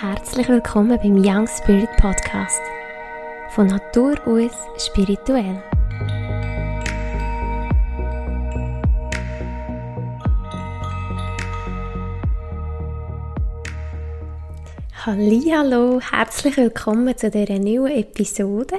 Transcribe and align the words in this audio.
Herzlich 0.00 0.46
willkommen 0.50 0.98
beim 1.02 1.16
Young 1.16 1.48
Spirit 1.48 1.88
Podcast. 1.96 2.60
Von 3.48 3.68
Natur 3.68 4.14
aus 4.26 4.52
spirituell. 4.76 5.62
Hallo, 15.06 15.98
herzlich 16.02 16.58
willkommen 16.58 17.16
zu 17.16 17.30
dieser 17.30 17.58
neuen 17.58 17.96
Episode, 17.96 18.76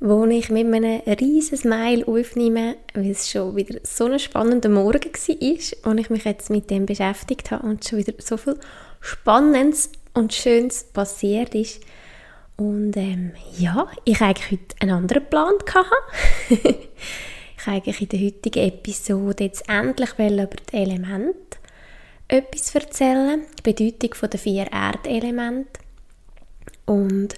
wo 0.00 0.26
ich 0.26 0.50
mit 0.50 0.66
einem 0.66 1.00
riesen 1.06 1.56
Smile 1.56 2.06
aufnehme, 2.06 2.76
weil 2.92 3.12
es 3.12 3.30
schon 3.30 3.56
wieder 3.56 3.80
so 3.82 4.04
ein 4.04 4.18
spannender 4.18 4.68
Morgen 4.68 5.10
war 5.10 5.90
und 5.90 5.98
ich 5.98 6.10
mich 6.10 6.24
jetzt 6.24 6.50
mit 6.50 6.68
dem 6.68 6.84
beschäftigt 6.84 7.50
habe 7.50 7.66
und 7.66 7.88
schon 7.88 8.00
wieder 8.00 8.12
so 8.18 8.36
viel 8.36 8.58
Spannendes 9.00 9.88
und 10.14 10.32
Schönes 10.32 10.84
passiert 10.84 11.54
ist. 11.54 11.80
Und 12.56 12.96
ähm, 12.96 13.32
ja, 13.58 13.88
ich 14.04 14.20
eigentlich 14.20 14.52
heute 14.52 14.76
einen 14.80 14.92
anderen 14.92 15.26
Plan 15.26 15.54
ich 16.48 17.66
eigentlich 17.66 18.00
in 18.00 18.08
der 18.08 18.20
heutigen 18.20 18.68
Episode 18.68 19.44
jetzt 19.44 19.68
endlich 19.68 20.10
über 20.38 20.56
die 20.72 20.76
Elemente 20.76 21.58
etwas 22.28 22.74
erzählen, 22.74 23.44
die 23.58 23.72
Bedeutung 23.72 24.30
der 24.30 24.40
vier 24.40 24.72
Erdelemente. 24.72 25.80
Und 26.86 27.34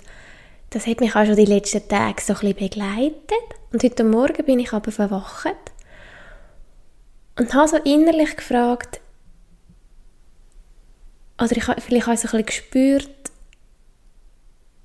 das 0.70 0.86
hat 0.86 1.00
mich 1.00 1.14
auch 1.16 1.24
schon 1.24 1.36
die 1.36 1.44
letzten 1.44 1.88
Tage 1.88 2.20
so 2.20 2.34
ein 2.34 2.40
bisschen 2.40 2.70
begleitet. 2.70 3.32
Und 3.72 3.82
heute 3.82 4.04
Morgen 4.04 4.44
bin 4.44 4.58
ich 4.58 4.72
aber 4.72 4.92
verwacht 4.92 5.56
und 7.38 7.54
habe 7.54 7.68
so 7.68 7.76
innerlich 7.76 8.36
gefragt, 8.36 9.00
oder 11.38 11.56
ich, 11.56 11.64
vielleicht 11.82 12.06
habe 12.06 12.14
ich 12.14 12.20
so 12.20 12.28
ein 12.28 12.30
bisschen 12.30 12.46
gespürt, 12.46 13.10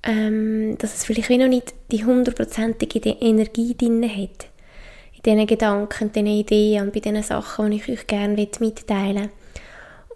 ähm, 0.02 0.76
dass 0.78 0.94
es 0.94 1.04
vielleicht 1.04 1.30
noch 1.30 1.48
nicht 1.48 1.74
die 1.90 2.04
hundertprozentige 2.04 3.10
Energie 3.10 3.74
drin 3.76 4.02
hat. 4.02 4.48
In 5.14 5.22
diesen 5.24 5.46
Gedanken, 5.46 6.12
diesen 6.12 6.26
Ideen 6.26 6.82
und 6.82 6.92
bei 6.92 7.00
diesen 7.00 7.22
Sachen, 7.22 7.70
die 7.70 7.76
ich 7.76 7.88
euch 7.88 8.06
gerne 8.06 8.34
mitteilen 8.34 9.16
will. 9.16 9.30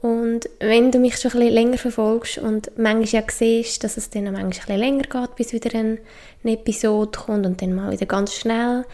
Und 0.02 0.48
wenn 0.60 0.92
du 0.92 0.98
mich 0.98 1.16
schon 1.16 1.32
ein 1.32 1.38
bisschen 1.38 1.54
länger 1.54 1.78
verfolgst 1.78 2.38
und 2.38 2.70
manchmal 2.76 3.22
ja 3.22 3.22
siehst, 3.28 3.82
dass 3.82 3.96
es 3.96 4.10
dann 4.10 4.24
manchmal 4.24 4.44
ein 4.44 4.50
bisschen 4.50 4.78
länger 4.78 5.04
geht, 5.04 5.36
bis 5.36 5.52
wieder 5.52 5.76
eine, 5.78 5.98
eine 6.44 6.52
Episode 6.52 7.18
kommt 7.18 7.46
und 7.46 7.62
dann 7.62 7.74
mal 7.74 7.92
wieder 7.92 8.06
ganz 8.06 8.34
schnell, 8.34 8.84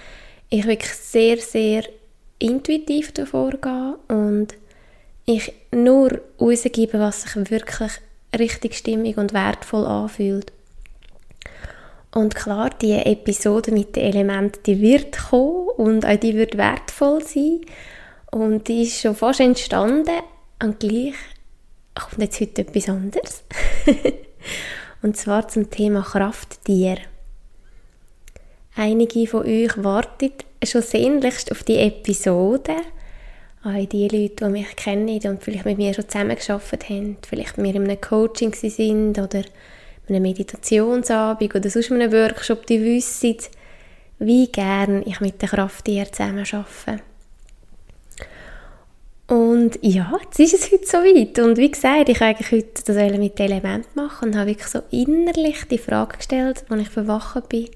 ich 0.48 0.66
wirklich 0.66 0.92
sehr, 0.92 1.38
sehr 1.38 1.84
intuitiv 2.38 3.12
davor 3.12 3.52
gehe 3.52 3.96
und 4.08 4.54
ich 5.24 5.52
nur 5.70 6.20
rausgebe, 6.40 6.98
was 6.98 7.22
sich 7.22 7.50
wirklich 7.50 7.92
richtig 8.38 8.74
stimmig 8.74 9.18
und 9.18 9.32
wertvoll 9.32 9.86
anfühlt. 9.86 10.52
Und 12.14 12.34
klar, 12.34 12.70
die 12.70 12.92
Episode 12.92 13.72
mit 13.72 13.96
den 13.96 14.04
Elementen, 14.04 14.62
die 14.66 14.80
wird 14.80 15.16
kommen 15.16 15.68
und 15.76 16.04
auch 16.04 16.16
die 16.16 16.34
wird 16.34 16.58
wertvoll 16.58 17.22
sein. 17.24 17.60
Und 18.30 18.68
die 18.68 18.82
ist 18.82 19.00
schon 19.00 19.14
fast 19.14 19.40
entstanden 19.40 20.20
und 20.62 20.80
gleich 20.80 21.14
kommt 21.94 22.22
jetzt 22.22 22.40
heute 22.40 22.62
etwas 22.62 22.88
anderes. 22.88 23.44
und 25.02 25.16
zwar 25.16 25.48
zum 25.48 25.70
Thema 25.70 26.02
Krafttier. 26.02 26.98
Einige 28.74 29.26
von 29.26 29.44
euch 29.46 29.82
warten 29.82 30.32
schon 30.64 30.82
sehnlichst 30.82 31.50
auf 31.50 31.62
die 31.62 31.78
Episode, 31.78 32.76
auch 33.64 33.88
die 33.88 34.08
Leute, 34.08 34.44
die 34.44 34.50
mich 34.50 34.76
kennen 34.76 35.20
und 35.24 35.42
vielleicht 35.42 35.64
mit 35.64 35.78
mir 35.78 35.94
schon 35.94 36.08
zusammengearbeitet 36.08 36.88
haben, 36.88 37.16
vielleicht 37.26 37.56
mit 37.58 37.66
mir 37.66 37.74
in 37.76 37.84
einem 37.84 38.00
Coaching 38.00 38.54
sind 38.54 39.18
oder 39.18 39.42
einem 40.08 40.22
Meditationsabend 40.22 41.54
oder 41.54 41.70
sonst 41.70 41.92
einem 41.92 42.12
Workshop, 42.12 42.66
die 42.66 42.82
wissen, 42.82 43.36
wie 44.18 44.50
gern 44.50 45.02
ich 45.06 45.20
mit 45.20 45.40
den 45.40 45.48
Krafttieren 45.48 46.12
zusammen 46.12 46.44
arbeite. 46.50 47.02
Und 49.28 49.78
ja, 49.80 50.12
jetzt 50.22 50.40
ist 50.40 50.54
es 50.54 50.72
heute 50.72 50.86
soweit. 50.86 51.38
Und 51.38 51.56
wie 51.56 51.70
gesagt, 51.70 52.08
ich 52.08 52.20
eigentlich 52.20 52.52
heute 52.52 52.84
das 52.84 53.18
mit 53.18 53.40
Element 53.40 53.96
machen 53.96 54.28
und 54.28 54.36
habe 54.36 54.48
wirklich 54.48 54.68
so 54.68 54.80
innerlich 54.90 55.64
die 55.70 55.78
Frage 55.78 56.18
gestellt, 56.18 56.64
als 56.68 56.82
ich 56.82 56.90
verwachen 56.90 57.42
bin, 57.48 57.68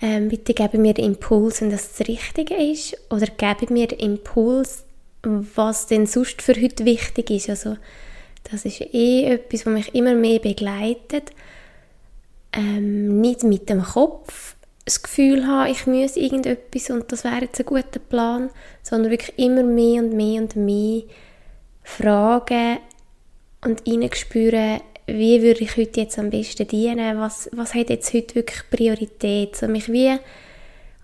ähm, 0.00 0.28
bitte 0.28 0.54
gebe 0.54 0.78
mir 0.78 0.98
Impuls, 0.98 1.60
wenn 1.60 1.70
das 1.70 1.96
das 1.96 2.06
Richtige 2.08 2.54
ist, 2.54 2.96
oder 3.10 3.26
gebe 3.26 3.72
mir 3.72 3.98
Impuls, 3.98 4.84
was 5.22 5.86
denn 5.86 6.06
sonst 6.06 6.42
für 6.42 6.54
heute 6.54 6.84
wichtig 6.84 7.30
ist. 7.30 7.48
Also, 7.48 7.76
das 8.50 8.64
ist 8.64 8.80
eh 8.80 9.24
etwas, 9.24 9.66
was 9.66 9.72
mich 9.72 9.94
immer 9.94 10.14
mehr 10.14 10.38
begleitet. 10.38 11.32
Ähm, 12.52 13.20
nicht 13.20 13.42
mit 13.42 13.68
dem 13.68 13.82
Kopf 13.82 14.56
das 14.86 15.02
Gefühl 15.02 15.46
habe, 15.46 15.70
ich 15.70 15.86
muss 15.86 16.16
irgendetwas 16.16 16.90
und 16.90 17.10
das 17.10 17.24
wäre 17.24 17.42
jetzt 17.42 17.58
ein 17.58 17.66
guter 17.66 17.98
Plan, 17.98 18.50
sondern 18.84 19.10
wirklich 19.10 19.36
immer 19.36 19.64
mehr 19.64 20.02
und 20.02 20.12
mehr 20.12 20.40
und 20.40 20.54
mehr 20.54 21.02
fragen 21.82 22.78
und 23.64 23.82
spüren, 24.16 24.80
wie 25.06 25.42
würde 25.42 25.60
ich 25.60 25.76
heute 25.76 26.00
jetzt 26.00 26.18
am 26.18 26.30
besten 26.30 26.66
dienen, 26.66 27.18
was, 27.18 27.48
was 27.52 27.74
hat 27.74 27.90
jetzt 27.90 28.12
heute 28.12 28.34
wirklich 28.34 28.68
Priorität, 28.70 29.56
so 29.56 29.68
mich 29.68 29.90
wie 29.90 30.16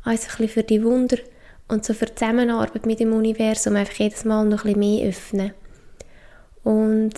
also 0.04 0.42
ein 0.42 0.48
für 0.48 0.64
die 0.64 0.82
Wunder 0.82 1.18
und 1.68 1.84
so 1.84 1.94
für 1.94 2.06
die 2.06 2.14
Zusammenarbeit 2.14 2.86
mit 2.86 3.00
dem 3.00 3.12
Universum 3.12 3.76
einfach 3.76 3.94
jedes 3.94 4.24
Mal 4.24 4.44
noch 4.44 4.64
ein 4.64 4.78
mehr 4.78 5.08
öffnen. 5.08 5.52
Und 6.64 7.12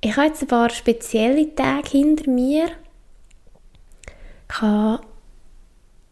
ich 0.00 0.16
habe 0.16 0.28
jetzt 0.28 0.42
ein 0.42 0.48
paar 0.48 0.70
spezielle 0.70 1.54
Tage 1.54 1.90
hinter 1.90 2.30
mir. 2.30 2.66
Ich 4.48 4.60
habe 4.60 5.02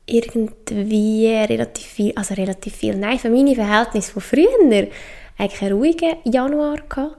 irgendwie 0.06 1.28
relativ 1.28 1.84
viel, 1.84 2.12
also 2.14 2.34
relativ 2.34 2.76
viel, 2.76 2.96
nein, 2.96 3.18
für 3.18 3.30
meine 3.30 3.54
Verhältnisse 3.54 4.12
von 4.12 4.22
früher 4.22 4.88
eigentlich 5.38 5.62
einen 5.62 5.72
ruhigen 5.72 6.16
Januar 6.24 6.76
gehabt. 6.88 7.16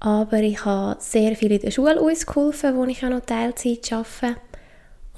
Aber 0.00 0.38
ich 0.38 0.64
habe 0.64 1.00
sehr 1.00 1.36
viel 1.36 1.52
in 1.52 1.60
der 1.60 1.70
Schule 1.70 2.00
ausgeholfen, 2.00 2.76
wo 2.76 2.84
ich 2.84 3.04
auch 3.04 3.10
noch 3.10 3.20
Teilzeit 3.20 3.92
arbeite. 3.92 4.40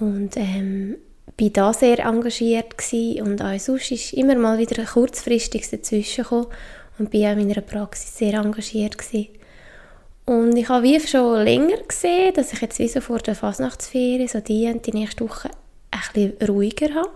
Und 0.00 0.36
ähm, 0.36 0.96
bin 1.36 1.52
da 1.52 1.72
sehr 1.72 2.00
engagiert 2.00 2.76
gewesen. 2.76 3.22
und 3.22 3.42
auch 3.42 3.58
sonst 3.58 3.92
ist 3.92 4.12
immer 4.12 4.34
mal 4.34 4.58
wieder 4.58 4.80
ein 4.80 4.86
kurzfristiges 4.86 5.70
dazwischen 5.70 6.24
gekommen 6.24 6.48
und 6.98 7.10
bin 7.10 7.26
auch 7.26 7.32
in 7.32 7.46
meiner 7.46 7.60
Praxis 7.60 8.18
sehr 8.18 8.34
engagiert 8.34 8.98
gewesen. 8.98 9.28
Und 10.24 10.56
ich 10.56 10.68
habe 10.68 10.84
wie 10.84 11.00
schon 11.00 11.42
länger 11.42 11.78
gesehen, 11.88 12.34
dass 12.34 12.52
ich 12.52 12.60
jetzt 12.60 12.78
wie 12.78 12.88
so 12.88 13.00
vor 13.00 13.18
der 13.18 13.34
Fasnachtsferien, 13.34 14.28
so 14.28 14.40
die 14.40 14.66
und 14.66 14.86
die 14.86 14.92
nächste 14.92 15.28
Woche, 15.28 15.50
ein 15.90 16.00
bisschen 16.12 16.48
ruhiger 16.48 16.94
habe. 16.94 17.10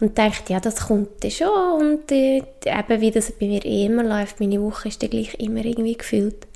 Und 0.00 0.16
dachte, 0.16 0.52
ja, 0.52 0.60
das 0.60 0.86
kommt 0.86 1.24
schon. 1.30 1.80
Und 1.80 2.12
äh, 2.12 2.42
eben 2.64 3.00
wie 3.00 3.10
das 3.10 3.32
bei 3.32 3.46
mir 3.46 3.64
eh 3.64 3.86
immer 3.86 4.04
läuft, 4.04 4.40
meine 4.40 4.62
Woche 4.62 4.88
ist 4.88 5.02
dann 5.02 5.10
gleich 5.10 5.34
immer 5.40 5.64
irgendwie 5.64 5.96
gefüllt. 5.96 6.47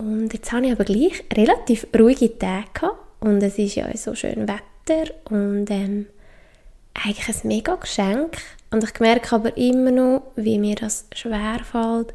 Und 0.00 0.32
jetzt 0.32 0.50
habe 0.50 0.64
ich 0.64 0.72
aber 0.72 0.84
gleich 0.84 1.24
relativ 1.32 1.86
ruhige 1.98 2.38
Tage. 2.38 2.92
Und 3.20 3.42
es 3.42 3.58
ist 3.58 3.74
ja 3.74 3.94
so 3.96 4.14
schön 4.14 4.48
Wetter 4.48 5.12
und 5.28 5.70
ähm, 5.70 6.06
eigentlich 6.94 7.28
ein 7.28 7.48
mega 7.48 7.74
Geschenk. 7.74 8.38
Und 8.70 8.82
ich 8.82 8.98
merke 8.98 9.34
aber 9.34 9.56
immer 9.58 9.90
noch, 9.90 10.22
wie 10.36 10.58
mir 10.58 10.76
das 10.76 11.06
schwerfällt, 11.14 12.14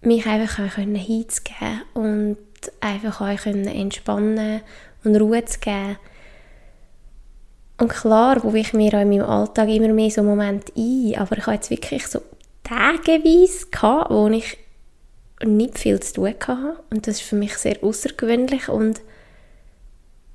mich 0.00 0.26
einfach 0.26 0.64
auch 0.64 0.76
hinzugeben 0.76 1.82
und 1.92 2.38
einfach 2.80 3.20
auch 3.20 3.46
entspannen 3.46 4.62
und 5.04 5.16
Ruhe 5.16 5.44
zu 5.44 5.58
geben. 5.60 5.98
Und 7.78 7.88
klar, 7.88 8.42
wo 8.42 8.54
ich 8.54 8.72
mir 8.72 8.94
auch 8.94 9.02
in 9.02 9.10
meinem 9.10 9.28
Alltag 9.28 9.68
immer 9.68 9.88
mehr 9.88 10.10
so 10.10 10.22
Momente 10.22 10.72
ein, 10.74 11.16
aber 11.18 11.36
ich 11.36 11.46
habe 11.46 11.56
jetzt 11.56 11.68
wirklich 11.68 12.06
so 12.06 12.22
tageweise 12.64 13.66
gehabt, 13.70 14.10
wo 14.10 14.28
ich 14.28 14.56
nicht 15.44 15.78
viel 15.78 16.00
zu 16.00 16.14
tun 16.14 16.34
hatte. 16.46 16.76
Und 16.90 17.06
das 17.06 17.16
ist 17.16 17.28
für 17.28 17.36
mich 17.36 17.56
sehr 17.56 17.82
außergewöhnlich 17.82 18.68
und 18.68 19.00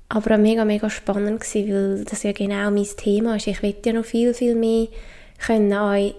aber 0.08 0.34
auch 0.34 0.38
mega, 0.38 0.64
mega 0.64 0.90
spannend 0.90 1.40
gewesen, 1.40 1.68
weil 1.72 2.04
das 2.04 2.22
ja 2.22 2.32
genau 2.32 2.70
mein 2.70 2.86
Thema 2.96 3.36
ist. 3.36 3.46
Ich 3.46 3.62
will 3.62 3.74
ja 3.84 3.94
noch 3.94 4.04
viel, 4.04 4.34
viel 4.34 4.54
mehr 4.54 4.88
können 5.38 5.72
auch 5.72 6.14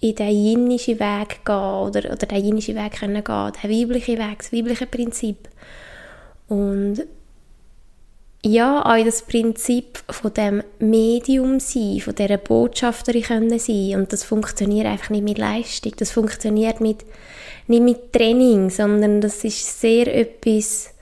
in 0.00 0.14
den 0.14 0.44
jinnischen 0.44 1.00
Weg 1.00 1.44
gehen 1.44 1.54
oder, 1.54 2.12
oder 2.12 2.26
den 2.26 2.44
jinnischen 2.44 2.76
Weg 2.76 3.00
können 3.00 3.24
gehen, 3.24 3.52
den 3.62 3.70
weiblichen 3.70 4.18
Weg, 4.18 4.38
das 4.38 4.52
weibliche 4.52 4.86
Prinzip. 4.86 5.48
Und 6.48 7.06
ja, 8.44 8.84
auch 8.84 9.04
das 9.04 9.22
Prinzip 9.22 10.00
von 10.10 10.34
dem 10.34 10.62
Medium 10.80 11.60
sein, 11.60 12.00
von 12.00 12.14
dieser 12.14 12.36
Botschafterin 12.36 13.22
können 13.22 13.58
sein 13.58 13.94
und 13.94 14.12
das 14.12 14.24
funktioniert 14.24 14.86
einfach 14.86 15.10
nicht 15.10 15.22
mit 15.22 15.38
Leistung, 15.38 15.92
das 15.96 16.10
funktioniert 16.10 16.80
mit, 16.80 17.04
nicht 17.66 17.82
mit 17.82 18.12
Training, 18.12 18.70
sondern 18.70 19.20
das 19.20 19.44
ist 19.44 19.80
sehr 19.80 20.14
etwas, 20.14 20.94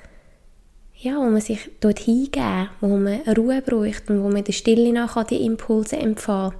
ja, 0.96 1.16
wo 1.16 1.24
man 1.24 1.40
sich 1.40 1.70
dort 1.80 2.00
hingeben, 2.00 2.68
wo 2.80 2.88
man 2.88 3.20
Ruhe 3.36 3.62
braucht 3.62 4.10
und 4.10 4.22
wo 4.22 4.28
man 4.28 4.44
der 4.44 4.52
Stille 4.52 4.92
nach 4.92 5.22
die 5.24 5.44
Impulse 5.44 5.96
empfangen 5.96 6.54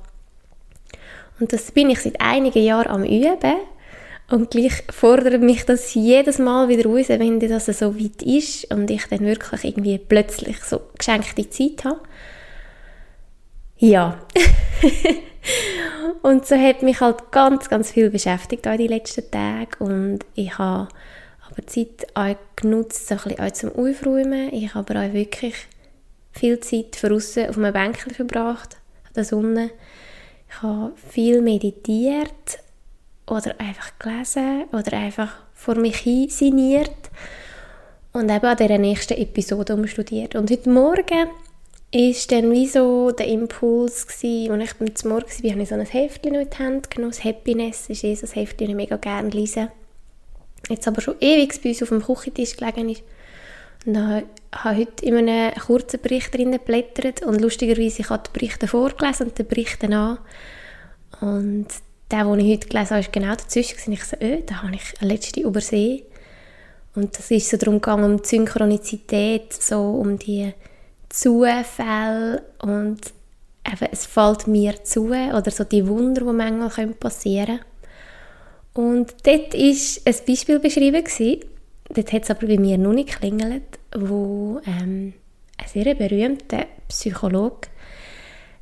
Und 1.39 1.53
das 1.53 1.71
bin 1.73 1.91
ich 1.91 2.01
seit 2.01 2.21
einigen 2.21 2.63
Jahren 2.63 2.89
am 2.89 3.05
Üben 3.05 3.57
Und 4.31 4.51
gleich 4.51 4.83
fordert 4.91 5.43
mich 5.43 5.65
das 5.67 5.95
jedes 5.95 6.39
Mal 6.39 6.69
wieder 6.69 6.89
raus, 6.89 7.09
wenn 7.09 7.39
das 7.41 7.67
so 7.67 7.99
weit 7.99 8.23
ist 8.23 8.73
und 8.73 8.91
ich 8.91 9.07
dann 9.07 9.21
wirklich 9.21 9.65
irgendwie 9.65 9.99
plötzlich 9.99 10.59
so 10.65 10.81
geschenkte 10.97 11.49
Zeit 11.51 11.85
habe. 11.85 12.01
Ja. 13.79 14.19
und 16.23 16.47
so 16.47 16.57
hat 16.57 16.83
mich 16.83 17.01
halt 17.01 17.31
ganz, 17.33 17.69
ganz 17.69 17.91
viel 17.93 18.11
beschäftigt 18.11 18.67
in 18.67 18.79
den 18.79 18.89
letzten 18.89 19.31
Tagen 19.31 19.73
und 19.79 20.19
ich 20.35 20.57
habe 20.59 20.89
aber 21.49 21.67
Zeit 21.67 22.07
auch 22.15 22.37
genutzt, 22.57 23.09
so 23.09 23.15
ein 23.15 23.21
bisschen 23.23 23.41
auch 23.41 23.51
zum 23.53 23.73
Aufräumen. 23.75 24.53
Ich 24.53 24.75
habe 24.75 24.95
aber 24.95 25.07
auch 25.07 25.13
wirklich 25.13 25.55
viel 26.33 26.61
Zeit 26.61 27.03
draussen 27.03 27.49
auf 27.49 27.57
einem 27.57 27.73
Bänkchen 27.73 28.15
verbracht, 28.15 28.77
an 29.07 29.13
der 29.17 29.25
Sonne. 29.25 29.71
Ich 30.49 30.63
habe 30.63 30.93
viel 31.09 31.41
meditiert 31.41 32.59
oder 33.27 33.55
einfach 33.59 33.99
gelesen 33.99 34.65
oder 34.73 34.97
einfach 34.97 35.33
vor 35.55 35.77
mich 35.77 35.99
hin 35.99 36.29
sinniert 36.29 37.11
und 38.13 38.31
eben 38.31 38.47
an 38.47 38.57
dieser 38.57 38.79
nächsten 38.79 39.15
Episode 39.15 39.75
umstudiert. 39.75 40.35
Und 40.35 40.51
heute 40.51 40.71
Morgen 40.71 41.29
ist 41.93 42.31
dann 42.31 42.53
wie 42.53 42.69
so 42.69 43.11
der 43.11 43.27
Impuls 43.27 44.07
gewesen, 44.07 44.53
als 44.53 44.71
ich 44.71 44.77
beim 44.77 45.11
Morgen 45.11 45.27
war, 45.27 45.51
habe 45.51 45.63
ich 45.63 45.69
so 45.69 45.75
ein 45.75 45.85
Heftchen 45.85 46.35
in 46.35 46.49
die 46.49 46.59
Hand 46.59 46.91
genommen. 46.91 47.13
Das 47.13 47.25
Happiness 47.25 47.89
ist 47.89 48.05
eh 48.05 48.15
so 48.15 48.27
ein 48.27 48.33
Heftchen, 48.33 48.67
das 48.67 48.69
ich 48.69 48.77
mega 48.77 48.97
gerne 48.97 49.31
lese. 49.31 49.71
Jetzt 50.69 50.87
aber 50.87 51.01
schon 51.01 51.17
ewig 51.21 51.61
bei 51.63 51.71
uns 51.71 51.83
auf 51.83 51.89
dem 51.89 52.03
Küchentisch 52.03 52.57
gelegen 52.57 52.91
ist. 52.91 53.03
Und 53.87 53.95
dann 53.95 54.23
habe 54.53 54.77
heute 54.77 55.05
in 55.05 55.17
einem 55.17 55.55
kurzen 55.55 56.01
Bericht 56.01 56.35
drin 56.35 56.53
geblättert 56.53 57.23
und 57.23 57.41
lustigerweise 57.41 58.03
ich 58.03 58.11
habe 58.11 58.23
die 58.27 58.39
Berichte 58.39 58.69
vorgelesen 58.69 59.29
und 59.29 59.39
den 59.39 59.49
Bericht 59.49 59.83
an. 59.85 60.19
Und 61.21 61.67
der, 62.11 62.25
den 62.25 62.41
ich 62.41 62.53
heute 62.53 62.69
gelesen 62.69 62.91
habe, 62.91 63.01
ist 63.01 63.13
genau 63.13 63.31
dazwischen. 63.31 63.93
Ich 63.93 64.05
so, 64.05 64.17
öh, 64.21 64.43
den 64.43 64.63
habe 64.63 64.75
ich 64.75 65.01
letzte 65.01 65.41
übersehen. 65.41 66.03
Und 66.95 67.17
das 67.17 67.31
ist 67.31 67.49
so 67.49 67.57
darum 67.57 67.77
gegangen, 67.77 68.05
um 68.05 68.23
die 68.23 68.29
Synchronizität, 68.29 69.53
so 69.53 69.81
um 69.81 70.19
die 70.19 70.53
Zufälle 71.11 72.43
und 72.63 73.01
eben, 73.67 73.89
es 73.93 74.07
fällt 74.07 74.47
mir 74.47 74.83
zu 74.85 75.09
oder 75.09 75.51
so 75.51 75.65
die 75.65 75.87
Wunder, 75.87 76.23
die 76.23 76.33
manchmal 76.33 76.87
passieren 76.89 77.59
können. 77.59 77.71
Und 78.73 79.15
dort 79.27 79.53
war 79.53 80.13
ein 80.13 80.27
Beispiel 80.27 80.59
beschrieben. 80.59 81.05
Gewesen. 81.05 81.41
Dort 81.93 82.13
hat 82.13 82.23
es 82.23 82.31
aber 82.31 82.47
bei 82.47 82.57
mir 82.57 82.79
noch 82.79 82.93
nicht 82.93 83.11
geklingelt, 83.11 83.79
wo 83.97 84.61
ähm, 84.65 85.13
ein 85.59 85.67
sehr 85.67 85.95
berühmter 85.95 86.67
Psychologe, 86.89 87.69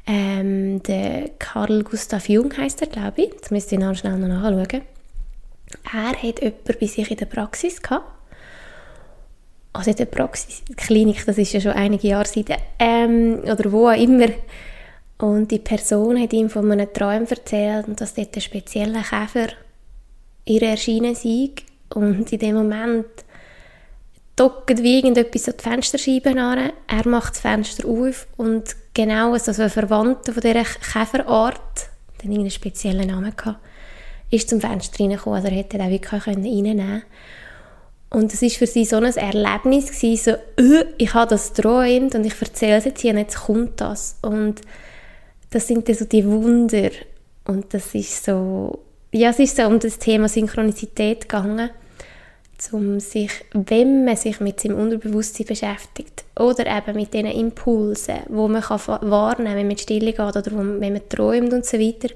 ähm, 0.06 0.82
der 0.84 1.28
Carl 1.38 1.82
Gustav 1.82 2.28
Jung 2.30 2.56
heißt 2.56 2.80
er, 2.80 2.86
glaube 2.86 3.22
ich, 3.22 3.32
jetzt 3.34 3.50
müsste 3.50 3.74
ich 3.74 3.80
noch 3.82 3.94
schnell 3.94 4.18
nachschauen, 4.18 4.82
er 5.92 6.22
hat 6.22 6.40
jemanden 6.40 6.76
bei 6.80 6.86
sich 6.86 7.10
in 7.10 7.16
der 7.18 7.26
Praxis 7.26 7.82
gehabt, 7.82 8.06
also 9.72 9.90
in 9.90 9.96
der 9.96 10.06
Praxis, 10.06 10.62
die 10.68 10.74
Klinik, 10.74 11.24
das 11.26 11.38
ist 11.38 11.52
ja 11.52 11.60
schon 11.60 11.72
einige 11.72 12.08
Jahre 12.08 12.26
seit, 12.26 12.50
ähm, 12.78 13.40
oder 13.44 13.70
wo 13.70 13.88
auch 13.88 13.96
immer, 13.96 14.28
und 15.18 15.50
die 15.50 15.58
Person 15.58 16.20
hat 16.20 16.32
ihm 16.32 16.48
von 16.48 16.70
einem 16.70 16.92
Traum 16.92 17.26
erzählt 17.26 17.88
und 17.88 18.00
dass 18.00 18.14
dort 18.14 18.36
ein 18.36 18.40
spezieller 18.40 19.02
Käfer 19.02 19.48
ihr 20.44 20.62
erschienen 20.62 21.14
sei 21.14 21.50
und 21.94 22.32
in 22.32 22.38
dem 22.38 22.54
Moment 22.54 23.06
dockt 24.36 24.80
wie 24.82 24.98
irgendetwas 24.98 25.48
an 25.48 25.54
die 25.58 25.62
Fensterscheibe 25.62 26.40
an. 26.40 26.70
Er 26.86 27.08
macht 27.08 27.34
das 27.34 27.40
Fenster 27.40 27.88
auf 27.88 28.28
und 28.36 28.76
genau 28.94 29.32
also 29.32 29.60
ein 29.60 29.70
Verwandter 29.70 30.32
von 30.32 30.40
dieser 30.40 30.62
Käferart, 30.62 31.88
der 32.22 32.30
einen 32.30 32.50
speziellen 32.50 33.08
Namen 33.08 33.26
hatte, 33.26 33.56
ist 34.30 34.48
zum 34.48 34.60
Fenster 34.60 35.00
reingekommen. 35.00 35.38
Also 35.38 35.48
er 35.48 35.56
hätte 35.56 35.80
auch 35.80 35.90
wirklich 35.90 36.26
reinnehmen 36.26 36.76
können. 36.78 37.02
Und 38.10 38.32
es 38.32 38.40
war 38.40 38.50
für 38.50 38.66
sie 38.66 38.84
so 38.84 38.96
ein 38.96 39.04
Erlebnis, 39.04 39.88
gewesen, 39.92 40.36
so, 40.56 40.62
äh, 40.62 40.84
ich 40.96 41.12
habe 41.12 41.28
das 41.28 41.52
geträumt 41.52 42.14
und 42.14 42.24
ich 42.24 42.40
erzähle 42.40 42.78
es 42.78 42.84
jetzt 42.86 43.00
hier 43.02 43.12
und 43.12 43.18
jetzt 43.18 43.36
kommt 43.36 43.80
das. 43.80 44.16
Und 44.22 44.62
das 45.50 45.66
sind 45.66 45.88
dann 45.88 45.96
so 45.96 46.04
die 46.06 46.26
Wunder. 46.26 46.90
Und 47.44 47.74
das 47.74 47.94
ist 47.94 48.24
so, 48.24 48.78
ja, 49.12 49.30
es 49.30 49.38
ist 49.38 49.56
so 49.56 49.64
um 49.64 49.78
das 49.78 49.98
Thema 49.98 50.28
Synchronizität 50.28 51.22
gegangen, 51.28 51.70
um 52.72 52.98
sich, 52.98 53.30
wenn 53.52 54.04
man 54.04 54.16
sich 54.16 54.40
mit 54.40 54.60
seinem 54.60 54.78
Unterbewusstsein 54.78 55.46
beschäftigt 55.46 56.24
oder 56.38 56.66
eben 56.66 56.96
mit 56.96 57.14
diesen 57.14 57.30
Impulsen, 57.30 58.18
wo 58.28 58.48
man 58.48 58.62
kann 58.62 58.80
wahrnehmen 58.86 59.36
kann, 59.36 59.56
wenn 59.56 59.66
man 59.66 59.70
in 59.70 59.78
Stille 59.78 60.12
geht 60.12 60.20
oder 60.20 60.44
wenn 60.46 60.92
man 60.92 61.08
träumt 61.08 61.52
und 61.52 61.64
so 61.64 61.78
weiter, 61.78 62.08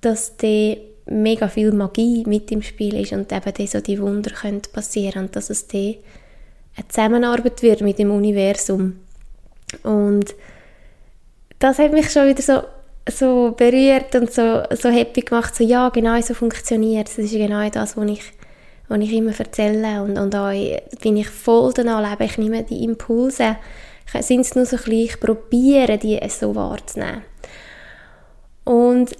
dass 0.00 0.36
die 0.36 0.78
mega 1.06 1.48
viel 1.48 1.72
Magie 1.72 2.24
mit 2.26 2.50
im 2.50 2.62
Spiel 2.62 3.00
ist 3.00 3.12
und 3.12 3.30
eben 3.32 3.54
die, 3.54 3.66
so 3.66 3.80
die 3.80 4.00
Wunder 4.00 4.30
können 4.30 4.62
passieren 4.72 5.24
und 5.24 5.36
dass 5.36 5.50
es 5.50 5.66
die 5.66 5.98
eine 6.76 6.88
Zusammenarbeit 6.88 7.62
wird 7.62 7.82
mit 7.82 7.98
dem 7.98 8.10
Universum. 8.10 9.00
Und 9.82 10.34
das 11.58 11.78
hat 11.78 11.92
mich 11.92 12.10
schon 12.10 12.28
wieder 12.28 12.42
so 12.42 12.62
so 13.08 13.54
berührt 13.56 14.14
und 14.14 14.32
so, 14.32 14.62
so 14.70 14.88
happy 14.88 15.20
gemacht, 15.20 15.54
so 15.54 15.64
ja, 15.64 15.88
genau 15.90 16.20
so 16.20 16.34
funktioniert 16.34 17.08
Das 17.08 17.18
ist 17.18 17.32
genau 17.32 17.68
das, 17.68 17.96
was 17.96 18.08
ich, 18.08 18.22
was 18.88 18.98
ich 19.00 19.12
immer 19.12 19.38
erzähle 19.38 20.02
und, 20.02 20.18
und 20.18 20.34
auch 20.34 20.52
bin 21.02 21.16
ich 21.16 21.28
voll 21.28 21.72
danach 21.74 22.10
lebe. 22.10 22.24
Ich 22.24 22.38
nehme 22.38 22.62
die 22.62 22.82
Impulse, 22.82 23.56
sind 24.20 24.40
es 24.40 24.54
nur 24.54 24.66
so 24.66 24.76
klein, 24.76 25.00
ich 25.00 25.20
probiere, 25.20 25.98
die 25.98 26.18
so 26.28 26.54
wahrzunehmen. 26.54 27.22
Und 28.64 29.14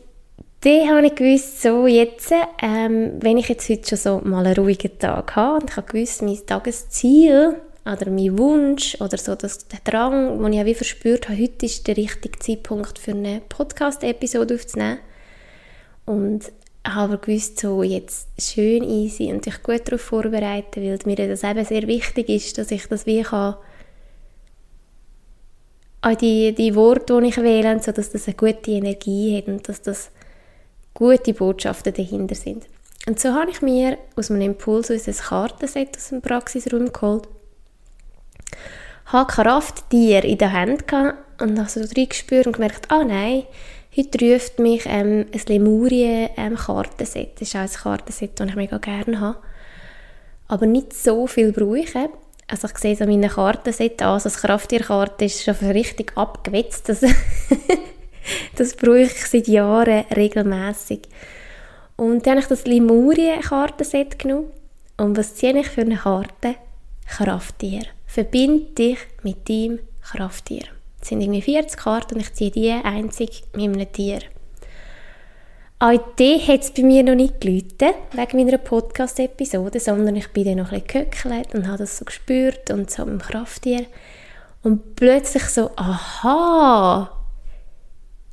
dann 0.65 0.89
habe 0.89 1.07
ich 1.07 1.15
gewusst, 1.15 1.61
so 1.61 1.87
jetzt, 1.87 2.33
ähm, 2.63 3.13
wenn 3.21 3.37
ich 3.37 3.49
jetzt 3.49 3.69
heute 3.69 3.87
schon 3.89 3.99
so 3.99 4.29
mal 4.29 4.47
einen 4.47 4.57
ruhigen 4.57 4.99
Tag 4.99 5.37
habe 5.37 5.61
und 5.61 5.71
ich 5.71 5.77
habe 5.77 5.87
gewusst, 5.87 6.23
mein 6.23 6.39
Tagesziel 6.47 7.57
oder 7.85 8.11
mein 8.11 8.39
Wunsch 8.39 8.99
oder 9.01 9.19
so 9.19 9.35
das, 9.35 9.69
der 9.69 9.81
Drang, 9.85 10.43
den 10.43 10.53
ich 10.55 10.61
auch 10.61 10.65
wie 10.65 10.75
verspürt 10.75 11.29
habe, 11.29 11.43
heute 11.43 11.67
ist 11.67 11.87
der 11.87 11.99
richtige 11.99 12.39
Zeitpunkt 12.39 12.99
für 12.99 13.11
eine 13.11 13.43
Podcast-Episode 13.47 14.55
aufzunehmen. 14.55 15.01
Und 16.07 16.51
habe 16.87 17.15
aber 17.15 17.17
gewusst, 17.19 17.61
so 17.61 17.83
jetzt 17.83 18.29
schön 18.39 18.85
easy 18.85 19.33
und 19.33 19.45
dich 19.45 19.63
gut 19.63 19.83
darauf 19.87 20.01
vorbereiten, 20.01 20.83
weil 20.83 20.99
mir 21.05 21.29
das 21.29 21.45
eben 21.45 21.65
sehr 21.65 21.87
wichtig 21.87 22.29
ist, 22.29 22.59
dass 22.59 22.71
ich 22.71 22.87
das 22.89 23.07
wie 23.07 23.23
kann 23.23 23.57
auch 26.03 26.15
die, 26.15 26.55
die 26.55 26.75
Worte, 26.75 27.19
die 27.21 27.29
ich 27.29 27.37
wähle, 27.39 27.83
so 27.83 27.91
dass 27.91 28.11
das 28.11 28.27
eine 28.27 28.37
gute 28.37 28.73
Energie 28.73 29.39
hat 29.39 29.49
und 29.49 29.67
dass 29.67 29.81
das 29.81 30.11
gute 30.95 31.35
Botschaften 31.35 31.93
dahinter 31.93 32.35
sind. 32.35 32.65
Und 33.07 33.21
so 33.21 33.35
habe 33.35 33.51
ich 33.51 33.61
mir 33.61 33.99
aus 34.17 34.31
meinem 34.31 34.53
Impuls 34.53 34.91
aus 34.91 35.07
ein 35.07 35.15
Kartenset 35.15 35.97
aus 35.97 36.09
dem 36.09 36.23
Praxisraum 36.23 36.93
geholt 36.93 37.29
habe 39.07 39.33
Krafttier 39.33 40.25
in 40.25 40.39
der 40.39 40.53
Hand 40.53 40.85
und 41.41 41.59
habe 41.59 41.69
so 41.69 41.81
reingespürt 41.81 42.47
und 42.47 42.55
gemerkt, 42.55 42.91
ah 42.91 43.05
nein, 43.05 43.45
heute 43.97 44.25
ruft 44.25 44.59
mich 44.59 44.85
ähm, 44.87 45.27
ein 45.33 45.41
Lemurien-Kartenset. 45.47 47.17
Ähm, 47.17 47.33
das 47.39 47.49
ist 47.49 47.57
auch 47.57 47.61
ein 47.61 47.69
Kartenset, 47.69 48.41
das 48.41 48.49
ich 48.49 48.57
mega 48.57 48.79
gerne 48.79 49.21
habe. 49.21 49.39
Aber 50.49 50.67
nicht 50.67 50.93
so 50.93 51.27
viel 51.27 51.53
brauche. 51.53 52.11
Also 52.47 52.69
ich 52.69 52.79
sehe 52.79 52.97
so 52.97 53.07
meine 53.07 53.29
Kartenset 53.29 54.03
an, 54.03 54.09
also 54.09 54.25
das 54.25 54.43
Krafttierkarte 54.43 55.25
ist 55.25 55.45
schon 55.45 55.55
richtig 55.55 56.17
abgewetzt. 56.17 56.89
Das, 56.89 57.03
das 58.57 58.75
brauche 58.77 59.01
ich 59.01 59.27
seit 59.27 59.49
Jahren 59.49 60.05
regelmäßig. 60.15 61.03
Und 61.97 62.27
dann 62.27 62.33
habe 62.33 62.41
ich 62.41 62.47
das 62.49 62.67
Lemurien-Kartenset 62.67 64.19
genommen. 64.19 64.51
Und 64.97 65.17
was 65.17 65.35
ziehe 65.35 65.59
ich 65.59 65.69
für 65.69 65.83
eine 65.83 65.97
Karte? 65.97 66.57
Krafttier. 67.07 67.83
Verbind 68.07 68.79
dich 68.79 68.99
mit 69.23 69.49
deinem 69.49 69.81
Krafttier. 70.03 70.65
Es 71.01 71.09
sind 71.09 71.21
irgendwie 71.21 71.43
40 71.43 71.79
Karten 71.79 72.15
und 72.15 72.21
ich 72.21 72.33
ziehe 72.33 72.51
die 72.51 72.71
einzig 72.71 73.45
mit 73.55 73.65
einem 73.65 73.93
Tier. 73.93 74.21
Auch 75.79 76.01
die 76.19 76.39
hat 76.39 76.63
es 76.63 76.71
bei 76.71 76.83
mir 76.83 77.03
noch 77.03 77.15
nicht 77.15 77.41
geläutet, 77.41 77.97
wegen 78.13 78.39
meiner 78.39 78.59
Podcast-Episode, 78.59 79.81
sondern 79.81 80.17
ich 80.17 80.29
bin 80.29 80.45
dann 80.45 80.59
noch 80.59 80.73
ein 80.73 80.81
bisschen 80.81 81.11
gehöckelt 81.11 81.55
und 81.55 81.67
habe 81.67 81.79
das 81.79 81.99
so 81.99 82.05
gespürt 82.05 82.71
und 82.71 82.91
so 82.91 83.05
mit 83.05 83.21
dem 83.21 83.21
Krafttier. 83.21 83.85
Und 84.63 84.97
plötzlich 84.97 85.43
so, 85.45 85.73
aha, 85.77 87.14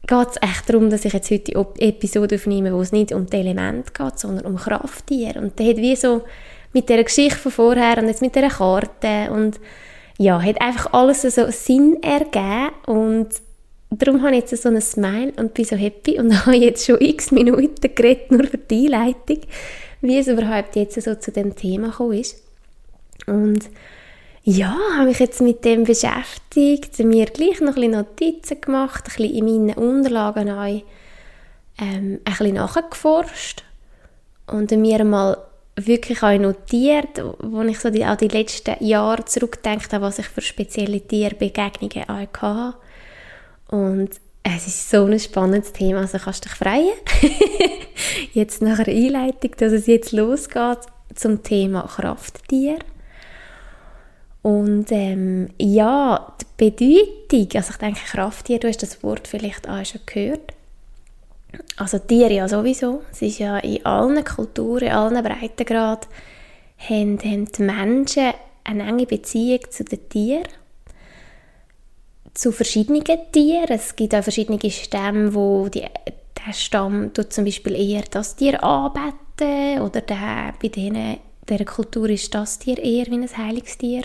geht 0.08 0.28
es 0.30 0.38
echt 0.42 0.70
darum, 0.70 0.90
dass 0.90 1.06
ich 1.06 1.14
jetzt 1.14 1.32
heute 1.32 1.52
die 1.52 1.88
Episode 1.88 2.36
aufnehme, 2.36 2.74
wo 2.74 2.82
es 2.82 2.92
nicht 2.92 3.14
um 3.14 3.28
die 3.28 3.38
Elemente 3.38 3.92
geht, 3.94 4.20
sondern 4.20 4.46
um 4.46 4.58
Krafttiere. 4.58 5.40
Und 5.40 5.58
der 5.60 5.68
hat 5.68 5.78
wie 5.78 5.96
so 5.96 6.24
mit 6.74 6.90
der 6.90 7.04
Geschichte 7.04 7.38
von 7.38 7.52
vorher 7.52 7.98
und 7.98 8.08
jetzt 8.08 8.22
mit 8.22 8.36
der 8.36 8.50
Karte 8.50 9.30
und 9.32 9.60
ja, 10.18 10.42
hat 10.42 10.62
einfach 10.62 10.94
alles 10.94 11.22
so 11.22 11.50
Sinn 11.50 12.02
ergeben 12.02 12.72
und 12.86 13.30
darum 13.90 14.22
habe 14.22 14.36
ich 14.36 14.42
jetzt 14.42 14.62
so 14.62 14.70
ein 14.70 14.80
Smile 14.80 15.34
und 15.38 15.54
bin 15.54 15.66
so 15.66 15.76
happy 15.76 16.20
und 16.20 16.34
habe 16.46 16.56
jetzt 16.56 16.86
schon 16.86 17.00
x 17.00 17.32
Minuten 17.32 17.96
geredet, 17.96 18.32
nur 18.32 18.46
für 18.46 18.58
die 18.58 18.86
Einleitung, 18.86 19.40
wie 20.02 20.18
es 20.18 20.28
überhaupt 20.28 20.76
jetzt 20.76 21.02
so 21.02 21.16
zu 21.16 21.32
dem 21.32 21.56
Thema 21.56 21.90
gekommen 21.90 22.14
ist. 22.14 22.42
Und 23.28 23.70
ja, 24.44 24.76
habe 24.96 25.10
mich 25.10 25.20
jetzt 25.20 25.42
mit 25.42 25.64
dem 25.66 25.84
beschäftigt, 25.84 26.98
mir 27.00 27.28
gleich 27.28 27.62
noch 27.62 27.78
ein 27.78 27.92
Notizen 27.92 28.60
gemacht, 28.60 29.06
ein 29.06 29.16
bisschen 29.16 29.36
in 29.36 29.46
meinen 29.46 29.78
Unterlagen 29.78 30.50
auch, 30.50 30.84
ähm, 31.80 32.20
ein 32.24 32.24
bisschen 32.24 32.56
nachgeforscht 32.56 33.64
und 34.48 34.72
mir 34.72 35.04
mal 35.04 35.38
wirklich 35.76 36.24
auch 36.24 36.38
notiert, 36.38 37.24
wo 37.40 37.62
ich 37.62 37.80
so 37.80 37.90
die, 37.90 38.06
auch 38.06 38.18
die 38.18 38.28
letzten 38.28 38.84
Jahre 38.84 39.26
zurückdenke, 39.26 40.02
was 40.02 40.20
ich 40.20 40.28
für 40.28 40.42
spezielle 40.42 41.02
Tierbegegnungen 41.02 42.10
auch 42.10 42.42
hatte. 42.42 42.78
Und 43.70 44.10
es 44.44 44.68
ist 44.68 44.90
so 44.90 45.06
ein 45.06 45.20
spannendes 45.20 45.72
Thema, 45.72 46.02
also 46.02 46.18
kannst 46.18 46.46
du 46.46 46.50
dich 46.50 46.58
freuen. 46.58 46.94
jetzt 48.34 48.62
nach 48.62 48.84
der 48.84 48.94
Einleitung, 48.94 49.52
dass 49.58 49.72
es 49.72 49.88
jetzt 49.88 50.12
losgeht 50.12 50.80
zum 51.16 51.44
Thema 51.44 51.84
Krafttier. 51.84 52.80
Und 54.42 54.92
ähm, 54.92 55.50
ja, 55.60 56.36
die 56.42 56.72
Bedeutung, 56.72 57.50
also 57.56 57.72
ich 57.72 57.78
denke 57.78 58.00
Krafttier, 58.06 58.60
du 58.60 58.68
hast 58.68 58.82
das 58.82 59.04
Wort 59.04 59.28
vielleicht 59.28 59.70
auch 59.70 59.86
schon 59.86 60.02
gehört. 60.06 60.54
Also 61.78 62.00
Tiere 62.00 62.34
ja 62.34 62.48
sowieso, 62.48 63.04
es 63.12 63.22
ist 63.22 63.40
ja 63.40 63.58
in 63.60 63.86
allen 63.86 64.24
Kulturen, 64.24 64.88
in 64.88 64.92
allen 64.94 65.24
Breitengraden, 65.24 66.10
haben, 66.78 67.20
haben 67.20 67.52
die 67.52 67.62
Menschen 67.62 68.34
eine 68.64 68.88
enge 68.88 69.06
Beziehung 69.06 69.60
zu 69.70 69.84
den 69.84 70.08
Tieren 70.10 70.48
zu 72.34 72.52
verschiedenen 72.52 73.04
Tieren. 73.32 73.70
Es 73.70 73.96
gibt 73.96 74.16
auch 74.16 74.24
verschiedene 74.24 74.60
Stämme, 74.72 75.34
wo 75.34 75.68
die, 75.68 75.82
der 75.82 76.54
Stamm 76.54 77.14
tut 77.14 77.34
zum 77.34 77.46
Beispiel 77.46 77.76
eher 77.76 78.04
das 78.10 78.36
Tier 78.36 78.64
anbeten 78.64 79.82
oder 79.82 80.02
der, 80.02 80.54
bei 80.62 80.70
denen, 80.70 81.18
dieser 81.50 81.66
Kultur 81.66 82.10
ist 82.10 82.34
das 82.34 82.60
Tier 82.60 82.78
eher 82.78 83.08
wie 83.08 83.16
ein 83.16 83.38
Heilungstier. 83.38 84.04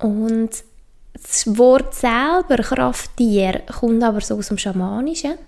Und 0.00 0.50
das 1.12 1.58
Wort 1.58 1.94
selber, 1.94 2.62
Krafttier, 2.62 3.62
kommt 3.80 4.02
aber 4.02 4.20
so 4.20 4.36
aus 4.36 4.48
dem 4.48 4.58
Schamanischen. 4.58 5.38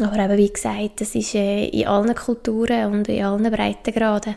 Aber 0.00 0.18
eben, 0.18 0.38
wie 0.38 0.52
gesagt, 0.52 1.00
das 1.00 1.14
ist 1.14 1.34
äh, 1.34 1.66
in 1.66 1.86
allen 1.86 2.14
Kulturen 2.14 2.92
und 2.92 3.08
in 3.08 3.24
allen 3.24 3.50
Breitengraden. 3.50 4.36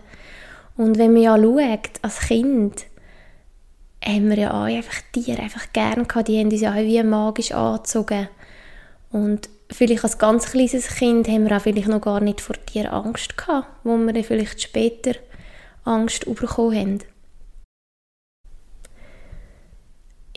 Und 0.77 0.97
wenn 0.97 1.13
man 1.13 1.21
ja 1.21 1.37
schaut, 1.37 1.91
als 2.01 2.19
Kind, 2.19 2.85
haben 4.03 4.29
wir 4.29 4.37
ja 4.37 4.51
auch 4.51 4.65
einfach 4.65 5.01
Tiere 5.11 5.41
einfach 5.41 5.71
gerne 5.73 6.05
gehabt, 6.05 6.27
die 6.27 6.39
haben 6.39 6.51
uns 6.51 6.61
ja 6.61 6.71
auch 6.71 6.77
wie 6.77 7.01
magisch 7.03 7.51
angezogen. 7.51 8.27
Und 9.11 9.49
vielleicht 9.71 10.03
als 10.03 10.17
ganz 10.17 10.51
kleines 10.51 10.87
Kind 10.87 11.27
haben 11.27 11.49
wir 11.49 11.57
auch 11.57 11.61
vielleicht 11.61 11.87
noch 11.87 12.01
gar 12.01 12.19
nicht 12.19 12.41
vor 12.41 12.55
Tieren 12.65 12.91
Angst 12.91 13.37
gehabt, 13.37 13.67
wo 13.83 13.97
wir 13.97 14.13
dann 14.13 14.23
vielleicht 14.23 14.61
später 14.61 15.13
Angst 15.85 16.25
bekommen 16.25 16.75
haben. 16.75 16.99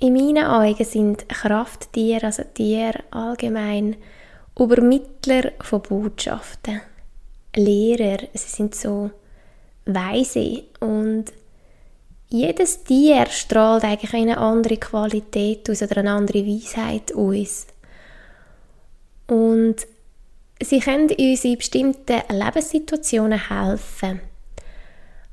In 0.00 0.12
meinen 0.12 0.46
Augen 0.46 0.84
sind 0.84 1.28
Krafttiere, 1.28 2.26
also 2.26 2.44
Tiere 2.54 3.02
allgemein, 3.10 3.96
Übermittler 4.56 5.52
von 5.60 5.82
Botschaften. 5.82 6.80
Lehrer, 7.56 8.18
sie 8.32 8.48
sind 8.48 8.76
so 8.76 9.10
weise 9.86 10.62
und 10.78 11.24
jedes 12.28 12.84
Tier 12.84 13.26
strahlt 13.26 13.84
eigentlich 13.84 14.14
eine 14.14 14.38
andere 14.38 14.76
Qualität 14.76 15.68
aus 15.68 15.82
oder 15.82 15.96
eine 15.96 16.12
andere 16.12 16.46
Weisheit 16.46 17.12
aus. 17.14 17.66
Und 19.26 19.76
sie 20.62 20.78
können 20.78 21.10
uns 21.10 21.44
in 21.44 21.56
bestimmten 21.56 22.22
Lebenssituationen 22.30 23.48
helfen. 23.48 24.20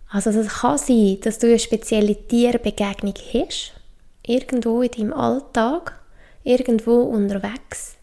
Also 0.10 0.31
es 0.31 0.48
kann 0.48 0.77
sein, 0.77 1.19
dass 1.22 1.38
du 1.38 1.48
eine 1.48 1.60
spezielle 1.60 2.15
Tierbegegnung 2.15 3.13
hast, 3.34 3.74
irgendwo 4.27 4.82
in 4.82 4.91
deinem 4.91 5.13
Alltag, 5.13 6.00
irgendwo 6.44 7.01
unterwegs. 7.01 7.98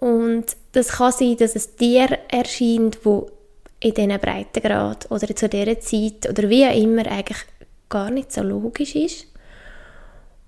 Und 0.00 0.44
das 0.72 0.88
kann 0.88 1.12
sein, 1.12 1.36
dass 1.36 1.54
ein 1.54 1.76
Tier 1.78 2.18
erscheint, 2.28 3.04
wo 3.04 3.30
in 3.80 3.94
diesen 3.94 4.18
Breitengrad 4.18 5.10
oder 5.10 5.34
zu 5.34 5.48
dieser 5.48 5.80
Zeit 5.80 6.28
oder 6.28 6.48
wie 6.48 6.66
auch 6.66 6.74
immer 6.76 7.06
eigentlich 7.06 7.38
gar 7.88 8.10
nicht 8.10 8.32
so 8.32 8.42
logisch 8.42 8.94
ist. 8.94 9.26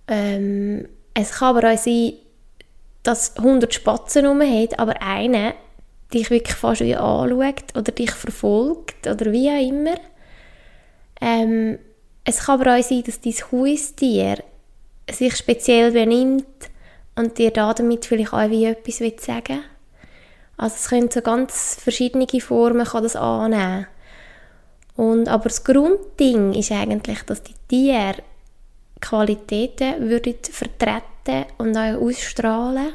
Ähm, 0.06 0.88
es 1.14 1.32
kann 1.32 1.56
aber 1.56 1.72
auch 1.72 1.78
sein, 1.78 2.14
dass 3.02 3.36
100 3.36 3.72
Spatzen 3.72 4.26
rum 4.26 4.40
hat, 4.40 4.78
aber 4.78 5.00
einer 5.00 5.54
dich 6.12 6.30
wirklich 6.30 6.56
fast 6.56 6.80
wie 6.80 6.96
anschaut 6.96 7.76
oder 7.76 7.92
dich 7.92 8.10
verfolgt 8.10 9.06
oder 9.06 9.30
wie 9.32 9.50
auch 9.50 9.68
immer. 9.68 9.96
Ähm, 11.20 11.78
es 12.24 12.44
kann 12.44 12.60
aber 12.60 12.76
auch 12.76 12.82
sein, 12.82 13.02
dass 13.04 13.20
dein 13.20 13.34
Haustier 13.34 14.42
sich 15.10 15.36
speziell 15.36 15.92
benimmt 15.92 16.46
und 17.16 17.38
dir 17.38 17.50
damit 17.50 18.04
vielleicht 18.04 18.32
auch 18.32 18.50
wie 18.50 18.66
etwas 18.66 18.98
sagen 18.98 19.56
will. 19.56 19.64
Also 20.56 20.74
es 20.76 20.88
können 20.88 21.10
so 21.10 21.20
ganz 21.20 21.76
verschiedene 21.80 22.26
Formen 22.40 22.86
kann 22.86 23.02
das 23.02 23.16
annehmen. 23.16 23.86
Und, 24.96 25.28
aber 25.28 25.44
das 25.44 25.62
Grundding 25.62 26.52
ist 26.54 26.72
eigentlich, 26.72 27.22
dass 27.22 27.42
die 27.44 27.54
Tiere 27.68 28.16
Qualitäten 29.00 30.08
würden 30.08 30.34
vertreten 30.50 31.46
und 31.58 31.76
auch 31.76 32.00
ausstrahlen 32.00 32.94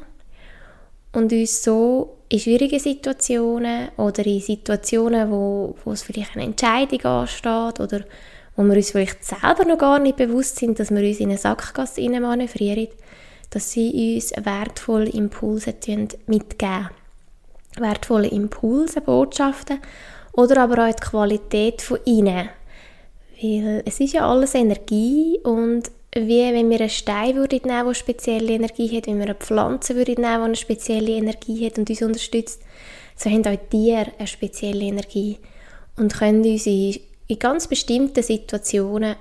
und 1.14 1.32
uns 1.32 1.64
so 1.64 2.18
in 2.28 2.40
schwierigen 2.40 2.80
Situationen 2.80 3.90
oder 3.96 4.26
in 4.26 4.42
Situationen, 4.42 5.32
wo, 5.32 5.76
wo 5.86 5.92
es 5.94 6.04
vielleicht 6.04 6.36
eine 6.36 6.46
Entscheidung 6.46 7.02
ansteht 7.06 7.80
oder 7.80 8.02
wo 8.56 8.64
wir 8.64 8.76
uns 8.76 8.92
vielleicht 8.92 9.24
selber 9.24 9.66
noch 9.66 9.78
gar 9.78 10.00
nicht 10.00 10.18
bewusst 10.18 10.58
sind, 10.58 10.80
dass 10.80 10.92
wir 10.92 11.08
uns 11.08 11.20
in 11.20 11.30
eine 11.30 11.38
Sackgasse 11.38 12.08
manövrieren, 12.10 12.88
dass 13.50 13.72
sie 13.72 14.16
uns 14.16 14.34
wertvolle 14.44 15.10
Impulse 15.10 15.74
mitgeben. 16.28 16.90
Wertvolle 17.78 18.28
Impulse, 18.28 19.02
Botschaften 19.02 19.80
oder 20.34 20.62
aber 20.62 20.88
auch 20.88 20.94
die 20.94 21.02
Qualität 21.02 21.82
von 21.82 22.00
ihnen. 22.06 22.50
Weil 23.42 23.84
es 23.86 24.00
ist 24.00 24.14
ja 24.14 24.30
alles 24.30 24.54
Energie 24.54 25.40
und 25.44 25.92
wie 26.16 26.54
wenn 26.54 26.70
wir 26.70 26.80
einen 26.80 26.90
Stein 26.90 27.36
würde 27.36 27.56
nehmen, 27.56 27.88
der 27.88 27.94
spezielle 27.96 28.54
Energie 28.54 28.96
hat, 28.96 29.08
wenn 29.08 29.18
wir 29.18 29.26
eine 29.26 29.36
Pflanze 29.36 29.96
würde 29.96 30.14
nehmen, 30.14 30.22
die 30.22 30.44
eine 30.44 30.56
spezielle 30.56 31.12
Energie 31.12 31.66
hat 31.66 31.80
und 31.80 31.90
uns 31.90 32.02
unterstützt, 32.04 32.62
so 33.16 33.30
haben 33.30 33.46
auch 33.48 33.70
Tiere 33.70 34.12
eine 34.18 34.28
spezielle 34.28 34.86
Energie 34.86 35.38
und 35.98 36.14
können 36.14 36.44
uns 36.44 36.68
in 37.28 37.40
ganz 37.40 37.68
bestimmten 37.68 38.24
Situationen 38.24 39.16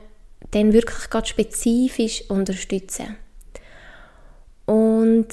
dann 0.50 0.73
wirklich 0.73 1.09
ganz 1.11 1.28
spezifisch 1.28 2.25
unterstützen. 2.28 3.16
Und 4.66 5.26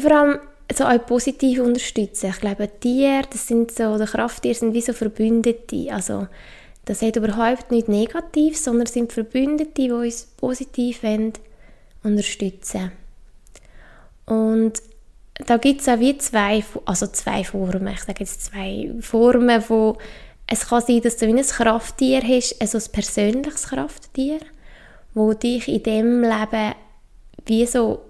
vor 0.00 0.12
allem 0.12 0.38
so 0.72 0.84
auch 0.84 1.06
positiv 1.06 1.60
unterstützen. 1.60 2.30
Ich 2.30 2.40
glaube, 2.40 2.68
Tiere, 2.78 3.24
das 3.30 3.48
sind 3.48 3.72
so, 3.72 3.84
oder 3.84 4.06
Krafttiere 4.06 4.54
sind 4.54 4.74
wie 4.74 4.80
so 4.80 4.92
Verbündete. 4.92 5.92
Also, 5.92 6.28
das 6.84 7.02
hat 7.02 7.16
überhaupt 7.16 7.70
nicht 7.70 7.88
negativ, 7.88 8.56
sondern 8.56 8.86
sind 8.86 9.12
Verbündete, 9.12 9.72
die 9.76 9.90
uns 9.90 10.24
positiv 10.36 11.02
wollen, 11.02 11.32
unterstützen 12.02 12.92
Und 14.26 14.74
da 15.46 15.56
gibt 15.56 15.80
es 15.80 15.88
auch 15.88 15.98
wie 15.98 16.16
zwei, 16.18 16.64
also 16.84 17.06
zwei 17.08 17.44
Formen. 17.44 17.94
Ich 17.94 18.00
sage 18.00 18.20
jetzt 18.20 18.44
zwei 18.44 18.90
Formen, 19.00 19.62
wo 19.68 19.98
es 20.52 20.66
kann 20.66 20.82
sein, 20.82 21.00
dass 21.00 21.16
du 21.16 21.28
wie 21.28 21.38
ein 21.38 21.46
Krafttier 21.46 22.22
hast, 22.22 22.60
also 22.60 22.76
ein 22.76 22.92
persönliches 22.92 23.68
Krafttier, 23.68 24.40
wo 25.14 25.32
dich 25.32 25.68
in 25.68 25.82
dem 25.84 26.22
Leben 26.22 26.74
wie 27.46 27.64
so 27.66 28.02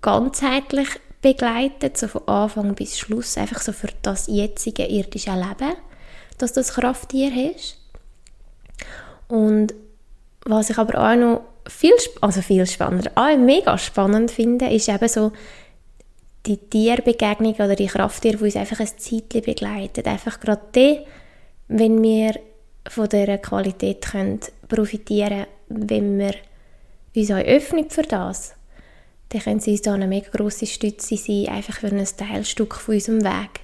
ganzheitlich 0.00 0.88
begleitet, 1.20 1.98
so 1.98 2.08
von 2.08 2.26
Anfang 2.26 2.74
bis 2.74 2.98
Schluss, 2.98 3.36
einfach 3.36 3.60
so 3.60 3.72
für 3.72 3.90
das 4.00 4.26
jetzige 4.26 4.86
irdische 4.86 5.32
Leben, 5.32 5.76
dass 6.38 6.54
du 6.54 6.60
das 6.60 6.72
Krafttier 6.72 7.30
hast. 7.30 7.76
Und 9.28 9.74
was 10.46 10.70
ich 10.70 10.78
aber 10.78 10.98
auch 10.98 11.16
noch 11.16 11.42
viel, 11.68 11.92
also 12.22 12.40
viel 12.40 12.66
spannender, 12.66 13.10
auch 13.16 13.36
mega 13.36 13.76
spannend 13.76 14.30
finde, 14.30 14.70
ist 14.70 14.88
eben 14.88 15.08
so 15.08 15.32
die 16.46 16.56
Tierbegegnung 16.56 17.54
oder 17.54 17.76
die 17.76 17.86
Krafttiere, 17.86 18.38
die 18.38 18.44
uns 18.44 18.56
einfach 18.56 18.80
ein 18.80 18.88
Zeitchen 18.98 19.42
begleitet. 19.42 20.06
Einfach 20.08 20.40
gerade 20.40 20.62
dann, 20.72 20.98
wenn 21.78 22.02
wir 22.02 22.34
von 22.88 23.08
dieser 23.08 23.38
Qualität 23.38 24.02
können 24.02 24.40
profitieren 24.68 25.46
können, 25.68 25.88
wenn 25.88 26.18
wir 26.18 26.34
uns 27.14 27.30
auch 27.30 27.36
öffnen 27.36 27.90
für 27.90 28.02
das 28.02 28.54
dann 29.32 29.40
können 29.40 29.60
sie 29.60 29.72
uns 29.72 29.82
da 29.82 29.94
eine 29.94 30.06
mega 30.06 30.28
grosse 30.30 30.66
Stütze 30.66 31.16
sein, 31.16 31.48
einfach 31.48 31.78
für 31.78 31.86
ein 31.86 32.04
Teilstück 32.04 32.74
von 32.74 32.94
unserem 32.94 33.24
Weg. 33.24 33.60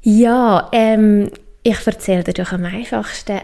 Ja, 0.00 0.70
ähm, 0.72 1.30
ich 1.62 1.86
erzähle 1.86 2.24
dir 2.24 2.32
doch 2.32 2.52
am 2.52 2.64
einfachsten 2.64 3.40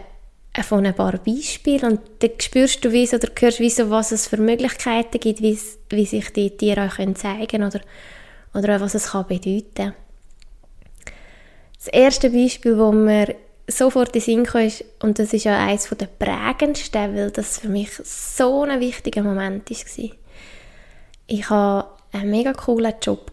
von 0.63 0.85
ein 0.85 0.95
paar 0.95 1.17
Beispielen 1.19 1.91
und 1.91 2.01
dann 2.19 2.31
spürst 2.41 2.83
du 2.83 2.91
wie 2.91 3.07
oder 3.07 3.29
hörst 3.39 3.59
wie 3.59 3.71
was 3.89 4.11
es 4.11 4.27
für 4.27 4.37
Möglichkeiten 4.37 5.19
gibt, 5.19 5.41
wie, 5.41 6.05
sich 6.05 6.33
die 6.33 6.57
Tiere 6.57 6.87
auch 6.87 6.95
können 6.95 7.15
zeigen 7.15 7.63
oder, 7.63 7.79
oder 8.53 8.81
was 8.81 8.95
es 8.95 9.11
kann 9.11 9.27
bedeuten 9.27 9.93
Das 11.79 11.87
erste 11.87 12.29
Beispiel, 12.29 12.75
das 12.75 12.93
mir 12.93 13.35
sofort 13.67 14.13
in 14.13 14.21
Sinn 14.21 14.43
kam, 14.43 14.69
und 15.01 15.17
das 15.17 15.33
ist 15.33 15.45
ja 15.45 15.57
eines 15.57 15.87
der 15.89 16.07
prägendsten, 16.07 17.15
weil 17.15 17.31
das 17.31 17.59
für 17.59 17.69
mich 17.69 17.91
so 18.03 18.63
ein 18.63 18.81
wichtiger 18.81 19.23
Moment 19.23 19.69
war. 19.69 20.09
Ich 21.27 21.49
hatte 21.49 21.87
einen 22.11 22.31
mega 22.31 22.51
coolen 22.53 22.93
Job. 23.01 23.31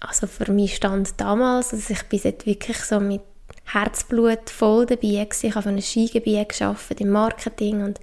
also 0.00 0.26
für 0.26 0.50
mich 0.50 0.76
stand 0.76 1.20
damals, 1.20 1.74
also 1.74 1.92
ich 1.92 2.02
bin 2.04 2.20
jetzt 2.22 2.46
wirklich 2.46 2.78
so 2.78 2.98
mit 2.98 3.20
Herzblut 3.64 4.48
voll 4.48 4.86
dabei 4.86 5.24
gewesen. 5.24 5.46
Ich 5.46 5.54
habe 5.54 5.62
für 5.64 5.68
ein 5.68 5.82
Skigebiet 5.82 6.58
gearbeitet 6.58 7.00
im 7.00 7.10
Marketing 7.10 7.84
und 7.84 8.00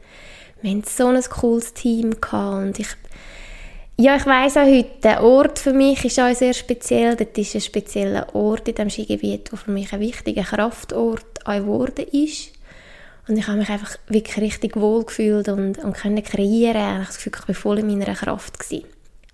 wir 0.62 0.72
hatten 0.72 0.84
so 0.84 1.08
ein 1.08 1.22
cooles 1.24 1.74
Team 1.74 2.16
und 2.32 2.80
ich 2.80 2.88
ja, 4.02 4.16
ich 4.16 4.26
weiss 4.26 4.56
auch 4.56 4.66
heute, 4.66 5.02
der 5.04 5.24
Ort 5.24 5.60
für 5.60 5.74
mich 5.74 6.06
ist 6.06 6.22
auch 6.22 6.34
sehr 6.34 6.54
speziell. 6.54 7.18
Das 7.18 7.28
ist 7.36 7.56
ein 7.56 7.60
spezieller 7.60 8.34
Ort 8.34 8.70
in 8.70 8.76
diesem 8.76 8.90
Skigebiet, 8.90 9.52
der 9.52 9.60
für 9.60 9.72
mich 9.72 9.92
ein 9.92 10.00
wichtiger 10.00 10.44
Kraftort 10.44 11.44
geworden 11.44 12.06
ist. 12.14 12.54
Und 13.28 13.38
ich 13.38 13.46
habe 13.48 13.58
mich 13.58 13.70
einfach 13.70 13.98
wirklich 14.08 14.38
richtig 14.38 14.78
wohl 14.78 15.04
gefühlt 15.04 15.50
und, 15.50 15.80
und 15.80 15.94
können 15.98 16.24
kreieren. 16.24 16.78
Ich 16.78 16.82
habe 16.82 17.06
das 17.08 17.18
Gefühl, 17.18 17.34
ich 17.42 17.48
war 17.50 17.56
voll 17.56 17.80
in 17.80 17.88
meiner 17.88 18.16
Kraft. 18.16 18.58
Gewesen. 18.58 18.86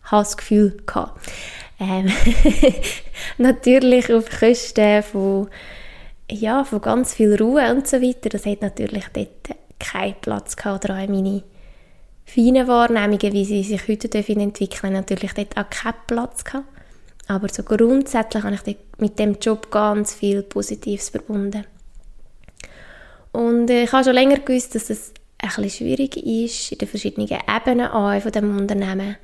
Ich 0.03 0.11
habe 0.11 0.23
das 0.23 0.35
Gefühl 0.35 0.77
gehabt. 0.83 1.21
Ähm 1.79 2.11
natürlich 3.37 4.11
auf 4.11 4.25
Kosten 4.31 5.03
von, 5.03 5.47
ja, 6.31 6.63
von 6.63 6.81
ganz 6.81 7.13
viel 7.13 7.35
Ruhe 7.35 7.71
und 7.71 7.87
so 7.87 8.01
weiter. 8.01 8.29
Das 8.29 8.47
hat 8.47 8.63
natürlich 8.63 9.05
dort 9.13 9.59
keinen 9.79 10.15
Platz 10.21 10.55
gehabt, 10.55 10.85
oder 10.85 10.95
auch 10.95 11.07
meine 11.07 11.43
feinen 12.25 12.67
Wahrnehmungen, 12.67 13.33
wie 13.33 13.45
sie 13.45 13.63
sich 13.63 13.87
heute 13.87 14.09
entwickeln, 14.17 14.93
natürlich 14.93 15.33
dort 15.33 15.57
auch 15.57 15.69
keinen 15.69 15.95
Platz 16.07 16.43
gehabt. 16.43 16.67
Aber 17.27 17.49
so 17.49 17.63
grundsätzlich 17.63 18.43
habe 18.43 18.57
ich 18.65 18.77
mit 18.97 19.17
dem 19.17 19.37
Job 19.39 19.71
ganz 19.71 20.13
viel 20.13 20.43
Positives 20.43 21.09
verbunden. 21.09 21.65
Und 23.31 23.69
äh, 23.69 23.83
ich 23.83 23.91
habe 23.91 24.03
schon 24.03 24.13
länger 24.13 24.39
gewusst, 24.39 24.75
dass 24.75 24.89
es 24.89 25.11
ein 25.39 25.49
bisschen 25.49 25.69
schwierig 25.69 26.17
ist 26.17 26.71
in 26.71 26.77
den 26.77 26.87
verschiedenen 26.87 27.27
Ebenen 27.27 27.87
an 27.87 28.21
von 28.21 28.31
dem 28.31 28.57
Unternehmen. 28.57 29.17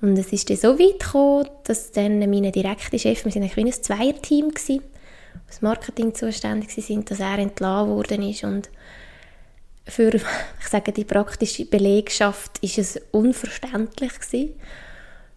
Und 0.00 0.16
es 0.16 0.32
ist 0.32 0.48
dann 0.48 0.56
so 0.56 0.78
weit 0.78 1.00
gekommen, 1.00 1.48
dass 1.64 1.90
dann 1.90 2.18
meine 2.18 2.52
direkte 2.52 2.98
Chef, 2.98 3.24
wir 3.24 3.34
waren 3.34 3.42
ein 3.42 3.50
kleines 3.50 3.82
Zweierteam, 3.82 4.52
das 4.52 5.62
Marketing 5.62 6.14
zuständig 6.14 6.70
sind, 6.70 7.10
dass 7.10 7.20
er 7.20 7.38
entlassen 7.38 7.90
worden 7.90 8.22
ist 8.22 8.44
und 8.44 8.68
für, 9.88 10.14
ich 10.60 10.68
sage, 10.68 10.92
die 10.92 11.04
praktische 11.04 11.64
Belegschaft 11.64 12.58
ist 12.60 12.78
es 12.78 13.00
unverständlich 13.10 14.18
gewesen, 14.18 14.54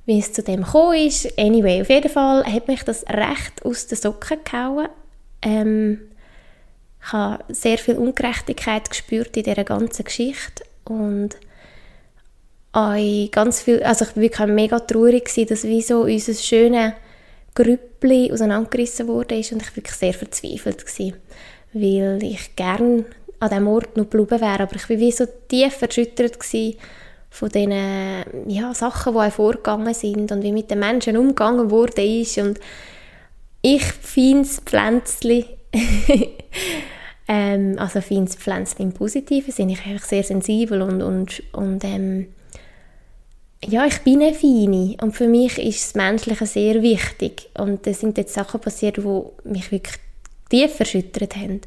wie 0.06 0.20
es 0.20 0.34
zu 0.34 0.44
dem 0.44 0.64
gekommen 0.64 1.08
ist. 1.08 1.38
Anyway, 1.38 1.82
auf 1.82 1.90
jeden 1.90 2.10
Fall 2.10 2.46
hat 2.46 2.68
mich 2.68 2.84
das 2.84 3.06
recht 3.08 3.64
aus 3.64 3.88
den 3.88 3.98
Socken 3.98 4.40
gehauen. 4.44 4.90
Ähm, 5.42 6.02
ich 7.04 7.14
habe 7.14 7.44
sehr 7.50 7.78
viel 7.78 7.96
Ungerechtigkeit 7.96 8.90
gespürt 8.90 9.36
in 9.36 9.44
dieser 9.44 9.64
ganzen 9.64 10.06
Geschichte 10.06 10.64
und 10.86 11.36
ganz 12.74 13.62
viel, 13.62 13.84
also 13.84 14.06
ich 14.06 14.16
war 14.16 14.24
wirklich 14.24 14.48
mega 14.48 14.80
traurig, 14.80 15.26
gewesen, 15.26 15.48
dass 15.50 15.64
wie 15.64 15.82
so 15.82 16.02
unser 16.02 16.34
schönes 16.34 16.94
Grüppli 17.54 18.32
auseinandergerissen 18.32 19.08
wurde 19.08 19.36
und 19.36 19.42
ich 19.42 19.52
war 19.52 19.76
wirklich 19.76 19.96
sehr 19.96 20.14
verzweifelt 20.14 20.86
gewesen, 20.86 21.16
weil 21.74 22.20
ich 22.24 22.56
gerne 22.56 23.06
an 23.42 23.50
diesem 23.50 23.68
Ort 23.68 23.98
noch 23.98 24.10
geblieben 24.10 24.40
wäre. 24.42 24.62
Aber 24.62 24.76
ich 24.76 24.90
war 24.90 24.98
wie 24.98 25.12
so 25.12 25.26
tief 25.48 25.82
erschüttert 25.82 26.38
von 27.30 27.50
den 27.50 27.72
ja, 28.48 28.74
Sachen, 28.74 29.14
die 29.14 29.32
vorgegangen 29.32 29.94
sind 29.94 30.32
und 30.32 30.44
wie 30.44 30.52
mit 30.52 30.70
den 30.70 30.80
Menschen 30.80 31.18
umgegangen 31.18 31.72
wurde 31.72 32.04
ist. 32.04 32.38
Und 32.38 32.60
ich 33.62 33.84
feines 33.84 34.60
Pflänzchen, 34.60 35.46
ähm, 37.28 37.76
also 37.78 38.02
feines 38.02 38.36
Pflänzchen 38.36 38.86
im 38.86 38.94
positiven 38.94 39.52
Sinne, 39.52 39.74
ich 39.74 39.84
bin 39.84 39.98
sehr 39.98 40.24
sensibel 40.24 40.82
und, 40.82 41.02
und, 41.02 41.42
und 41.54 41.84
ähm, 41.84 42.28
ja, 43.66 43.86
ich 43.86 44.00
bin 44.00 44.22
eine 44.22 44.34
Feine 44.34 44.98
und 45.02 45.16
für 45.16 45.28
mich 45.28 45.58
ist 45.58 45.84
das 45.84 45.96
Menschliche 45.96 46.46
sehr 46.46 46.82
wichtig 46.82 47.50
und 47.58 47.86
es 47.88 48.02
sind 48.02 48.18
jetzt 48.18 48.34
Sachen 48.34 48.60
passiert, 48.60 48.98
die 48.98 49.50
mich 49.50 49.72
wirklich 49.72 49.98
tief 50.50 50.80
erschüttert 50.80 51.36
haben. 51.36 51.62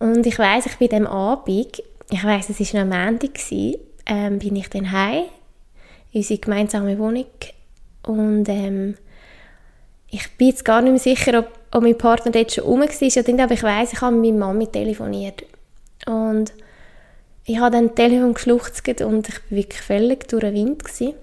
Und 0.00 0.26
ich 0.26 0.38
weiß, 0.38 0.66
ich 0.66 0.76
bin 0.78 0.88
dem 0.88 1.06
Abend, 1.06 1.82
ich 2.10 2.24
weiß, 2.24 2.48
es 2.48 2.74
war 2.74 2.84
noch 2.84 2.96
Montag, 2.96 3.38
ähm, 4.06 4.38
bin 4.38 4.56
ich 4.56 4.68
dann 4.68 4.90
heim 4.90 5.24
in 6.10 6.18
unsere 6.18 6.40
gemeinsame 6.40 6.98
Wohnung 6.98 7.26
und 8.06 8.48
ähm, 8.48 8.96
ich 10.08 10.28
bin 10.36 10.48
jetzt 10.48 10.64
gar 10.64 10.82
nicht 10.82 10.90
mehr 10.90 10.98
sicher, 10.98 11.38
ob, 11.38 11.48
ob 11.70 11.82
mein 11.82 11.96
Partner 11.96 12.32
dort 12.32 12.50
schon 12.50 12.64
rum 12.64 12.80
war, 12.80 13.44
aber 13.44 13.54
ich 13.54 13.62
weiß, 13.62 13.92
ich 13.92 14.00
habe 14.00 14.16
mit 14.16 14.32
meiner 14.32 14.46
Mami 14.46 14.66
telefoniert 14.66 15.44
und 16.06 16.52
ich 17.44 17.60
habe 17.60 17.72
dann 17.72 17.94
Telefon 17.94 18.34
geschluchzt 18.34 18.88
und 19.02 19.28
ich 19.28 19.34
war 19.34 19.50
wirklich 19.50 19.82
völlig 19.82 20.28
durch 20.28 20.42
den 20.42 20.54
Wind. 20.54 20.84
Gewesen. 20.84 21.14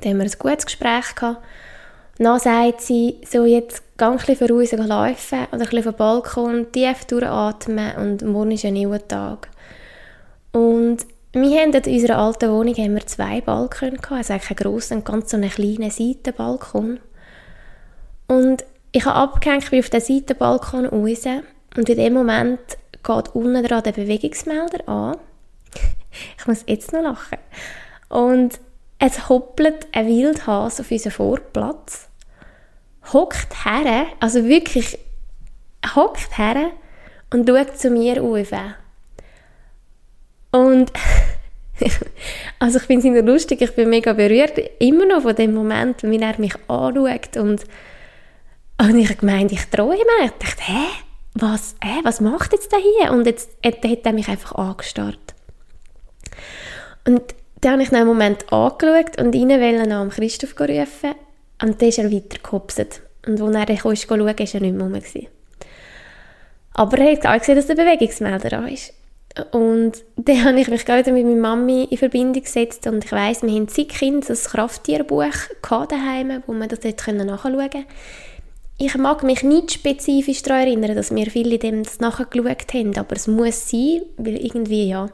Dann 0.00 0.12
haben 0.12 0.18
wir 0.18 0.24
ein 0.24 0.38
gutes 0.38 0.66
Gespräch 0.66 1.14
gehabt. 1.14 1.42
Dann 2.18 2.38
sagt 2.38 2.80
sie, 2.80 3.20
so 3.28 3.44
jetzt 3.44 3.82
geh 3.98 4.04
ein 4.04 4.16
bisschen 4.16 4.36
voraus 4.36 4.72
laufen 4.72 5.46
oder 5.50 5.52
ein 5.52 5.58
bisschen 5.58 5.82
den 5.82 5.94
Balkon, 5.94 6.72
tief 6.72 7.04
durchatmen 7.06 7.96
und 7.96 8.22
morgen 8.22 8.52
ist 8.52 8.64
ein 8.64 8.74
neuer 8.74 9.06
Tag. 9.06 9.48
Und 10.52 10.98
wir 11.32 11.60
haben 11.60 11.72
in 11.72 11.94
unserer 11.94 12.18
alten 12.18 12.50
Wohnung 12.52 12.74
haben 12.76 12.94
wir 12.94 13.06
zwei 13.06 13.40
Balkone 13.40 13.96
gehabt, 13.96 14.12
also 14.12 14.34
einen 14.34 14.56
grossen 14.56 14.98
und 14.98 15.04
ganz 15.04 15.30
so 15.30 15.36
einen 15.36 15.50
kleinen 15.50 15.90
Seitenbalkon. 15.90 17.00
Und 18.28 18.64
ich 18.92 19.04
habe 19.04 19.16
abgehängt, 19.16 19.68
bin 19.70 19.80
auf 19.80 19.90
den 19.90 20.00
Seitenbalkon 20.00 20.86
raus 20.86 21.26
und 21.76 21.88
in 21.88 21.96
dem 21.96 22.14
Moment 22.14 22.60
geht 23.02 23.34
unten 23.34 23.64
dran 23.64 23.82
der 23.82 23.92
Bewegungsmelder 23.92 24.88
an. 24.88 25.16
ich 26.38 26.46
muss 26.46 26.64
jetzt 26.68 26.92
noch 26.92 27.02
lachen. 27.02 27.38
Und 28.08 28.60
es 29.06 29.28
hoppelt 29.28 29.86
ein 29.92 30.06
Wildhase 30.06 30.80
auf 30.80 30.90
unseren 30.90 31.12
Vorplatz, 31.12 32.08
hockt 33.12 33.66
her, 33.66 34.06
also 34.18 34.46
wirklich 34.46 34.98
hockt 35.94 36.38
her 36.38 36.70
und 37.30 37.46
schaut 37.46 37.78
zu 37.78 37.90
mir 37.90 38.22
auf. 38.22 38.50
Und 40.52 40.90
also 42.58 42.78
ich 42.78 42.84
finde 42.84 43.18
es 43.18 43.26
lustig, 43.26 43.60
ich 43.60 43.74
bin 43.74 43.90
mega 43.90 44.14
berührt, 44.14 44.58
immer 44.78 45.04
noch 45.04 45.20
von 45.22 45.36
dem 45.36 45.52
Moment, 45.52 46.02
wie 46.02 46.18
er 46.18 46.40
mich 46.40 46.54
anschaut 46.66 47.36
und, 47.36 47.62
und 48.80 48.98
ich 48.98 49.18
gemeint, 49.18 49.52
ich 49.52 49.66
träume. 49.66 49.98
Ich 50.24 50.30
dachte, 50.30 50.62
hä? 50.62 50.86
Was, 51.34 51.74
hä? 51.84 52.00
was 52.04 52.22
macht 52.22 52.52
jetzt 52.52 52.72
der 52.72 52.78
hier? 52.78 53.12
Und 53.12 53.26
jetzt 53.26 53.50
hat 53.62 53.84
er 53.84 54.12
mich 54.14 54.28
einfach 54.28 54.54
angestarrt. 54.54 55.34
Und 57.06 57.34
dann 57.64 57.72
habe 57.74 57.82
ich 57.82 57.90
noch 57.90 58.00
einen 58.00 58.08
Moment 58.08 58.52
angeschaut 58.52 59.18
und 59.18 59.34
ihn 59.34 59.48
wollte 59.48 59.88
nach 59.88 60.10
Christoph 60.10 60.54
rufen. 60.60 61.14
Und 61.62 61.80
dann 61.80 61.88
ist 61.88 61.98
er 61.98 62.12
weitergehopset. 62.12 63.00
Und 63.26 63.40
als 63.40 63.54
er 63.70 63.76
kam, 63.76 63.96
schauen, 63.96 64.20
war 64.20 64.34
er 64.38 64.60
nicht 64.60 64.74
mehr 64.74 64.86
rum. 64.86 65.00
Aber 66.74 66.98
er 66.98 67.12
hat 67.12 67.26
auch 67.26 67.38
gesehen, 67.38 67.56
dass 67.56 67.68
der 67.68 67.76
Bewegungsmelder 67.76 68.50
da 68.50 68.66
ist. 68.66 68.92
Und 69.52 70.04
dann 70.16 70.44
habe 70.44 70.60
ich 70.60 70.68
mich 70.68 70.84
gerade 70.84 71.10
mit 71.10 71.24
meiner 71.24 71.40
Mami 71.40 71.84
in 71.84 71.98
Verbindung 71.98 72.42
gesetzt 72.42 72.86
und 72.86 73.04
ich 73.04 73.10
weiss, 73.10 73.42
wir 73.42 73.50
haben 73.50 73.66
seit 73.68 73.88
Kind 73.88 74.28
ein 74.30 74.36
Krafttierbuch 74.36 75.34
daheim, 75.62 76.42
wo 76.46 76.52
man 76.52 76.68
das 76.68 76.80
dort 76.80 77.04
nachschauen 77.06 77.58
konnte. 77.58 77.84
Ich 78.78 78.96
mag 78.96 79.22
mich 79.22 79.42
nicht 79.42 79.72
spezifisch 79.72 80.42
daran 80.42 80.66
erinnern, 80.66 80.94
dass 80.94 81.14
wir 81.14 81.30
viele 81.30 81.58
dem 81.58 81.82
das 81.82 81.98
nachgeschaut 81.98 82.74
haben, 82.74 82.96
aber 82.96 83.16
es 83.16 83.26
muss 83.26 83.70
sein, 83.70 84.02
weil 84.18 84.36
irgendwie, 84.36 84.88
ja, 84.88 85.08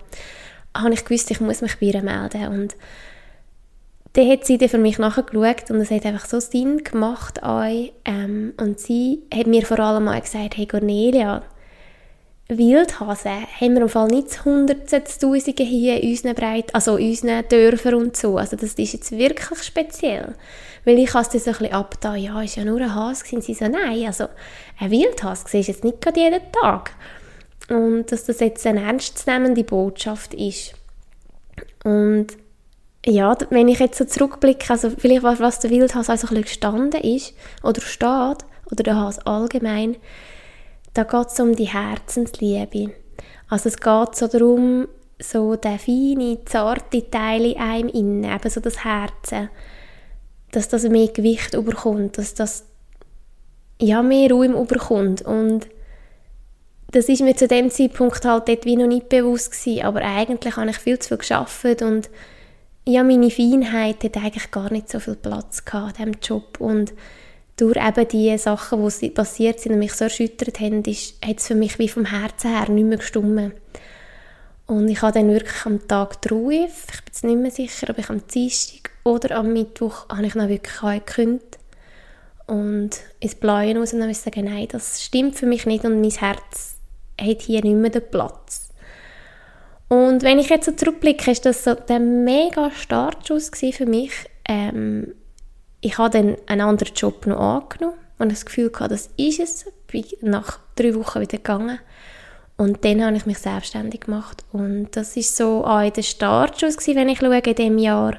habe 0.77 0.95
ich 0.95 1.05
gewusst, 1.05 1.31
ich 1.31 1.41
muss 1.41 1.63
mich 1.63 1.79
bei 1.79 1.87
ihr 1.87 2.03
melden. 2.03 2.49
Und 2.49 2.77
dann 4.15 4.29
hat 4.29 4.45
sie 4.45 4.59
dann 4.59 4.69
für 4.69 4.79
mich 4.79 4.99
nachgeschaut 4.99 5.71
und 5.71 5.81
es 5.81 5.91
hat 5.91 6.05
einfach 6.05 6.27
so 6.27 6.41
Sinn 6.41 6.83
gemacht. 6.83 7.41
ähm, 8.05 8.53
und 8.59 8.81
sie 8.81 9.23
hat 9.33 9.47
mir 9.47 9.65
vor 9.65 9.79
allem 9.79 10.05
mal 10.05 10.21
gesagt, 10.21 10.57
hey 10.57 10.67
Cornelia, 10.67 11.43
Wildhasen 12.49 13.47
haben 13.61 13.75
wir 13.75 13.83
im 13.83 13.89
Fall 13.89 14.09
nicht 14.09 14.45
Hunderte, 14.45 15.05
Tausende 15.05 15.63
hier 15.63 16.03
in 16.03 16.11
unseren 16.11 16.35
Breiten, 16.35 16.75
also 16.75 16.97
in 16.97 17.11
unseren 17.11 17.47
Dörfern 17.49 17.95
und 17.95 18.17
so. 18.17 18.39
Also 18.39 18.57
das 18.57 18.75
ist 18.75 18.93
jetzt 18.93 19.13
wirklich 19.13 19.63
speziell. 19.63 20.35
Weil 20.85 20.99
ich 20.99 21.15
habe 21.15 21.23
es 21.23 21.29
dann 21.29 21.41
so 21.41 21.51
ein 21.51 21.59
bisschen 21.59 21.75
abgetan, 21.75 22.17
ja, 22.17 22.43
ist 22.43 22.57
ja 22.57 22.65
nur 22.65 22.81
ein 22.81 22.93
Hase 22.95 23.23
gewesen. 23.23 23.43
Sie 23.43 23.55
so, 23.55 23.69
nein, 23.69 24.07
also 24.07 24.27
ein 24.81 24.91
Wildhase 24.91 25.45
siehst 25.47 25.69
du 25.69 25.73
jetzt 25.73 25.85
nicht 25.85 26.01
gerade 26.01 26.19
jeden 26.19 26.41
Tag 26.53 26.93
und 27.71 28.11
dass 28.11 28.25
das 28.25 28.41
jetzt 28.41 28.67
eine 28.67 28.83
ernstzunehmende 28.83 29.65
Botschaft 29.65 30.35
ist. 30.35 30.75
Und 31.85 32.27
ja, 33.07 33.37
wenn 33.49 33.69
ich 33.69 33.79
jetzt 33.79 33.97
so 33.97 34.05
zurückblicke, 34.05 34.71
also 34.71 34.91
vielleicht 34.91 35.23
was, 35.23 35.41
was 35.41 35.61
der 35.61 35.71
Wildhase 35.71 36.13
also 36.13 36.27
ein 36.27 36.31
bisschen 36.31 36.43
gestanden 36.43 37.01
ist 37.01 37.35
oder 37.63 37.81
steht, 37.81 38.45
oder 38.71 38.83
der 38.85 38.97
Hase 38.97 39.27
allgemein, 39.27 39.97
da 40.95 41.05
geht 41.05 41.29
es 41.29 41.41
um 41.41 41.57
die 41.57 41.69
Herzensliebe. 41.69 42.93
Also 43.49 43.69
es 43.69 43.79
geht 43.79 44.15
so 44.15 44.27
darum, 44.27 44.89
so 45.19 45.57
der 45.57 45.79
feine, 45.79 46.45
zarte 46.45 47.11
Teil 47.11 47.47
in 47.47 47.59
einem 47.59 47.89
innen, 47.89 48.25
eben 48.25 48.51
so 48.51 48.61
das 48.61 48.85
Herzen, 48.85 49.49
dass 50.53 50.69
das 50.69 50.89
mehr 50.89 51.09
Gewicht 51.09 51.55
überkommt, 51.55 52.19
dass 52.19 52.35
das 52.35 52.65
ja, 53.81 54.03
mehr 54.03 54.31
Ruhe 54.31 54.47
überkommt 54.47 55.23
und 55.23 55.67
das 56.93 57.09
ist 57.09 57.23
mir 57.23 57.37
zu 57.37 57.47
dem 57.47 57.71
Zeitpunkt 57.71 58.25
halt 58.25 58.49
dort 58.49 58.65
wie 58.65 58.77
noch 58.77 58.87
nicht 58.87 59.09
bewusst 59.09 59.53
gewesen, 59.53 59.85
aber 59.85 60.03
eigentlich 60.03 60.57
habe 60.57 60.71
ich 60.71 60.79
viel 60.79 60.99
zu 60.99 61.09
viel 61.09 61.19
geschafft 61.19 61.83
und 61.83 62.11
ja, 62.87 63.05
meine 63.05 63.31
Feinheit 63.31 64.03
hat 64.03 64.17
eigentlich 64.17 64.51
gar 64.51 64.73
nicht 64.73 64.89
so 64.91 64.99
viel 65.01 65.17
Platz 65.17 65.65
gehabt 65.65 65.99
in 65.99 66.07
diesem 66.07 66.21
Job. 66.23 66.61
Und 66.61 66.93
durch 67.57 67.77
eben 67.77 68.09
die 68.09 68.37
Sachen, 68.39 68.89
die 69.01 69.11
passiert 69.11 69.61
sind 69.61 69.73
und 69.73 69.79
mich 69.79 69.93
so 69.93 70.05
erschüttert 70.05 70.61
haben, 70.61 70.83
ist, 70.85 71.15
hat 71.25 71.39
es 71.39 71.47
für 71.47 71.55
mich 71.55 71.79
wie 71.79 71.89
vom 71.89 72.07
Herzen 72.07 72.57
her 72.57 72.69
nicht 72.71 72.87
mehr 72.87 72.99
gestimmt. 72.99 73.55
Und 74.67 74.89
ich 74.89 75.03
habe 75.03 75.13
dann 75.13 75.31
wirklich 75.31 75.67
am 75.67 75.87
Tag 75.87 76.19
Ruhe, 76.31 76.67
ich 76.67 76.87
bin 76.87 77.03
jetzt 77.07 77.25
nicht 77.25 77.39
mehr 77.39 77.51
sicher, 77.51 77.91
ob 77.91 77.99
ich 77.99 78.09
am 78.09 78.27
Dienstag 78.27 78.91
oder 79.05 79.37
am 79.37 79.53
Mittwoch 79.53 80.09
habe 80.09 80.27
ich 80.27 80.33
dann 80.33 80.49
wirklich 80.49 81.07
gekündigt 81.07 81.59
und 82.47 82.91
ins 83.19 83.35
Blaue 83.35 83.77
raus 83.77 83.93
und 83.93 84.01
dann 84.01 84.15
sagen, 84.15 84.45
nein, 84.45 84.69
das 84.71 85.03
stimmt 85.03 85.37
für 85.37 85.47
mich 85.47 85.67
nicht 85.67 85.85
und 85.85 86.01
mein 86.01 86.11
Herz 86.11 86.80
hat 87.21 87.43
hier 87.43 87.63
nicht 87.63 87.77
mehr 87.77 87.91
den 87.91 88.11
Platz. 88.11 88.71
Und 89.89 90.23
wenn 90.23 90.39
ich 90.39 90.49
jetzt 90.49 90.67
so 90.67 90.73
zurückblicke, 90.73 91.31
ist 91.31 91.45
das 91.47 91.65
so 91.65 91.75
der 91.75 91.99
mega 91.99 92.71
Startschuss 92.71 93.51
für 93.73 93.87
mich. 93.87 94.13
Ähm, 94.49 95.15
ich 95.81 95.99
habe 95.99 96.11
dann 96.11 96.37
einen 96.47 96.61
anderen 96.61 96.95
Job 96.95 97.27
noch 97.27 97.41
angenommen 97.41 97.99
und 98.19 98.31
das 98.31 98.47
Gefühl 98.47 98.71
gehabt, 98.71 98.93
das 98.93 99.11
ist 99.17 99.41
es. 99.41 99.67
Bin 99.89 100.05
nach 100.21 100.61
drei 100.77 100.95
Wochen 100.95 101.21
wieder 101.21 101.39
gegangen 101.39 101.81
und 102.57 102.85
dann 102.85 103.03
habe 103.05 103.17
ich 103.17 103.27
mich 103.27 103.39
selbstständig 103.39 104.03
gemacht 104.03 104.45
und 104.53 104.91
das 104.93 105.17
ist 105.17 105.37
so 105.37 105.65
auch 105.65 105.91
der 105.91 106.03
Startschuss 106.03 106.77
gewesen, 106.77 106.97
wenn 106.97 107.09
ich 107.09 107.19
schaue 107.19 107.39
in 107.39 107.55
diesem 107.55 107.79
Jahr 107.79 108.19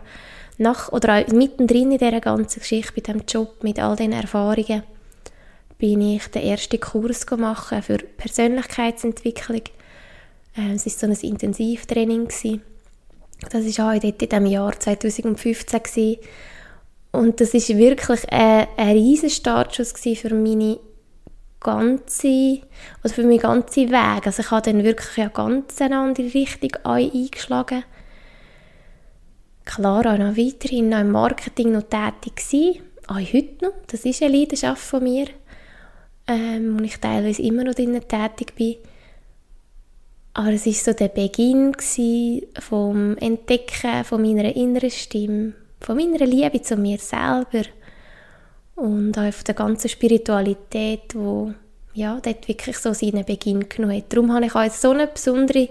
nach 0.58 0.92
oder 0.92 1.20
auch 1.20 1.28
mittendrin 1.28 1.92
in 1.92 2.00
dieser 2.00 2.20
ganzen 2.20 2.60
Geschichte 2.60 2.92
bei 2.94 3.02
diesem 3.02 3.22
Job 3.28 3.64
mit 3.64 3.80
all 3.80 3.96
diesen 3.96 4.14
Erfahrungen 4.14 4.84
bin 5.82 6.00
ich 6.00 6.28
den 6.28 6.44
ersten 6.44 6.80
Kurs 6.80 7.26
gemacht 7.26 7.74
für 7.84 7.98
Persönlichkeitsentwicklung 7.98 9.64
äh, 10.56 10.74
es 10.74 10.86
war 10.86 10.94
so 10.94 11.06
ein 11.08 11.30
Intensivtraining. 11.30 12.28
Das 13.50 13.78
war 13.78 13.96
auch 13.96 14.00
dort 14.00 14.22
in 14.22 14.30
diesem 14.30 14.46
Jahr 14.46 14.80
2015. 14.80 15.84
Gewesen. 15.84 16.18
Und 17.12 17.42
das 17.42 17.54
war 17.54 17.78
wirklich 17.78 18.32
ein, 18.32 18.68
ein 18.78 18.90
riesen 18.90 19.30
Startschuss 19.30 19.94
für 19.94 20.34
meine 20.34 20.80
ganze, 21.60 22.62
also 23.04 23.16
für 23.16 23.24
meinen 23.24 23.40
ganzen 23.40 23.90
Weg. 23.92 24.26
Also 24.26 24.42
ich 24.42 24.52
habe 24.52 24.62
dann 24.62 24.84
wirklich 24.84 25.18
eine 25.18 25.30
ganz 25.30 25.82
andere 25.82 26.34
Richtung 26.34 26.72
eingeschlagen. 26.84 27.84
Klar, 29.66 30.00
auch 30.00 30.18
noch 30.18 30.38
weiterhin 30.38 30.90
noch 30.90 31.00
im 31.00 31.12
Marketing 31.12 31.72
noch 31.72 31.84
tätig 31.84 32.36
gewesen, 32.36 32.82
auch 33.08 33.20
heute 33.20 33.66
noch. 33.66 33.74
Das 33.88 34.06
ist 34.06 34.22
eine 34.24 34.38
Leidenschaft 34.38 34.82
von 34.82 35.04
mir, 35.04 35.28
ähm, 36.28 36.80
wo 36.80 36.84
ich 36.84 36.98
teilweise 36.98 37.42
immer 37.42 37.64
noch 37.64 37.76
drin 37.76 38.00
tätig 38.08 38.56
bin. 38.56 38.76
Aber 40.34 40.52
es 40.52 40.66
war 40.66 40.74
so 40.74 40.94
der 40.94 41.10
Beginn 41.10 41.76
vom 42.60 43.18
Entdecken 43.18 44.04
von 44.06 44.22
meiner 44.22 44.56
inneren 44.56 44.92
Stimme, 44.92 45.54
von 45.82 45.98
meiner 45.98 46.26
Liebe 46.26 46.62
zu 46.62 46.78
mir 46.78 47.00
selber 47.00 47.64
und 48.76 49.18
auch 49.18 49.34
von 49.34 49.44
der 49.46 49.56
ganzen 49.56 49.90
Spiritualität, 49.90 51.14
wo 51.14 51.54
ja, 51.94 52.20
dort 52.22 52.48
wirklich 52.48 52.78
so 52.78 52.94
seinen 52.94 53.26
Beginn 53.26 53.68
genommen 53.68 53.98
hat. 53.98 54.14
Darum 54.14 54.34
habe 54.34 54.46
ich 54.46 54.56
auch 54.56 54.70
so 54.70 54.92
eine 54.92 55.08
besondere 55.08 55.70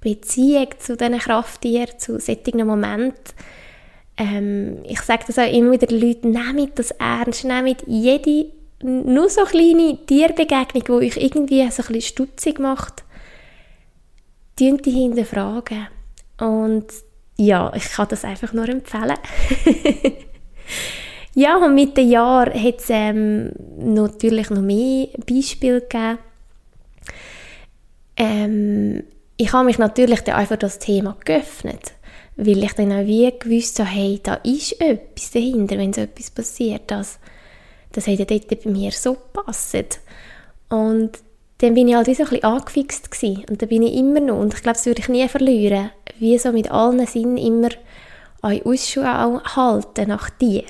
Beziehung 0.00 0.68
zu 0.78 0.96
diesen 0.96 1.18
Krafttieren, 1.18 1.98
zu 1.98 2.18
solchen 2.20 2.66
Momenten. 2.66 3.34
Ähm, 4.16 4.78
ich 4.84 5.00
sage 5.00 5.24
das 5.26 5.38
auch 5.38 5.52
immer 5.52 5.72
wieder 5.72 5.86
den 5.86 6.00
Leuten, 6.00 6.30
nehmt 6.30 6.78
das 6.78 6.92
ernst, 6.92 7.44
nehmt 7.44 7.82
jede, 7.86 8.46
nur 8.82 9.28
so 9.28 9.44
kleine 9.44 9.98
Tierbegegnung, 10.06 10.84
die 10.84 11.06
euch 11.06 11.16
irgendwie 11.16 11.70
so 11.70 11.82
ein 11.82 11.92
bisschen 11.92 12.00
stutzig 12.02 12.58
macht, 12.58 13.04
die 14.58 14.76
hinterfragen. 14.84 15.88
Und 16.38 16.86
ja, 17.36 17.72
ich 17.74 17.84
kann 17.90 18.08
das 18.08 18.24
einfach 18.24 18.52
nur 18.52 18.68
empfehlen. 18.68 19.16
ja, 21.34 21.56
und 21.56 21.74
mit 21.74 21.96
den 21.96 22.10
Jahren 22.10 22.62
hat 22.62 22.80
es 22.80 22.90
ähm, 22.90 23.52
natürlich 23.78 24.50
noch 24.50 24.60
mehr 24.60 25.08
Beispiele 25.26 25.80
gegeben. 25.80 26.18
Ähm, 28.16 29.04
ich 29.38 29.52
habe 29.54 29.64
mich 29.64 29.78
natürlich 29.78 30.20
dann 30.20 30.36
einfach 30.36 30.58
das 30.58 30.78
Thema 30.78 31.16
geöffnet, 31.24 31.92
weil 32.36 32.62
ich 32.62 32.74
dann 32.74 32.92
auch 32.92 33.06
wie 33.06 33.32
gewusst 33.38 33.78
habe, 33.78 33.88
hey, 33.88 34.20
da 34.22 34.34
ist 34.34 34.78
etwas 34.80 35.30
dahinter, 35.30 35.78
wenn 35.78 35.94
so 35.94 36.02
etwas 36.02 36.30
passiert. 36.30 36.82
Das, 36.88 37.18
das 37.92 38.06
hat 38.06 38.18
ja 38.18 38.24
dort 38.24 38.48
bei 38.48 38.70
mir 38.70 38.92
so 38.92 39.14
gepasst. 39.14 40.00
Und 40.68 41.12
dann 41.58 41.74
bin 41.74 41.88
ich 41.88 41.94
halt 41.94 42.06
wie 42.06 42.14
so 42.14 42.22
ein 42.22 42.28
bisschen 42.30 42.44
angefixt 42.44 43.10
gewesen. 43.10 43.44
Und 43.48 43.60
da 43.60 43.66
bin 43.66 43.82
ich 43.82 43.94
immer 43.94 44.20
noch. 44.20 44.38
Und 44.38 44.54
ich 44.54 44.62
glaube, 44.62 44.76
das 44.76 44.86
würde 44.86 45.00
ich 45.00 45.08
nie 45.08 45.28
verlieren. 45.28 45.90
Wie 46.18 46.38
so 46.38 46.52
mit 46.52 46.70
allen 46.70 47.06
Sinnen 47.06 47.36
immer 47.36 47.68
an 48.42 48.60
Ausschau 48.64 49.02
halten 49.02 50.08
nach 50.08 50.30
dir. 50.30 50.64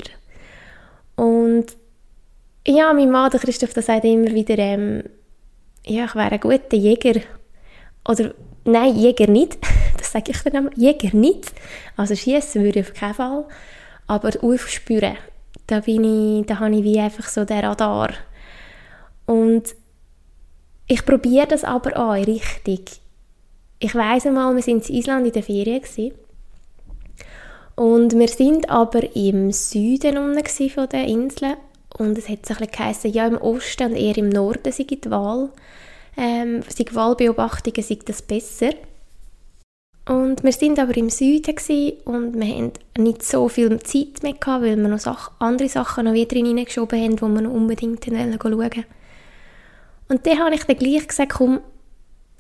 Und 1.17 1.67
ja, 2.67 2.93
mein 2.93 3.11
Mann, 3.11 3.31
der 3.31 3.41
Christoph, 3.41 3.75
der 3.75 3.83
sagt 3.83 4.05
immer 4.05 4.33
wieder, 4.33 4.59
ähm, 4.59 5.05
ja, 5.87 6.07
ich 6.07 6.15
wäre 6.15 6.33
ein 6.33 6.41
guter 6.41 6.77
Jäger. 6.77 7.21
Oder, 8.09 8.35
nein, 8.65 8.97
Jäger 8.97 9.27
nicht. 9.27 9.59
Das 9.97 10.13
sage 10.13 10.31
ich 10.31 10.43
dann 10.43 10.55
immer. 10.55 10.71
Jäger 10.77 11.15
nicht. 11.15 11.53
Also 11.95 12.17
schießen 12.17 12.65
würde 12.65 12.81
ich 12.81 12.89
auf 12.89 12.95
keinen 12.95 13.15
Fall. 13.15 13.45
Aber 14.07 14.31
aufspüren, 14.43 15.17
da 15.71 15.81
bin 15.81 16.05
ich, 16.41 16.47
da 16.47 16.59
habe 16.59 16.75
ich 16.75 16.85
wie 16.85 16.99
einfach 16.99 17.29
so 17.29 17.45
den 17.45 17.61
Radar. 17.61 18.11
Und 19.27 19.75
ich 20.87 21.05
probiere 21.07 21.47
das 21.47 21.63
aber 21.65 21.97
auch 21.97 22.15
richtig. 22.15 23.01
Ich 23.79 23.95
weiss 23.95 24.27
einmal, 24.27 24.55
wir 24.55 24.63
sind 24.63 24.89
in 24.89 24.97
Island 24.97 25.27
in 25.27 25.33
der 25.33 25.43
Ferien 25.43 25.81
gewesen. 25.81 26.13
und 27.77 28.19
wir 28.19 28.29
sind 28.29 28.69
aber 28.69 29.17
im 29.17 29.53
Süden 29.53 30.19
unten 30.19 30.71
von 30.71 30.89
der 30.89 31.05
Insel 31.07 31.57
und 31.97 32.19
es 32.19 32.29
hat 32.29 32.45
so 32.45 32.55
ein 32.55 32.69
bisschen 32.69 33.13
ja 33.13 33.27
im 33.27 33.39
Osten 33.39 33.93
und 33.93 33.97
eher 33.97 34.19
im 34.19 34.29
Norden 34.29 34.73
sei 34.73 34.85
die 34.85 35.11
Wahl, 35.11 35.51
ähm, 36.17 36.63
sei 36.69 36.85
Wahlbeobachtungen 36.91 37.83
sei 37.83 37.99
das 38.05 38.21
besser. 38.23 38.71
Und 40.07 40.43
wir 40.43 40.53
sind 40.53 40.79
aber 40.79 40.97
im 40.97 41.11
Süden 41.11 41.55
und 42.05 42.41
wir 42.41 42.47
hatten 42.47 42.73
nicht 42.99 43.23
so 43.23 43.49
viel 43.49 43.79
Zeit 43.81 44.23
mehr 44.23 44.33
gehabt, 44.33 44.65
weil 44.65 44.77
wir 44.77 44.89
noch 44.89 44.99
Sachen, 44.99 45.35
andere 45.39 45.69
Sachen 45.69 46.07
noch 46.07 46.15
wieder 46.15 46.37
hineingeschoben 46.37 47.01
haben, 47.01 47.17
die 47.17 47.23
wir 47.23 47.43
noch 47.43 47.53
unbedingt 47.53 48.05
schauen 48.05 48.59
wollten. 48.59 48.85
Und 50.09 50.27
dann 50.27 50.39
habe 50.41 50.55
ich 50.55 50.65
dann 50.65 50.77
gleich 50.77 51.07
gesagt, 51.07 51.35
komm, 51.35 51.61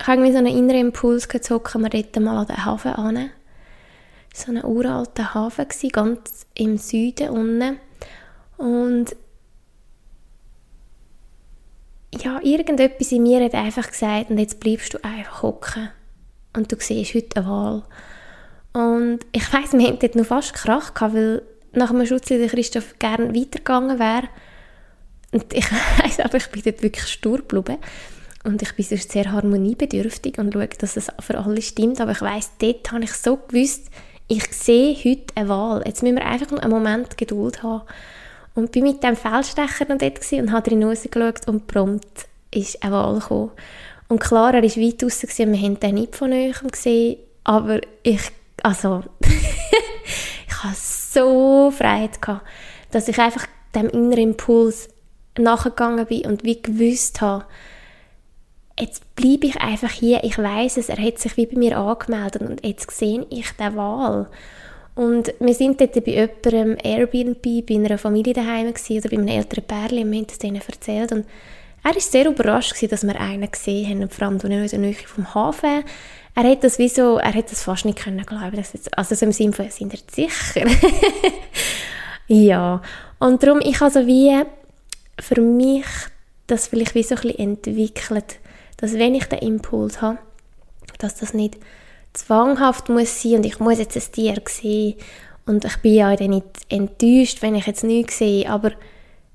ich 0.00 0.06
habe 0.06 0.16
irgendwie 0.16 0.32
so 0.32 0.38
einen 0.38 0.56
inneren 0.56 0.86
Impuls 0.86 1.28
hocken 1.50 1.82
wir 1.82 1.90
dort 1.90 2.18
mal 2.18 2.38
an 2.38 2.46
den 2.46 2.64
Hafen 2.64 2.92
an. 2.92 3.30
So 4.34 4.50
ein 4.50 4.64
uralter 4.64 5.34
Hafen 5.34 5.68
gewesen, 5.68 5.90
ganz 5.90 6.46
im 6.54 6.78
Süden 6.78 7.28
unten. 7.28 7.78
Und 8.56 9.14
ja, 12.18 12.40
irgendetwas 12.42 13.12
in 13.12 13.22
mir 13.22 13.44
hat 13.44 13.54
einfach 13.54 13.88
gesagt, 13.88 14.30
und 14.30 14.38
jetzt 14.38 14.58
bleibst 14.58 14.94
du 14.94 15.04
einfach 15.04 15.42
hocken. 15.42 15.90
Und 16.54 16.72
du 16.72 16.76
siehst 16.78 17.14
heute 17.14 17.36
eine 17.40 17.46
Wahl. 17.48 17.82
Und 18.72 19.20
ich 19.32 19.52
weiss, 19.52 19.72
wir 19.72 19.86
hatten 19.86 19.98
dort 19.98 20.16
noch 20.16 20.26
fast 20.26 20.54
Krach 20.54 20.92
weil 21.00 21.42
nach 21.72 21.90
dem 21.90 22.04
Schutz 22.06 22.26
der 22.26 22.48
Christoph 22.48 22.98
gerne 22.98 23.34
weitergegangen 23.34 23.98
wäre. 23.98 24.28
Und 25.32 25.52
ich 25.52 25.66
weiss 26.02 26.20
aber, 26.20 26.36
ich 26.36 26.48
bin 26.48 26.62
dort 26.62 26.82
wirklich 26.82 27.06
stur 27.06 27.38
geblieben. 27.38 27.78
Und 28.42 28.62
ich 28.62 28.74
bin 28.74 28.84
sonst 28.84 29.12
sehr 29.12 29.30
harmoniebedürftig 29.30 30.38
und 30.38 30.52
schaue, 30.52 30.68
dass 30.68 30.96
es 30.96 31.08
für 31.20 31.38
alle 31.38 31.60
stimmt. 31.62 32.00
Aber 32.00 32.12
ich 32.12 32.22
weiss, 32.22 32.50
dort 32.58 32.90
habe 32.90 33.04
ich 33.04 33.12
so 33.12 33.36
gewusst, 33.36 33.88
ich 34.28 34.44
sehe 34.52 34.94
heute 34.94 35.34
eine 35.34 35.48
Wahl. 35.48 35.82
Jetzt 35.84 36.02
müssen 36.02 36.16
wir 36.16 36.26
einfach 36.26 36.50
noch 36.50 36.60
einen 36.60 36.72
Moment 36.72 37.18
Geduld 37.18 37.62
haben. 37.62 37.82
Und 38.54 38.72
bin 38.72 38.84
mit 38.84 39.02
dem 39.02 39.16
Feldstecher 39.16 39.86
noch 39.88 39.98
dort 39.98 40.32
und 40.32 40.52
habe 40.52 40.68
drin 40.68 40.84
rausgeschaut 40.84 41.46
und 41.46 41.66
prompt 41.66 42.28
ist 42.52 42.82
eine 42.82 42.92
Wahl 42.92 43.18
gekommen. 43.20 43.50
Und 44.10 44.18
klar, 44.18 44.52
er 44.54 44.62
war 44.64 44.76
weit 44.82 45.00
draussen 45.00 45.52
wir 45.52 45.60
haben 45.60 45.78
den 45.78 45.94
nicht 45.94 46.16
von 46.16 46.32
euch 46.32 46.60
gesehen, 46.72 47.18
aber 47.44 47.80
ich, 48.02 48.20
also, 48.60 49.04
ich 49.20 50.64
hatte 50.64 50.74
so 50.74 51.70
Freiheit 51.70 52.20
gehabt, 52.20 52.44
dass 52.90 53.06
ich 53.06 53.16
einfach 53.20 53.46
dem 53.72 53.88
inneren 53.88 54.30
Impuls 54.30 54.88
nachgegangen 55.38 56.06
bin 56.06 56.26
und 56.26 56.42
wie 56.42 56.60
gewusst 56.60 57.20
habe, 57.20 57.44
jetzt 58.80 59.14
bleibe 59.14 59.46
ich 59.46 59.60
einfach 59.60 59.92
hier, 59.92 60.24
ich 60.24 60.36
weiß 60.36 60.78
es, 60.78 60.88
er 60.88 60.98
hat 61.00 61.20
sich 61.20 61.36
wie 61.36 61.46
bei 61.46 61.56
mir 61.56 61.78
angemeldet 61.78 62.42
und 62.42 62.66
jetzt 62.66 62.90
sehe 62.90 63.24
ich 63.30 63.52
die 63.52 63.76
Wahl. 63.76 64.28
Und 64.96 65.32
wir 65.38 65.54
sind 65.54 65.80
dort 65.80 66.04
bei 66.04 66.10
jemandem 66.10 66.76
Airbnb, 66.82 67.64
bei 67.64 67.74
einer 67.76 67.96
Familie 67.96 68.34
daheim 68.34 68.74
gewesen, 68.74 68.98
oder 68.98 69.08
bei 69.08 69.18
einem 69.18 69.28
älteren 69.28 69.64
Pärchen, 69.64 69.98
und 70.02 70.10
wir 70.10 70.18
haben 70.18 70.26
es 70.28 70.38
denen 70.38 70.60
erzählt 70.60 71.12
und 71.12 71.26
er 71.82 71.94
war 71.94 72.00
sehr 72.00 72.26
überrascht 72.26 72.74
gewesen, 72.74 72.90
dass 72.90 73.06
wir 73.06 73.20
einen 73.20 73.50
gesehen 73.50 73.88
haben, 73.88 74.10
vor 74.10 74.26
allem 74.26 74.38
in 74.40 74.68
der 74.68 74.78
Nähe 74.78 74.94
vom 74.94 75.34
Hafen. 75.34 75.84
Er 76.34 76.44
hat 76.44 76.62
das 76.62 76.78
wie 76.78 76.88
so, 76.88 77.18
er 77.18 77.34
hat 77.34 77.50
das 77.50 77.62
fast 77.62 77.84
nicht 77.84 77.98
können 77.98 78.24
glauben, 78.24 78.56
jetzt, 78.56 78.96
also 78.96 79.14
so 79.14 79.26
im 79.26 79.32
Sinne 79.32 79.52
von, 79.52 79.70
sind 79.70 79.92
ihr 79.92 80.00
sicher? 80.10 80.66
ja, 82.28 82.82
und 83.18 83.42
darum, 83.42 83.60
ich 83.60 83.80
also 83.80 84.06
wie 84.06 84.42
für 85.18 85.40
mich 85.40 85.86
das 86.46 86.66
vielleicht 86.66 86.94
wie 86.94 87.02
so 87.02 87.14
ein 87.14 87.22
bisschen 87.22 87.38
entwickelt, 87.38 88.38
dass 88.76 88.94
wenn 88.94 89.14
ich 89.14 89.24
den 89.26 89.40
Impuls 89.40 90.00
habe, 90.00 90.18
dass 90.98 91.16
das 91.16 91.34
nicht 91.34 91.58
zwanghaft 92.12 92.88
muss 92.88 93.22
sein 93.22 93.36
und 93.36 93.46
ich 93.46 93.60
muss 93.60 93.78
jetzt 93.78 93.96
ein 93.96 94.12
Tier 94.12 94.42
sehen 94.48 94.96
und 95.46 95.64
ich 95.64 95.76
bin 95.78 95.94
ja 95.94 96.14
dann 96.16 96.30
nicht 96.30 96.46
enttäuscht, 96.68 97.42
wenn 97.42 97.54
ich 97.54 97.66
jetzt 97.66 97.84
nichts 97.84 98.18
sehe, 98.18 98.48
aber 98.48 98.72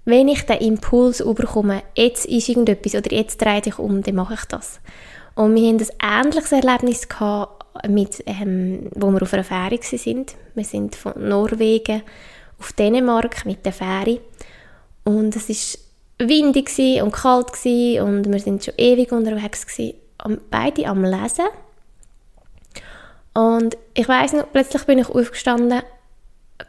wenn 0.06 0.28
ich 0.28 0.44
den 0.44 0.60
Impuls 0.60 1.20
überkomme, 1.20 1.82
jetzt 1.96 2.26
ist 2.26 2.48
irgendetwas 2.48 2.96
oder 2.96 3.12
jetzt 3.12 3.41
drehe 3.41 3.62
ich 3.65 3.80
um, 3.80 4.04
dann 4.04 4.15
mache 4.15 4.36
ich 4.36 4.46
das. 4.46 4.80
Und 5.34 5.56
wir 5.56 5.68
hatten 5.68 5.86
ein 6.00 6.26
ähnliches 6.26 6.52
Erlebnis 6.52 7.10
gehabt, 7.10 7.65
mit, 7.89 8.24
ähm, 8.26 8.89
wo 8.96 9.12
wir 9.12 9.22
auf 9.22 9.34
einer 9.34 9.44
Fähre 9.44 9.80
sind. 9.82 10.36
Wir 10.54 10.63
sind 10.63 10.96
von 10.96 11.13
Norwegen 11.18 12.04
auf 12.60 12.72
Dänemark 12.74 13.46
mit 13.46 13.65
der 13.65 13.74
Fähre. 13.74 14.20
Und 15.04 15.36
es 15.36 15.50
war 15.50 16.28
windig 16.28 16.70
und 17.02 17.12
kalt 17.12 17.52
und 18.02 18.32
wir 18.32 18.39
sind 18.39 18.63
schon 18.63 18.76
ewig 18.78 19.12
unterwegs 19.12 19.68
gewesen, 19.68 19.96
beide 20.50 20.88
am 20.88 21.04
Lesen. 21.04 21.46
Und 23.34 23.78
ich 23.94 24.08
weiß 24.08 24.34
noch, 24.34 24.52
plötzlich 24.52 24.84
bin 24.86 25.00
ich 25.00 25.10
aufgestanden, 25.10 25.82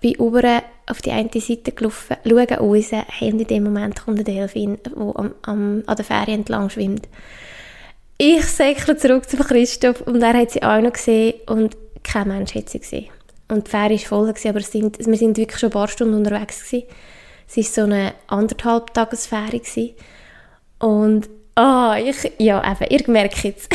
bin 0.01 0.15
über 0.15 0.63
auf 0.87 1.03
die 1.03 1.11
eine 1.11 1.31
Seite 1.33 1.73
gelaufen, 1.73 2.17
schaue 2.25 2.47
raus, 2.49 2.91
und 3.21 3.41
in 3.41 3.47
dem 3.47 3.65
Moment 3.65 4.05
kommt 4.05 4.19
der 4.19 4.25
Delfin, 4.25 4.79
der 4.85 4.97
am, 4.97 5.35
am, 5.43 5.83
an 5.87 5.97
der 5.97 6.05
Fähre 6.05 6.33
entlang 6.33 6.71
schwimmt. 6.71 7.09
Ich 8.19 8.47
säckle 8.47 8.97
zurück 8.97 9.29
zu 9.29 9.37
Christoph 9.37 10.01
und 10.03 10.23
er 10.23 10.33
hat 10.33 10.53
sie 10.53 10.63
auch 10.63 10.81
noch 10.81 10.93
gesehen 10.93 11.35
und 11.47 11.77
kein 12.03 12.29
Mensch 12.29 12.55
hat 12.55 12.71
sie 12.71 12.79
gesehen. 12.79 13.09
Und 13.49 13.67
die 13.67 13.71
Fähre 13.71 13.91
war 13.91 13.99
voll, 13.99 14.35
aber 14.49 14.61
sind, 14.61 14.99
wir 14.99 15.17
sind 15.17 15.37
wirklich 15.37 15.61
schon 15.61 15.69
ein 15.69 15.73
paar 15.73 15.89
Stunden 15.89 16.15
unterwegs. 16.15 16.65
Gewesen. 16.65 16.87
Es 17.49 17.57
war 17.57 17.65
so 17.65 17.83
eine 17.83 18.15
anderthalb 18.27 18.93
Tagesfähre. 18.93 19.61
Gewesen. 19.61 19.95
Und 20.79 21.29
ah, 21.55 21.93
oh, 21.93 22.03
ich, 22.03 22.33
ja, 22.39 22.61
eben, 22.61 22.91
ihr 22.91 23.11
merkt 23.11 23.45
jetzt. 23.45 23.73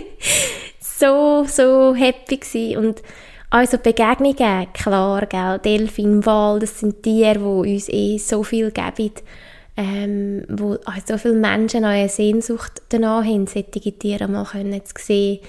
so, 0.80 1.44
so 1.48 1.94
happy 1.94 2.36
gewesen. 2.36 2.76
Und 2.76 3.02
also 3.50 3.78
Begegnungen, 3.78 4.72
klar, 4.72 5.26
gell, 5.26 5.58
Delfin, 5.58 6.24
Wal, 6.26 6.58
das 6.58 6.80
sind 6.80 7.02
Tiere, 7.02 7.38
die 7.38 7.74
uns 7.74 7.88
eh 7.88 8.18
so 8.18 8.42
viel 8.42 8.70
geben, 8.70 9.12
ähm, 9.76 10.44
wo 10.48 10.76
also 10.84 11.00
so 11.06 11.18
viele 11.18 11.34
Menschen 11.34 11.84
eine 11.84 12.08
Sehnsucht 12.08 12.82
danach 12.88 13.24
haben, 13.24 13.46
solche 13.46 13.98
Tiere 13.98 14.28
mal 14.28 14.44
können 14.44 14.84
zu 14.84 14.94
sehen. 14.98 15.40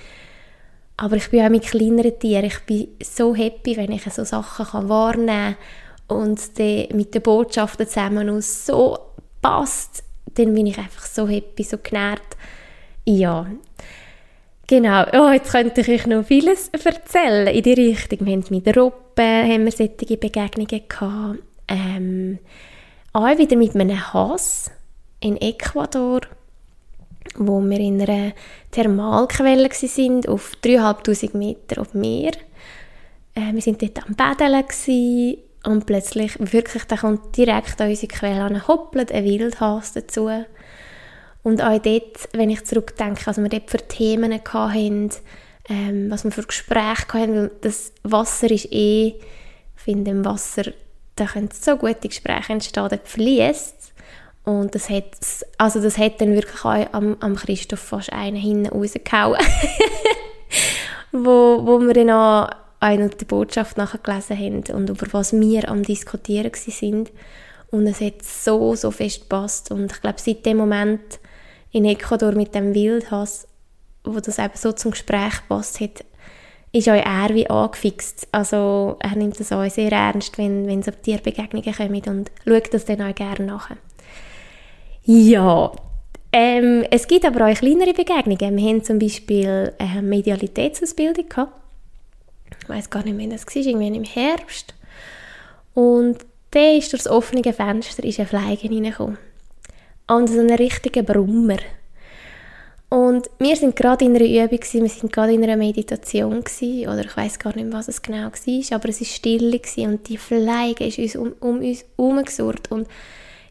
Aber 0.98 1.16
ich 1.16 1.30
bin 1.30 1.46
auch 1.46 1.50
mit 1.50 1.64
kleineren 1.64 2.18
Tieren, 2.20 2.46
ich 2.46 2.60
bin 2.62 2.88
so 3.04 3.36
happy, 3.36 3.78
wenn 3.78 3.92
ich 3.92 4.04
so 4.04 4.24
Sachen 4.24 4.66
kann 4.66 4.90
wahrnehmen 4.90 5.56
kann 6.08 6.18
und 6.18 6.58
die 6.58 6.90
mit 6.94 7.14
den 7.14 7.22
Botschaften 7.22 7.88
zusammen 7.88 8.30
aus 8.30 8.66
so 8.66 8.98
passt, 9.42 10.04
dann 10.36 10.54
bin 10.54 10.68
ich 10.68 10.78
einfach 10.78 11.06
so 11.06 11.28
happy, 11.28 11.64
so 11.64 11.78
genährt. 11.78 12.22
Ja, 13.06 13.48
Genau, 14.70 15.06
oh, 15.14 15.32
jetzt 15.32 15.52
könnte 15.54 15.80
ich 15.80 15.88
euch 15.88 16.08
noch 16.08 16.26
vieles 16.26 16.68
erzählen 16.68 17.48
in 17.48 17.64
die 17.64 17.72
Richtung. 17.72 18.26
Wir 18.26 18.34
haben 18.34 18.44
mit 18.50 18.78
Robben 18.78 19.50
haben 19.50 19.64
wir 19.64 19.72
solche 19.72 20.18
Begegnungen 20.18 20.82
gehabt. 20.90 21.40
Ähm, 21.70 22.40
auch 23.14 23.38
wieder 23.38 23.56
mit 23.56 23.76
einem 23.76 24.14
Hass 24.14 24.70
in 25.22 25.38
Ecuador, 25.38 26.20
wo 27.38 27.62
wir 27.62 27.80
in 27.80 28.02
einer 28.02 28.34
Thermalquelle 28.72 29.70
sind 29.72 30.28
auf 30.28 30.52
3'500 30.62 31.38
Meter 31.38 31.80
auf 31.80 31.94
Meer. 31.94 32.34
Äh, 33.36 33.54
wir 33.54 33.62
sind 33.62 33.82
dort 33.82 34.06
am 34.06 34.16
Baden 34.16 34.66
und 35.66 35.86
plötzlich, 35.86 36.34
wirklich, 36.40 36.84
da 36.84 36.98
kommt 36.98 37.38
direkt 37.38 37.80
an 37.80 37.90
unsere 37.90 38.08
Quelle 38.08 38.42
an, 38.42 38.68
hoppelt 38.68 39.14
ein 39.14 39.24
Wildhas 39.24 39.94
dazu. 39.94 40.30
Und 41.48 41.62
auch 41.62 41.82
dort, 41.82 42.28
wenn 42.34 42.50
ich 42.50 42.66
zurückdenke, 42.66 43.26
was 43.26 43.38
wir 43.38 43.48
dort 43.48 43.72
für 43.72 43.78
Themen 43.78 44.34
hatten, 44.34 45.12
ähm, 45.70 46.12
was 46.12 46.26
wir 46.26 46.32
für 46.32 46.44
Gespräche 46.44 47.14
hatten, 47.14 47.52
das 47.62 47.94
Wasser 48.04 48.52
ist 48.52 48.68
eh, 48.74 49.16
ich 49.16 49.82
finde 49.82 50.12
im 50.12 50.26
Wasser, 50.26 50.74
da 51.16 51.24
können 51.24 51.48
so 51.54 51.78
gute 51.78 52.10
Gespräche 52.10 52.52
entstehen, 52.52 52.90
dort 52.90 53.08
fließt 53.08 53.94
und 54.44 54.76
das 54.76 54.90
hat, 54.90 55.06
also 55.58 55.82
das 55.82 55.98
hat 55.98 56.20
dann 56.20 56.36
wirklich 56.36 56.66
auch 56.66 56.86
am, 56.92 57.16
am 57.22 57.38
Christoph 57.38 57.80
fast 57.80 58.12
einen 58.12 58.36
hinten 58.36 58.68
rausgehauen, 58.68 59.40
wo, 61.14 61.66
wo 61.66 61.80
wir 61.80 61.94
dann 61.94 62.10
auch 62.10 62.50
eine 62.82 63.08
die 63.08 63.24
Botschaft 63.24 63.78
nachher 63.78 64.00
gelesen 64.00 64.38
haben 64.38 64.76
und 64.76 64.90
über 64.90 65.08
was 65.14 65.32
wir 65.32 65.70
am 65.70 65.84
diskutieren 65.84 66.52
sind. 66.54 67.10
Und 67.72 67.88
es 67.88 68.02
hat 68.02 68.22
so, 68.22 68.76
so 68.76 68.92
fest 68.92 69.22
gepasst. 69.22 69.72
Und 69.72 69.92
ich 69.92 70.02
glaube, 70.02 70.20
seit 70.20 70.46
dem 70.46 70.58
Moment 70.58 71.20
in 71.78 71.86
Ecuador 71.86 72.32
mit 72.32 72.56
dem 72.56 72.74
Wildhass, 72.74 73.48
wo 74.04 74.20
das 74.20 74.40
eben 74.40 74.56
so 74.56 74.72
zum 74.72 74.92
Gespräch 74.92 75.34
passt 75.48 75.80
hat, 75.80 76.04
ist 76.72 76.90
auch 76.90 76.94
er 76.94 77.30
wie 77.34 77.50
angefixt. 77.50 78.28
Also 78.32 78.98
er 79.00 79.16
nimmt 79.16 79.40
das 79.40 79.52
auch 79.52 79.70
sehr 79.70 79.92
ernst, 79.92 80.38
wenn, 80.38 80.68
wenn 80.68 80.82
so 80.82 80.92
Tierbegegnungen 80.92 81.74
kommen 81.74 82.02
und 82.08 82.32
schaut 82.46 82.74
das 82.74 82.86
dann 82.86 83.02
auch 83.02 83.16
gerne 83.16 83.46
nach. 83.46 83.70
Ja, 85.04 85.72
ähm, 86.34 86.84
es 86.92 87.08
gibt 87.08 87.26
aber 87.26 87.48
auch 87.48 87.56
kleinere 87.56 87.94
Begegnungen. 87.94 88.58
Wir 88.58 88.70
haben 88.70 88.84
zum 88.84 89.00
Beispiel 89.00 89.74
eine 89.78 90.02
Medialitätsausbildung 90.02 91.30
gehabt. 91.30 91.54
Ich 92.64 92.70
weiß 92.70 92.90
gar 92.90 93.04
nicht 93.04 93.16
mehr, 93.16 93.30
das 93.30 93.46
war, 93.46 93.56
irgendwann 93.56 93.96
im 93.96 94.04
Herbst. 94.04 94.74
Und 95.74 96.18
da 96.52 96.72
ist 96.72 96.92
durch 96.92 97.04
das 97.04 97.12
offene 97.12 97.54
Fenster 97.54 98.04
ist 98.04 98.20
ein 98.20 98.28
Fliegen 98.28 98.74
reingekommen 98.74 99.18
und 100.08 100.28
so 100.28 100.40
einen 100.40 100.56
richtigen 100.56 101.06
Brummer. 101.06 101.58
Und 102.90 103.30
wir 103.40 103.56
sind 103.58 103.76
gerade 103.76 104.06
in 104.06 104.16
einer 104.16 104.26
Übung, 104.26 104.60
gewesen, 104.60 104.84
wir 104.84 104.90
sind 104.90 105.12
gerade 105.12 105.34
in 105.34 105.44
einer 105.44 105.58
Meditation 105.58 106.42
gewesen, 106.42 106.88
oder 106.88 107.04
ich 107.04 107.18
weiß 107.18 107.38
gar 107.38 107.54
nicht, 107.54 107.72
was 107.74 107.90
es 107.90 108.02
genau 108.02 108.28
war, 108.28 108.76
aber 108.76 108.90
es 108.90 109.02
war 109.02 109.06
still 109.06 109.60
und 109.80 110.08
die 110.08 110.18
Fliege 110.18 110.86
ist 110.86 110.98
uns 110.98 111.16
um, 111.18 111.34
um 111.42 111.60
uns 111.60 111.84
herumgesurrt 111.98 112.72
und 112.72 112.88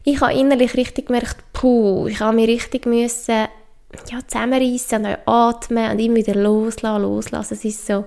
ich 0.03 0.21
habe 0.21 0.33
innerlich 0.33 0.73
richtig 0.75 1.07
gemerkt, 1.07 1.37
puh, 1.53 2.07
ich 2.07 2.19
habe 2.19 2.35
mich 2.35 2.47
richtig 2.47 2.85
müssen, 2.85 3.47
ja, 4.09 4.19
zusammenreissen 4.25 5.05
und 5.05 5.17
atmen 5.25 5.91
und 5.91 5.99
immer 5.99 6.15
wieder 6.15 6.35
loslassen, 6.35 7.01
loslassen. 7.01 7.53
Es 7.61 7.87
war 7.87 8.01
so 8.01 8.05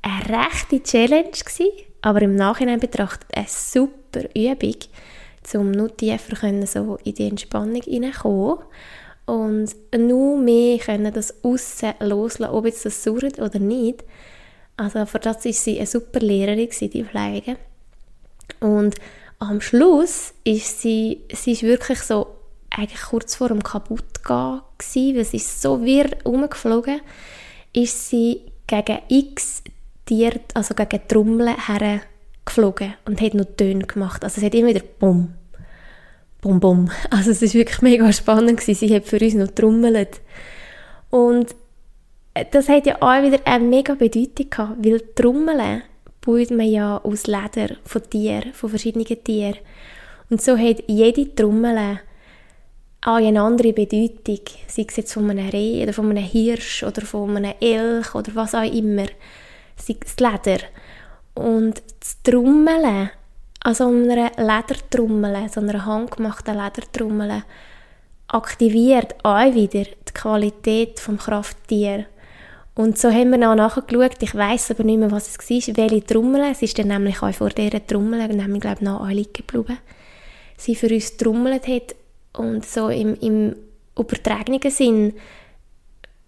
eine 0.00 0.44
rechte 0.44 0.82
Challenge, 0.82 1.30
gewesen, 1.30 1.72
aber 2.02 2.22
im 2.22 2.36
Nachhinein 2.36 2.80
betrachtet 2.80 3.28
eine 3.34 3.46
super 3.48 4.22
Übung 4.34 4.76
um 5.54 5.70
noch 5.70 5.90
tiefer 5.90 6.36
können, 6.36 6.66
so 6.66 6.98
in 7.04 7.14
die 7.14 7.28
Entspannung 7.28 7.82
hineinkommen 7.82 8.58
und 9.26 9.74
nur 9.96 10.38
mehr 10.38 10.78
können 10.78 11.12
das 11.12 11.42
aussen 11.42 11.94
loslassen, 12.00 12.52
ob 12.52 12.66
jetzt 12.66 12.84
das 12.84 13.02
surrt 13.02 13.38
oder 13.38 13.58
nicht. 13.58 14.04
Also 14.76 15.06
für 15.06 15.18
das 15.18 15.44
war 15.44 15.52
sie 15.52 15.78
eine 15.78 15.86
super 15.86 16.20
Lehrerin, 16.20 16.68
die 16.68 17.04
Pflege. 17.04 17.56
Und 18.60 18.96
am 19.38 19.60
Schluss 19.60 20.34
ist 20.44 20.82
sie, 20.82 21.20
sie 21.32 21.52
ist 21.52 21.62
wirklich 21.62 22.00
so 22.00 22.26
eigentlich 22.70 23.02
kurz 23.02 23.36
vor 23.36 23.48
dem 23.48 23.62
Kaputtgehen 23.62 24.60
gewesen, 24.78 25.16
weil 25.16 25.24
sie 25.24 25.36
ist 25.36 25.62
so 25.62 25.82
wirr 25.82 26.10
umgeflogen, 26.24 27.00
ist 27.72 28.10
sie 28.10 28.42
gegen 28.66 28.98
x 29.08 29.62
Tier, 30.06 30.38
also 30.52 30.74
gegen 30.74 31.08
Trommeln 31.08 31.56
geflogen 32.44 32.94
und 33.06 33.20
hat 33.20 33.34
noch 33.34 33.46
Töne 33.56 33.84
gemacht. 33.84 34.24
Also 34.24 34.38
es 34.38 34.44
hat 34.44 34.54
immer 34.54 34.68
wieder 34.68 34.84
Bumm, 34.98 35.34
Bum 36.40 36.60
Bum. 36.60 36.90
Also 37.10 37.30
es 37.30 37.42
war 37.42 37.54
wirklich 37.54 37.82
mega 37.82 38.12
spannend 38.12 38.60
gewesen. 38.60 38.74
Sie 38.74 38.94
hat 38.94 39.06
für 39.06 39.18
uns 39.18 39.34
noch 39.34 39.48
trommelt. 39.48 40.20
Und 41.10 41.54
das 42.50 42.68
hat 42.68 42.86
ja 42.86 42.96
auch 43.00 43.22
wieder 43.22 43.38
eine 43.44 43.64
mega 43.64 43.94
Bedeutung 43.94 44.50
gehabt, 44.50 44.84
weil 44.84 45.00
Trommeln 45.14 45.82
baut 46.20 46.50
man 46.50 46.66
ja 46.66 46.98
aus 46.98 47.26
Leder 47.26 47.76
von 47.84 48.02
Tieren, 48.10 48.52
von 48.52 48.70
verschiedenen 48.70 49.06
Tieren. 49.06 49.58
Und 50.30 50.42
so 50.42 50.58
hat 50.58 50.82
jede 50.88 51.34
Trommel 51.34 52.00
auch 53.02 53.16
eine 53.16 53.40
andere 53.40 53.72
Bedeutung, 53.72 54.40
sei 54.66 54.86
es 54.88 54.96
jetzt 54.96 55.12
von 55.12 55.30
einem 55.30 55.48
Reh 55.50 55.82
oder 55.82 55.92
von 55.92 56.10
einem 56.10 56.24
Hirsch 56.24 56.82
oder 56.82 57.02
von 57.02 57.36
einem 57.36 57.54
Elch 57.60 58.14
oder 58.14 58.34
was 58.34 58.54
auch 58.54 58.64
immer, 58.64 59.06
sei 59.76 59.96
es 60.04 60.16
Leder. 60.18 60.64
Und 61.34 61.82
das 62.00 62.22
Trommeln 62.22 63.10
an 63.60 63.74
so 63.74 63.86
einer 63.86 64.30
Ledertrommel, 64.36 65.48
so 65.48 65.60
einer 65.60 65.84
handgemachten 65.84 66.56
Ledertrommel, 66.56 67.42
aktiviert 68.28 69.14
auch 69.24 69.54
wieder 69.54 69.84
die 69.84 70.12
Qualität 70.12 70.96
des 70.96 71.18
Krafttier. 71.18 72.06
Und 72.74 72.98
so 72.98 73.10
haben 73.10 73.30
wir 73.30 73.50
auch 73.50 73.54
nachgeschaut, 73.54 74.20
ich 74.20 74.34
weiß 74.34 74.72
aber 74.72 74.82
nicht 74.82 74.98
mehr, 74.98 75.10
was 75.10 75.28
es 75.28 75.38
war, 75.38 75.76
welche 75.76 76.04
Trommel. 76.04 76.50
Es 76.50 76.62
ist 76.62 76.78
dann 76.78 76.88
nämlich 76.88 77.22
auch 77.22 77.32
vor 77.32 77.50
dieser 77.50 77.86
Trommel, 77.86 78.26
nämlich, 78.28 78.60
glaube 78.60 78.78
ich, 78.80 78.84
noch 78.84 79.08
liegen 79.08 79.32
geblieben. 79.32 79.78
Sie 80.56 80.74
für 80.74 80.92
uns 80.92 81.16
trommelt 81.16 81.68
hat 81.68 81.94
und 82.32 82.66
so 82.66 82.88
im, 82.88 83.14
im 83.20 83.56
übertragenen 83.96 84.70
Sinn, 84.70 85.14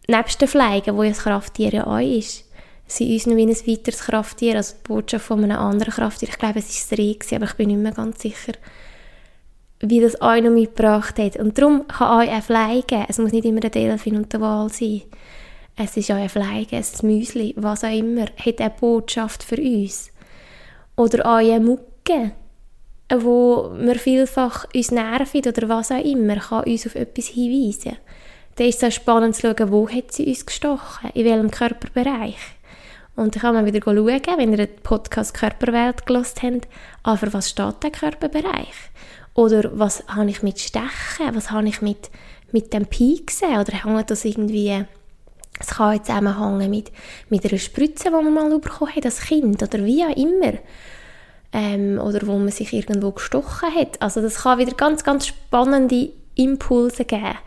nebst 0.06 0.40
den 0.40 0.48
Fliegen, 0.48 0.96
wo 0.96 1.02
ja 1.02 1.10
das 1.10 1.22
Krafttier 1.22 1.72
ja 1.72 1.86
auch 1.86 1.98
ist, 1.98 2.44
sind 2.86 3.10
uns 3.10 3.26
noch 3.26 3.36
wie 3.36 3.46
ein 3.46 3.50
weiteres 3.50 4.00
Krafttier, 4.00 4.56
also 4.56 4.74
die 4.76 4.88
Botschaft 4.88 5.26
von 5.26 5.42
einem 5.42 5.58
anderen 5.58 5.92
Krafttier. 5.92 6.28
Ich 6.28 6.38
glaube, 6.38 6.60
es 6.60 6.68
war 6.68 6.96
das 6.96 6.98
Reh, 6.98 7.36
aber 7.36 7.44
ich 7.46 7.54
bin 7.54 7.68
nicht 7.68 7.80
mehr 7.80 7.92
ganz 7.92 8.20
sicher, 8.20 8.52
wie 9.80 10.00
das 10.00 10.20
auch 10.20 10.40
noch 10.40 10.50
mitgebracht 10.50 11.18
hat. 11.18 11.36
Und 11.36 11.58
darum 11.58 11.86
kann 11.88 12.08
auch 12.08 12.32
ein 12.32 12.42
Fliegen, 12.42 13.04
es 13.08 13.18
muss 13.18 13.32
nicht 13.32 13.44
immer 13.44 13.64
ein 13.64 13.70
Delfin 13.70 14.16
und 14.16 14.32
der 14.32 14.40
Wal 14.40 14.68
sein, 14.68 15.02
es 15.76 15.96
ist 15.96 16.10
auch 16.10 16.16
ein 16.16 16.28
Fliegen, 16.28 16.76
ein 16.76 17.06
Müsli, 17.06 17.54
was 17.56 17.84
auch 17.84 17.94
immer, 17.94 18.26
hat 18.44 18.60
eine 18.60 18.70
Botschaft 18.70 19.42
für 19.42 19.60
uns. 19.60 20.10
Oder 20.96 21.26
eine 21.26 21.60
Mucke. 21.60 22.32
wo 23.14 23.70
wir 23.78 23.96
vielfach 23.96 24.66
uns 24.74 24.90
nerven 24.90 25.46
oder 25.46 25.68
was 25.68 25.92
auch 25.92 26.02
immer, 26.02 26.36
kann 26.36 26.64
uns 26.64 26.86
auf 26.86 26.94
etwas 26.94 27.26
hinweisen. 27.26 27.96
Dann 28.56 28.68
ist 28.68 28.82
es 28.82 28.88
auch 28.88 28.94
spannend 28.94 29.36
zu 29.36 29.42
schauen, 29.42 29.70
wo 29.70 29.88
hat 29.88 30.12
sie 30.12 30.26
uns 30.26 30.46
gestochen, 30.46 31.10
in 31.14 31.24
welchem 31.26 31.50
Körperbereich. 31.50 32.36
Und 33.16 33.34
dann 33.34 33.42
kann 33.42 33.54
man 33.54 33.66
wieder 33.66 33.80
schauen, 33.82 34.06
wenn 34.36 34.52
ihr 34.52 34.66
den 34.66 34.76
Podcast 34.82 35.32
Körperwelt 35.32 36.04
gelost 36.06 36.42
habt, 36.42 36.68
ah, 37.02 37.16
für 37.16 37.32
was 37.32 37.48
steht 37.48 37.82
der 37.82 37.90
Körperbereich? 37.90 38.74
Oder 39.32 39.70
was 39.78 40.04
habe 40.08 40.30
ich 40.30 40.42
mit 40.42 40.60
Stechen? 40.60 41.34
Was 41.34 41.50
habe 41.50 41.66
ich 41.66 41.82
mit, 41.82 42.10
mit 42.52 42.72
dem 42.72 42.86
Pieksen? 42.86 43.58
Oder 43.58 43.72
hängt 43.72 44.10
das 44.10 44.24
irgendwie... 44.24 44.84
Es 45.58 45.68
kann 45.68 45.94
jetzt 45.94 46.06
zusammenhängen 46.06 46.70
mit, 46.70 46.92
mit 47.30 47.46
einer 47.46 47.58
Spritze, 47.58 48.04
die 48.04 48.10
man 48.10 48.34
mal 48.34 48.58
bekommen 48.58 48.94
hat 48.94 49.06
als 49.06 49.22
Kind 49.22 49.62
oder 49.62 49.84
wie 49.86 50.04
auch 50.04 50.14
immer. 50.14 50.52
Ähm, 51.54 51.98
oder 51.98 52.26
wo 52.26 52.36
man 52.36 52.50
sich 52.50 52.74
irgendwo 52.74 53.12
gestochen 53.12 53.74
hat. 53.74 54.02
Also 54.02 54.20
das 54.20 54.42
kann 54.42 54.58
wieder 54.58 54.72
ganz, 54.72 55.02
ganz 55.02 55.26
spannende 55.26 56.10
Impulse 56.34 57.06
geben. 57.06 57.38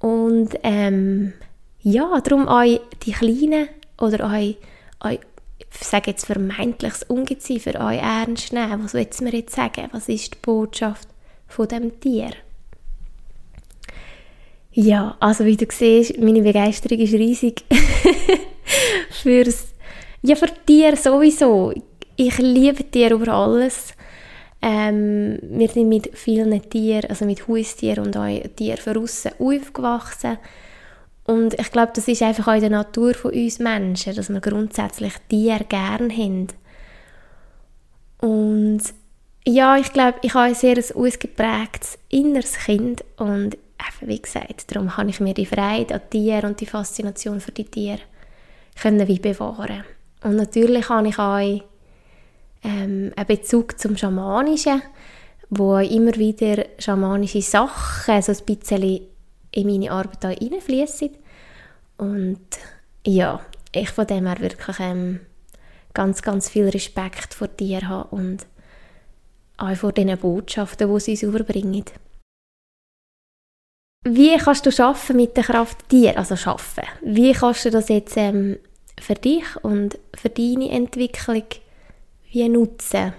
Und 0.00 0.50
ähm, 0.62 1.32
ja, 1.80 2.20
darum 2.20 2.46
euch 2.46 2.80
die 3.04 3.12
kleinen 3.12 3.68
oder 3.98 4.30
euch, 4.30 4.58
euch 5.04 5.20
ich 5.58 5.86
sage 5.86 6.10
jetzt 6.10 6.26
vermeintliches 6.26 7.04
Ungeziefer, 7.04 7.84
euch 7.84 8.00
ernst 8.00 8.52
nehmen. 8.52 8.84
Was 8.84 8.94
willst 8.94 9.20
du 9.20 9.24
mir 9.24 9.34
jetzt 9.34 9.54
sagen? 9.54 9.88
Was 9.92 10.08
ist 10.08 10.34
die 10.34 10.38
Botschaft 10.40 11.08
von 11.46 11.68
dem 11.68 12.00
Tier? 12.00 12.30
Ja, 14.72 15.16
also 15.20 15.44
wie 15.44 15.56
du 15.56 15.66
siehst, 15.70 16.18
meine 16.18 16.42
Begeisterung 16.42 16.98
ist 16.98 17.14
riesig 17.14 17.64
fürs, 19.10 19.68
ja, 20.22 20.34
für 20.34 20.48
Tiere 20.66 20.96
sowieso. 20.96 21.72
Ich 22.16 22.38
liebe 22.38 22.90
Tiere 22.90 23.14
über 23.14 23.32
alles. 23.32 23.94
Ähm, 24.60 25.38
wir 25.42 25.68
sind 25.68 25.88
mit 25.88 26.10
vielen 26.16 26.68
Tieren, 26.70 27.08
also 27.08 27.24
mit 27.24 27.46
Haustieren 27.46 28.06
und 28.06 28.16
auch 28.16 28.40
Tieren 28.56 28.78
von 28.78 28.96
außen 28.96 29.32
aufgewachsen. 29.38 30.38
Und 31.24 31.54
ich 31.58 31.70
glaube, 31.72 31.92
das 31.94 32.06
ist 32.06 32.22
einfach 32.22 32.48
auch 32.48 32.54
in 32.54 32.60
der 32.60 32.70
Natur 32.70 33.14
von 33.14 33.32
uns 33.32 33.58
Menschen, 33.58 34.14
dass 34.14 34.28
wir 34.28 34.40
grundsätzlich 34.40 35.14
Tiere 35.28 35.64
gerne 35.64 36.12
haben. 36.14 36.48
Und 38.20 38.82
ja, 39.46 39.76
ich 39.76 39.92
glaube, 39.92 40.18
ich 40.22 40.34
habe 40.34 40.46
ein 40.46 40.54
sehr 40.54 40.78
ausgeprägtes 40.78 41.98
inneres 42.08 42.54
Kind 42.54 43.04
und 43.16 43.54
eben, 43.54 44.08
wie 44.08 44.20
gesagt, 44.20 44.74
darum 44.74 44.96
habe 44.96 45.10
ich 45.10 45.20
mir 45.20 45.34
die 45.34 45.46
Freude 45.46 45.94
an 45.94 46.00
Tieren 46.10 46.50
und 46.50 46.60
die 46.60 46.66
Faszination 46.66 47.40
für 47.40 47.52
die 47.52 47.64
Tiere 47.64 48.00
können 48.80 49.06
wie 49.06 49.18
bewahren. 49.18 49.84
Und 50.22 50.36
natürlich 50.36 50.88
habe 50.88 51.08
ich 51.08 51.18
auch 51.18 51.64
ähm, 52.64 53.12
einen 53.14 53.26
Bezug 53.26 53.78
zum 53.78 53.96
Schamanischen, 53.96 54.82
wo 55.50 55.76
immer 55.76 56.14
wieder 56.16 56.64
schamanische 56.78 57.42
Sachen 57.42 58.22
so 58.22 58.32
ein 58.32 58.44
bisschen 58.46 59.00
in 59.54 59.66
meine 59.66 59.90
Arbeit 59.90 60.38
hineinfließen. 60.38 61.10
Und 61.98 62.46
ja, 63.06 63.40
ich 63.72 63.90
von 63.90 64.06
dem 64.06 64.26
her 64.26 64.40
wirklich 64.40 64.80
ähm, 64.80 65.20
ganz, 65.92 66.22
ganz 66.22 66.48
viel 66.48 66.68
Respekt 66.68 67.34
vor 67.34 67.48
dir 67.48 67.88
habe 67.88 68.14
und 68.14 68.46
auch 69.56 69.76
vor 69.76 69.92
diesen 69.92 70.18
Botschaften, 70.18 70.92
die 70.92 71.00
sie 71.00 71.12
uns 71.12 71.22
überbringen. 71.22 71.84
Wie 74.06 74.36
kannst 74.36 74.66
du 74.66 74.72
schaffen 74.72 75.16
mit 75.16 75.36
der 75.36 75.44
Kraft 75.44 75.90
dir, 75.90 76.18
also 76.18 76.36
schaffen? 76.36 76.84
Wie 77.02 77.32
kannst 77.32 77.64
du 77.64 77.70
das 77.70 77.88
jetzt 77.88 78.16
ähm, 78.16 78.58
für 79.00 79.14
dich 79.14 79.44
und 79.62 79.98
für 80.14 80.28
deine 80.28 80.70
Entwicklung 80.70 81.44
wie 82.30 82.48
nutzen? 82.48 83.14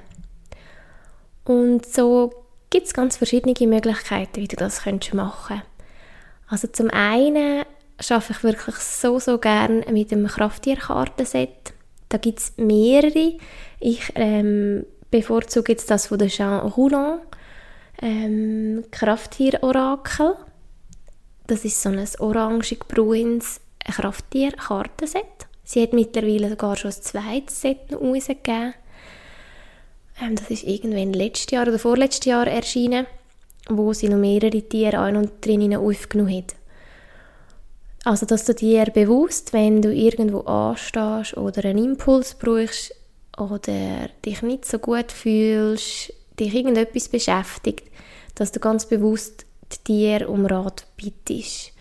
Und 1.46 1.86
so 1.86 2.34
gibt 2.70 2.88
es 2.88 2.94
ganz 2.94 3.18
verschiedene 3.18 3.56
Möglichkeiten, 3.68 4.42
wie 4.42 4.48
du 4.48 4.58
das 4.58 4.84
könntest 4.84 5.14
machen 5.14 5.62
Also 6.48 6.68
zum 6.68 6.90
einen 6.92 7.64
arbeite 8.10 8.34
ich 8.34 8.44
wirklich 8.44 8.76
so, 8.76 9.20
so 9.20 9.38
gerne 9.38 9.86
mit 9.92 10.12
dem 10.12 10.28
Krafttierkartenset. 10.28 11.74
Da 12.10 12.18
gibt 12.18 12.40
es 12.40 12.54
mehrere. 12.58 13.38
Ich 13.80 14.12
ähm, 14.16 14.86
bevorzuge 15.12 15.72
jetzt 15.72 15.90
das 15.90 16.08
von 16.08 16.20
Jean 16.28 16.60
Roulon, 16.60 17.20
ähm, 18.02 18.84
Krafttier-Orakel. 18.92 20.36
Das 21.48 21.66
ist 21.66 21.82
so 21.82 21.90
ein 21.90 22.08
orangig-bruins 22.20 23.62
Krafttier-Kartenset. 23.84 25.26
Sie 25.64 25.82
hat 25.82 25.94
mittlerweile 25.94 26.50
sogar 26.50 26.76
schon 26.76 26.92
ein 26.92 27.02
zweites 27.02 27.62
Set 27.62 27.80
rausgegeben. 27.92 28.74
Ähm, 30.22 30.36
das 30.36 30.50
ist 30.50 30.64
irgendwann 30.64 31.14
letztes 31.14 31.52
Jahr 31.52 31.68
oder 31.68 31.80
vorletztes 31.80 32.26
Jahr 32.26 32.48
erschienen, 32.48 33.08
wo 33.70 33.94
sie 33.94 34.10
noch 34.10 34.18
mehrere 34.18 34.62
Tiere 34.62 35.00
ein 35.00 35.16
und 35.16 35.46
drinnen 35.46 35.76
aufgenommen 35.76 36.38
hat. 36.38 36.56
Also, 38.04 38.26
dass 38.26 38.46
du 38.46 38.54
dir 38.54 38.86
bewusst, 38.86 39.52
wenn 39.52 39.82
du 39.82 39.92
irgendwo 39.92 40.42
anstehst 40.42 41.36
oder 41.38 41.66
einen 41.66 41.84
Impuls 41.84 42.36
brauchst 42.36 42.94
oder 43.38 44.10
dich 44.24 44.42
nicht 44.44 44.66
so 44.66 44.78
gut 44.78 45.12
fühlst, 45.12 46.14
dich 46.40 46.54
irgendetwas 46.54 47.10
beschäftigt, 47.10 47.90
dass 48.36 48.52
du 48.52 48.60
ganz 48.60 48.86
bewusst 48.86 49.46
dir 49.88 50.30
um 50.30 50.46
Rat 50.46 50.86
bittest. 50.98 51.72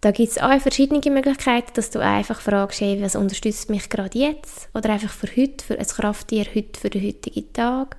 Da 0.00 0.10
gibt 0.10 0.32
es 0.32 0.38
auch 0.38 0.58
verschiedene 0.60 1.00
Möglichkeiten, 1.14 1.72
dass 1.74 1.90
du 1.90 2.00
einfach 2.00 2.40
fragst, 2.40 2.80
hey, 2.80 3.00
was 3.00 3.14
unterstützt 3.14 3.70
mich 3.70 3.88
gerade 3.88 4.18
jetzt? 4.18 4.68
Oder 4.74 4.90
einfach 4.90 5.12
für 5.12 5.28
heute, 5.28 5.64
für 5.64 5.78
ein 5.78 5.86
Krafttier 5.86 6.46
heute, 6.54 6.80
für 6.80 6.90
den 6.90 7.06
heutigen 7.06 7.52
Tag. 7.52 7.96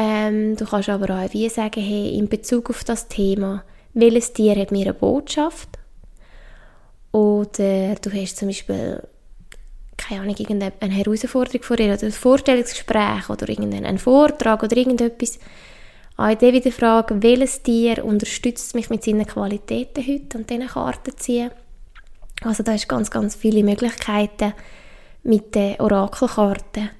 Ähm, 0.00 0.54
du 0.54 0.64
kannst 0.64 0.88
aber 0.88 1.12
auch 1.12 1.32
wie 1.32 1.48
sagen, 1.48 1.82
hey, 1.82 2.16
in 2.16 2.28
Bezug 2.28 2.70
auf 2.70 2.84
das 2.84 3.08
Thema, 3.08 3.64
welches 3.94 4.32
Tier 4.32 4.54
hat 4.54 4.70
mir 4.70 4.84
eine 4.84 4.94
Botschaft? 4.94 5.70
Oder 7.10 7.96
du 7.96 8.12
hast 8.12 8.36
zum 8.36 8.46
Beispiel 8.46 9.02
keine 9.96 10.20
Ahnung, 10.20 10.36
irgendeine 10.38 10.94
Herausforderung 10.94 11.64
vor 11.64 11.76
dir 11.76 11.92
oder 11.92 12.04
ein 12.04 12.12
Vorstellungsgespräch 12.12 13.28
oder 13.28 13.48
irgendeinen 13.48 13.98
Vortrag 13.98 14.62
oder 14.62 14.76
irgendetwas. 14.76 15.40
Auch 16.16 16.32
dann 16.32 16.52
wieder 16.52 16.70
fragen, 16.70 17.20
welches 17.24 17.64
Tier 17.64 18.04
unterstützt 18.04 18.76
mich 18.76 18.90
mit 18.90 19.02
seinen 19.02 19.26
Qualitäten 19.26 20.06
heute 20.06 20.38
und 20.38 20.48
diesen 20.48 20.68
Karten 20.68 21.16
ziehen. 21.16 21.50
Also 22.42 22.62
da 22.62 22.72
ist 22.72 22.88
ganz, 22.88 23.10
ganz 23.10 23.34
viele 23.34 23.64
Möglichkeiten 23.64 24.54
mit 25.24 25.56
den 25.56 25.80
Orakelkarten. 25.80 26.90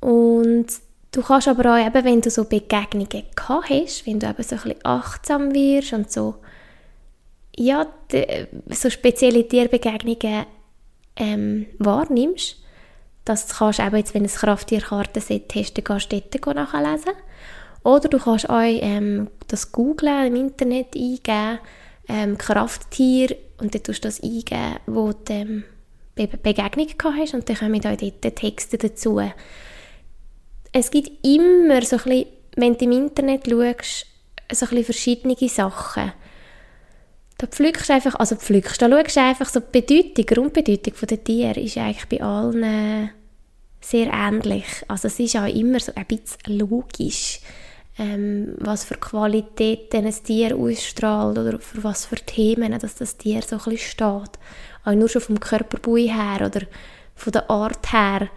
Und 0.00 0.68
du 1.12 1.22
kannst 1.22 1.48
aber 1.48 1.74
auch 1.74 1.86
eben, 1.86 2.04
wenn 2.04 2.20
du 2.20 2.30
so 2.30 2.44
Begegnungen 2.44 3.08
gehabt 3.34 3.70
hast, 3.70 4.06
wenn 4.06 4.20
du 4.20 4.28
eben 4.28 4.42
so 4.42 4.56
ein 4.56 4.62
bisschen 4.62 4.84
achtsam 4.84 5.54
wirst 5.54 5.92
und 5.92 6.10
so 6.10 6.36
ja, 7.56 7.86
die, 8.12 8.46
so 8.70 8.88
spezielle 8.90 9.46
Tierbegegnungen 9.46 10.46
ähm, 11.16 11.66
wahrnimmst, 11.78 12.56
dass 13.24 13.46
du 13.46 13.54
kannst, 13.54 13.80
eben 13.80 13.96
jetzt, 13.96 14.14
wenn 14.14 14.24
du 14.24 14.30
ein 14.30 14.34
Krafttierkartenset 14.34 15.54
hast, 15.54 15.74
dann 15.76 15.84
kannst 15.84 16.12
du 16.12 16.20
dort 16.20 16.56
nachlesen. 16.56 17.12
Oder 17.82 18.08
du 18.08 18.18
kannst 18.18 18.48
auch 18.48 18.62
ähm, 18.62 19.28
das 19.48 19.72
googlen, 19.72 20.26
im 20.26 20.36
Internet 20.36 20.94
eingeben, 20.94 21.58
ähm, 22.08 22.38
Krafttier, 22.38 23.36
und 23.58 23.74
dann 23.74 23.82
tust 23.82 24.04
du 24.04 24.08
das 24.08 24.22
eingeben, 24.22 24.76
wo 24.86 25.12
du 25.12 25.32
ähm, 25.32 25.64
Be 26.14 26.26
Begegnung 26.26 26.86
gehabt 26.86 27.18
hast, 27.18 27.34
und 27.34 27.48
dann 27.48 27.56
kommen 27.56 27.86
auch 27.86 27.96
dort 27.96 28.36
Texte 28.36 28.78
dazu. 28.78 29.20
Es 30.72 30.90
gibt 30.90 31.24
immer 31.24 31.82
so 31.82 31.96
ein 31.96 32.02
bisschen, 32.02 32.26
wenn 32.56 32.76
du 32.76 32.84
im 32.84 32.92
Internet 32.92 33.48
schaust, 33.48 34.06
so 34.52 34.66
ein 34.66 34.70
bisschen 34.70 34.84
verschiedene 34.84 35.48
Sachen. 35.48 36.12
Da 37.38 37.46
pflückst 37.46 37.90
einfach, 37.90 38.14
also 38.16 38.36
pflückst, 38.36 38.82
da 38.82 38.88
schaust 38.88 39.18
einfach 39.18 39.48
so 39.48 39.60
die 39.60 39.80
Bedeutung, 39.80 40.14
die 40.14 40.26
Grundbedeutung 40.26 40.94
der 41.08 41.24
Tiere 41.24 41.60
ist 41.60 41.78
eigentlich 41.78 42.08
bei 42.08 42.22
allen 42.22 43.10
sehr 43.80 44.12
ähnlich. 44.12 44.66
Also 44.88 45.08
es 45.08 45.18
ist 45.18 45.36
auch 45.36 45.46
immer 45.46 45.80
so 45.80 45.92
ein 45.94 46.04
bisschen 46.06 46.58
logisch, 46.58 47.40
ähm, 47.98 48.54
was 48.58 48.84
für 48.84 48.96
Qualitäten 48.96 50.06
ein 50.06 50.14
Tier 50.24 50.56
ausstrahlt 50.56 51.38
oder 51.38 51.58
für 51.58 51.82
was 51.82 52.06
für 52.06 52.16
Themen 52.16 52.78
dass 52.78 52.94
das 52.94 53.16
Tier 53.16 53.42
so 53.42 53.56
ein 53.56 53.62
bisschen 53.64 53.78
steht. 53.78 54.38
Auch 54.84 54.92
nur 54.92 55.08
schon 55.08 55.22
vom 55.22 55.40
Körperbau 55.40 55.96
her 55.96 56.46
oder 56.46 56.66
von 57.14 57.32
der 57.32 57.50
Art 57.50 57.92
her 57.92 58.28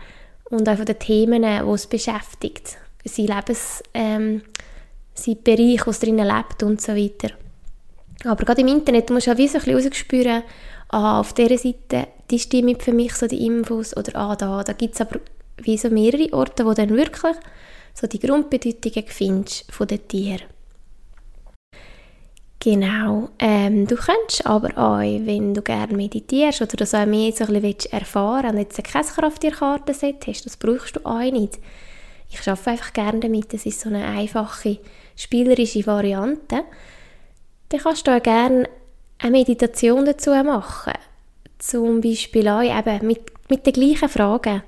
und 0.54 0.70
auch 0.70 0.78
von 0.78 0.86
den 0.86 1.00
Themen, 1.00 1.42
die 1.42 1.72
es 1.72 1.88
beschäftigt. 1.88 2.78
Sein 3.06 3.28
Lebens, 3.28 3.84
ähm, 3.94 4.44
sein 5.14 5.38
Bereich, 5.44 5.86
wo 5.86 5.92
es 5.92 6.00
drinnen 6.00 6.28
lebt 6.28 6.64
und 6.64 6.80
so 6.80 6.96
weiter. 6.96 7.34
Aber 8.24 8.46
gerade 8.46 8.62
im 8.62 8.68
Internet 8.68 9.10
musst 9.10 9.28
du 9.28 9.32
auch 9.32 9.38
wie 9.38 9.48
so 9.48 9.58
ein 9.58 9.64
bisschen 9.64 9.88
rausspüren, 9.88 10.44
ah, 10.90 11.20
auf 11.20 11.34
dieser 11.34 11.58
Seite, 11.58 12.08
die 12.30 12.40
stimmen 12.40 12.80
für 12.80 12.94
mich 12.94 13.14
so 13.16 13.28
die 13.28 13.46
Infos 13.46 13.98
oder 13.98 14.16
ah, 14.16 14.36
da, 14.36 14.64
da 14.64 14.74
gibt 14.74 14.96
es 14.96 15.02
aber 15.02 15.20
wie 15.58 15.78
so 15.78 15.90
mehrere 15.90 16.32
Orte, 16.34 16.66
wo 16.66 16.74
dann 16.74 16.96
wirklich 16.96 17.36
so 17.94 18.08
die 18.08 18.20
Grundbedeutungen 18.20 19.08
findest 19.08 19.72
von 19.72 19.88
den 19.88 20.08
Tieren. 20.08 20.53
Genau. 22.64 23.28
Ähm, 23.40 23.88
du 23.88 23.98
könntest 23.98 24.48
aber 24.48 24.70
auch, 24.78 25.00
wenn 25.00 25.54
du 25.54 25.62
gerne 25.62 25.98
meditierst 25.98 26.62
oder 26.62 26.78
das 26.78 26.96
auch 26.96 27.06
mehr 27.06 27.34
so 27.34 27.44
ein 27.44 27.62
bisschen 27.62 27.92
erfahren 27.92 28.56
willst, 28.56 28.80
und 28.80 28.86
jetzt 28.86 28.94
keine 28.94 29.06
Krafttierkartenset 29.06 30.26
hast, 30.28 30.46
das 30.46 30.56
brauchst 30.56 30.96
du 30.96 31.06
auch 31.06 31.20
nicht. 31.20 31.60
ich 32.30 32.48
arbeite 32.48 32.70
einfach 32.70 32.94
gerne 32.94 33.20
damit, 33.20 33.54
es 33.54 33.66
ist 33.66 33.82
so 33.82 33.90
eine 33.90 34.06
einfache, 34.06 34.78
spielerische 35.18 35.86
Variante, 35.86 36.64
dann 37.68 37.80
kannst 37.82 38.08
du 38.08 38.16
auch 38.16 38.24
gerne 38.24 38.70
eine 39.20 39.32
Meditation 39.32 40.06
dazu 40.06 40.30
machen. 40.30 40.94
Zum 41.60 42.00
Beispiel 42.00 42.48
auch 42.48 42.62
eben 42.62 43.06
mit, 43.06 43.24
mit 43.50 43.66
den 43.66 43.74
gleichen 43.74 44.08
Fragen. 44.08 44.64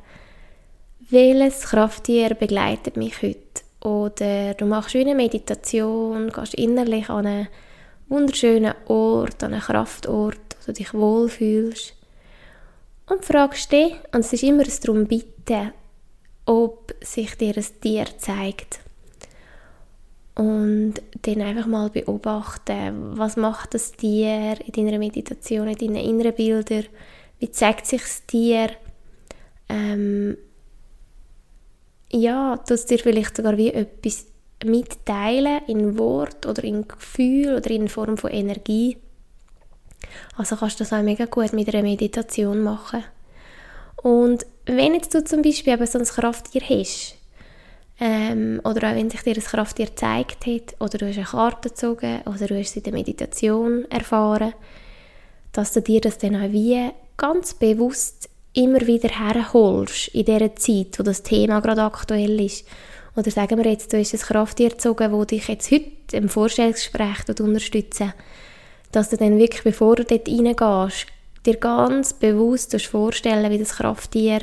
Welches 1.09 1.61
Krafttier 1.61 2.33
begleitet 2.33 2.97
mich 2.97 3.21
heute? 3.21 3.39
Oder 3.87 4.53
du 4.55 4.65
machst 4.65 4.97
eine 4.97 5.15
Meditation, 5.15 6.29
gehst 6.29 6.55
innerlich 6.55 7.09
an 7.09 7.25
einen 7.25 7.47
wunderschönen 8.09 8.73
Ort, 8.85 9.43
an 9.43 9.53
einen 9.53 9.61
Kraftort, 9.61 10.57
wo 10.59 10.65
du 10.67 10.73
dich 10.73 10.93
wohlfühlst. 10.93 11.93
Und 13.07 13.23
fragst 13.23 13.71
dich, 13.71 13.93
und 14.13 14.21
es 14.21 14.33
ist 14.33 14.43
immer 14.43 14.63
darum 14.63 15.05
bitten, 15.05 15.71
ob 16.45 16.93
sich 17.01 17.35
dir 17.35 17.55
ein 17.55 17.65
Tier 17.81 18.05
zeigt. 18.17 18.79
Und 20.35 20.95
dann 21.21 21.41
einfach 21.41 21.65
mal 21.65 21.89
beobachten, 21.89 23.17
was 23.17 23.37
macht 23.37 23.73
das 23.73 23.93
Tier 23.93 24.57
in 24.65 24.73
deiner 24.73 24.97
Meditation, 24.97 25.67
in 25.67 25.77
deinen 25.77 25.95
inneren 25.95 26.35
Bildern, 26.35 26.85
wie 27.39 27.51
zeigt 27.51 27.85
sich 27.85 28.01
das 28.01 28.25
Tier, 28.25 28.71
ähm, 29.69 30.37
ja, 32.11 32.57
dass 32.67 32.85
dir 32.85 32.99
vielleicht 32.99 33.37
sogar 33.37 33.57
wie 33.57 33.71
etwas 33.71 34.25
mitteilen 34.65 35.61
in 35.67 35.97
Wort 35.97 36.45
oder 36.45 36.63
in 36.63 36.87
Gefühl 36.87 37.55
oder 37.55 37.69
in 37.71 37.87
Form 37.87 38.17
von 38.17 38.31
Energie. 38.31 38.97
Also 40.37 40.55
kannst 40.55 40.79
du 40.79 40.83
das 40.83 40.93
auch 40.93 41.01
mega 41.01 41.25
gut 41.25 41.53
mit 41.53 41.73
einer 41.73 41.83
Meditation 41.83 42.61
machen. 42.61 43.03
Und 44.01 44.45
wenn 44.65 44.93
jetzt 44.93 45.13
du 45.13 45.23
zum 45.23 45.41
Beispiel 45.41 45.73
eben 45.73 45.87
so 45.87 45.99
ein 45.99 46.05
Krafttier 46.05 46.61
hast, 46.61 47.15
ähm, 47.99 48.59
oder 48.63 48.89
auch 48.89 48.95
wenn 48.95 49.09
sich 49.09 49.21
dir 49.21 49.35
ein 49.35 49.41
Krafttier 49.41 49.87
gezeigt 49.87 50.45
hat, 50.45 50.75
oder 50.79 50.97
du 50.97 51.07
hast 51.07 51.17
eine 51.17 51.25
Karte 51.25 51.69
gezogen, 51.69 52.21
oder 52.25 52.47
du 52.47 52.57
hast 52.59 52.69
es 52.69 52.75
in 52.75 52.83
der 52.83 52.93
Meditation 52.93 53.85
erfahren, 53.89 54.53
dass 55.53 55.73
du 55.73 55.81
dir 55.81 56.01
das 56.01 56.17
dann 56.17 56.35
auch 56.35 56.51
wie 56.51 56.91
ganz 57.17 57.53
bewusst 57.53 58.29
immer 58.53 58.81
wieder 58.81 59.09
herholst 59.09 60.09
in 60.09 60.25
dieser 60.25 60.55
Zeit, 60.55 60.97
wo 60.97 61.03
das 61.03 61.23
Thema 61.23 61.61
gerade 61.61 61.83
aktuell 61.83 62.39
ist. 62.39 62.67
Oder 63.15 63.31
sagen 63.31 63.57
wir 63.57 63.71
jetzt, 63.71 63.93
du 63.93 63.97
hast 63.97 64.13
ein 64.13 64.19
Krafttier 64.19 64.69
gezogen, 64.69 65.11
das 65.11 65.27
dich 65.27 65.47
jetzt 65.47 65.71
heute 65.71 66.17
im 66.17 66.29
Vorstellungsgespräch 66.29 67.39
unterstützen. 67.39 68.13
Dass 68.91 69.09
du 69.09 69.17
dann 69.17 69.37
wirklich, 69.37 69.63
bevor 69.63 69.95
du 69.95 70.03
dort 70.03 70.27
reingehst, 70.27 71.07
dir 71.45 71.55
ganz 71.57 72.13
bewusst 72.13 72.79
vorstellen 72.85 73.51
wie 73.51 73.59
das 73.59 73.75
Krafttier 73.75 74.41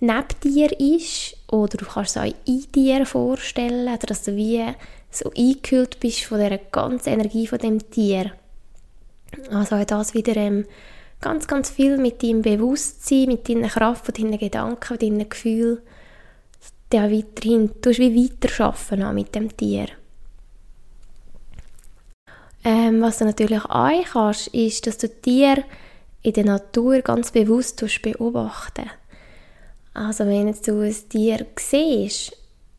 neben 0.00 0.24
dir 0.42 0.80
ist. 0.80 1.36
Oder 1.48 1.76
du 1.76 1.84
kannst 1.84 2.16
es 2.16 2.22
auch 2.22 2.34
in 2.44 2.64
dir 2.74 3.06
vorstellen, 3.06 3.98
dass 4.06 4.24
du 4.24 4.36
wie 4.36 4.64
so 5.10 5.30
eingekühlt 5.36 6.00
bist 6.00 6.24
von 6.24 6.40
dieser 6.40 6.58
ganzen 6.58 7.10
Energie 7.10 7.46
von 7.46 7.58
dem 7.58 7.90
Tier. 7.90 8.32
Also 9.50 9.76
auch 9.76 9.84
das 9.84 10.14
wieder 10.14 10.36
ähm, 10.36 10.66
ganz, 11.20 11.46
ganz 11.46 11.70
viel 11.70 11.98
mit 11.98 12.22
deinem 12.22 12.42
Bewusstsein, 12.42 13.26
mit 13.26 13.48
deiner 13.48 13.68
Kraft, 13.68 14.06
mit 14.08 14.18
deinen 14.18 14.38
Gedanken, 14.38 14.92
mit 14.92 15.02
deinen 15.02 15.28
Gefühlen, 15.28 15.78
ja, 16.92 17.10
weiterhin, 17.10 17.70
du 17.80 17.90
wie 17.90 18.30
weiter 18.30 19.12
mit 19.12 19.34
dem 19.34 19.56
Tier. 19.56 19.86
Ähm, 22.64 23.02
was 23.02 23.18
du 23.18 23.24
natürlich 23.24 23.64
auch 23.64 24.04
kannst, 24.12 24.48
ist, 24.48 24.86
dass 24.86 24.98
du 24.98 25.08
Tier 25.08 25.64
in 26.22 26.32
der 26.32 26.44
Natur 26.44 27.00
ganz 27.00 27.32
bewusst 27.32 27.84
beobachten. 28.02 28.88
Also 29.94 30.26
wenn 30.26 30.46
jetzt 30.46 30.68
du 30.68 30.80
ein 30.80 30.94
Tier 31.08 31.46
siehst 31.58 32.36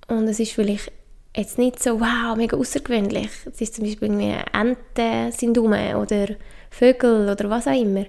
und 0.07 0.28
es 0.28 0.39
ist 0.39 0.53
vielleicht 0.53 0.91
jetzt 1.36 1.57
nicht 1.57 1.82
so, 1.82 1.99
wow, 1.99 2.36
mega 2.36 2.55
außergewöhnlich, 2.55 3.30
es 3.45 3.61
ist 3.61 3.76
zum 3.76 3.86
Beispiel 3.86 4.07
irgendwie 4.07 4.36
Enten 4.53 5.32
sind 5.32 5.57
rum 5.57 5.74
oder 5.74 6.28
Vögel 6.70 7.30
oder 7.30 7.49
was 7.49 7.68
auch 7.68 7.80
immer, 7.80 8.05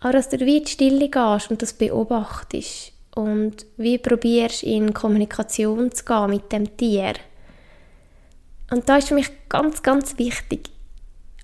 aber 0.00 0.12
dass 0.12 0.28
du 0.28 0.38
wie 0.40 0.58
in 0.58 0.64
die 0.64 0.70
Stille 0.70 1.08
gehst 1.08 1.50
und 1.50 1.62
das 1.62 1.72
beobachtest 1.72 2.95
und 3.16 3.64
wie 3.78 3.96
probierst 3.96 4.62
in 4.62 4.92
Kommunikation 4.92 5.90
zu 5.90 6.04
gehen 6.04 6.30
mit 6.30 6.52
dem 6.52 6.76
Tier. 6.76 7.14
Und 8.70 8.88
da 8.88 8.98
ist 8.98 9.08
für 9.08 9.14
mich 9.14 9.30
ganz, 9.48 9.82
ganz 9.82 10.18
wichtig, 10.18 10.68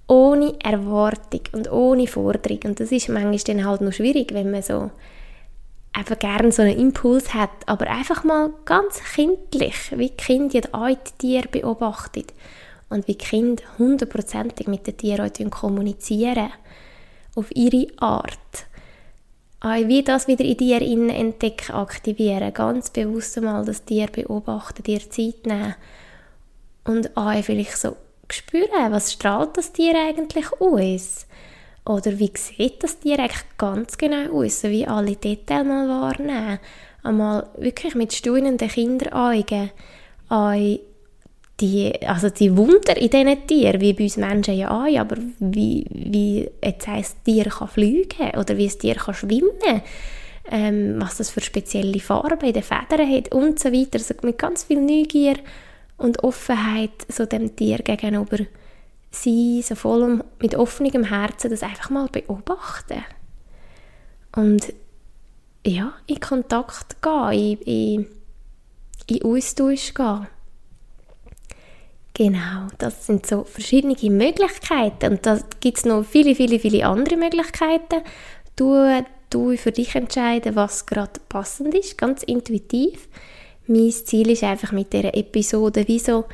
ohne 0.07 0.55
Erwartung 0.63 1.41
und 1.53 1.73
ohne 1.73 2.07
Forderung. 2.07 2.61
Und 2.65 2.81
das 2.81 2.93
ist 2.93 3.09
manchmal 3.09 3.39
dann 3.39 3.65
halt 3.65 3.81
noch 3.81 3.93
schwierig, 3.93 4.35
wenn 4.35 4.51
man 4.51 4.63
so 4.63 4.91
einfach 5.95 6.19
gerne 6.19 6.53
so 6.53 6.61
einen 6.61 6.79
Impuls 6.79 7.33
hat, 7.33 7.51
aber 7.67 7.87
einfach 7.87 8.23
mal 8.23 8.51
ganz 8.67 9.01
kindlich, 9.15 9.93
wie 9.93 10.11
die 10.11 10.17
Kinder 10.17 10.61
die 10.61 10.97
Tiere 11.19 11.49
beobachtet 11.49 12.35
und 12.91 13.09
wie 13.09 13.15
Kinder 13.15 13.63
hundertprozentig 13.79 14.67
mit 14.67 14.87
den 14.87 14.99
Tieren 14.99 15.51
kommunizieren 15.51 16.51
auf 17.35 17.55
ihre 17.55 17.87
Art. 17.97 18.67
Auch 19.65 19.87
wie 19.87 20.03
das 20.03 20.27
wieder 20.27 20.45
in 20.45 20.57
dir 20.57 20.83
entdecken, 20.83 21.73
aktivieren, 21.73 22.53
ganz 22.53 22.91
bewusst 22.91 23.41
mal 23.41 23.65
das 23.65 23.85
Tier 23.85 24.09
beobachten, 24.09 24.83
dir 24.83 24.99
Zeit 25.09 25.47
nehmen 25.47 25.77
und 26.85 27.17
auch 27.17 27.41
vielleicht 27.45 27.79
so 27.79 27.97
spüren, 28.29 28.91
was 28.91 29.13
strahlt 29.13 29.57
das 29.57 29.73
Tier 29.73 29.95
eigentlich 29.95 30.53
aus? 30.59 31.27
Oder 31.85 32.19
wie 32.19 32.33
sieht 32.35 32.83
das 32.83 32.99
Tier 32.99 33.21
eigentlich 33.21 33.45
ganz 33.57 33.97
genau 33.97 34.43
aus? 34.43 34.63
So 34.63 34.69
wie 34.69 34.85
alle 34.85 35.15
Details 35.15 35.65
mal 35.65 35.89
wahrnehmen. 35.89 36.59
Einmal 37.05 37.49
wirklich 37.57 37.95
mit 37.95 38.13
staunenden 38.13 38.69
Kinderaugen 38.69 39.71
die, 41.61 41.93
also 42.07 42.29
die 42.31 42.57
Wunder 42.57 42.97
in 42.97 43.11
diesen 43.11 43.47
Tieren, 43.47 43.81
wie 43.81 43.93
bei 43.93 44.05
uns 44.05 44.17
Menschen 44.17 44.57
ja 44.57 44.71
auch, 44.71 44.99
aber 44.99 45.17
wie, 45.39 45.87
wie 45.91 46.51
jetzt 46.65 46.89
heisst, 46.89 47.19
ein 47.19 47.25
Tier 47.25 47.45
kann 47.45 47.69
fliegen 47.69 48.31
oder 48.37 48.57
wie 48.57 48.69
ein 48.69 48.79
Tier 48.79 48.95
kann 48.95 49.15
schwimmen 49.15 49.83
ähm, 50.51 50.97
was 50.99 51.19
das 51.19 51.31
für 51.31 51.41
spezielle 51.41 52.01
Farben 52.01 52.47
in 52.49 52.53
den 52.53 52.63
Federn 52.63 53.11
hat 53.11 53.33
und 53.33 53.59
so 53.59 53.73
weiter. 53.73 53.99
Also 53.99 54.15
mit 54.23 54.39
ganz 54.39 54.65
viel 54.65 54.81
Neugier 54.81 55.37
und 55.99 56.23
Offenheit 56.25 57.07
so 57.09 57.27
dem 57.27 57.55
Tier 57.55 57.79
gegenüber 57.79 58.39
sein, 59.11 59.63
so 59.63 59.75
voll 59.75 60.25
mit 60.41 60.55
offenem 60.55 61.05
Herzen 61.05 61.51
das 61.51 61.63
einfach 61.63 61.91
mal 61.91 62.09
beobachten. 62.09 63.05
Und 64.35 64.73
ja, 65.65 65.93
in 66.07 66.21
Kontakt 66.21 67.01
gehen, 67.03 67.59
in, 67.65 68.01
in, 68.01 68.07
in 69.07 69.25
Austausch 69.25 69.95
gehen. 69.95 70.27
Genau, 72.15 72.69
das 72.79 73.07
sind 73.07 73.27
so 73.27 73.45
verschiedene 73.45 73.97
Möglichkeiten 74.11 75.13
und 75.13 75.27
da 75.27 75.39
gibt 75.61 75.79
es 75.79 75.85
noch 75.87 76.05
viele, 76.05 76.35
viele, 76.35 76.59
viele 76.59 76.87
andere 76.87 77.17
Möglichkeiten. 77.17 78.03
Du, 78.55 79.03
du 79.31 79.57
für 79.57 79.73
dich 79.73 79.95
entscheiden, 79.95 80.55
was 80.55 80.85
gerade 80.85 81.21
passend 81.31 81.75
ist, 81.75 81.97
ganz 81.97 82.23
intuitiv. 82.23 83.09
Mein 83.67 83.91
Ziel 83.91 84.29
ist 84.29 84.45
einfach 84.45 84.73
mit 84.73 84.93
dieser 84.93 85.15
Episode 85.15 85.89
wie 85.89 85.99
so, 85.99 86.27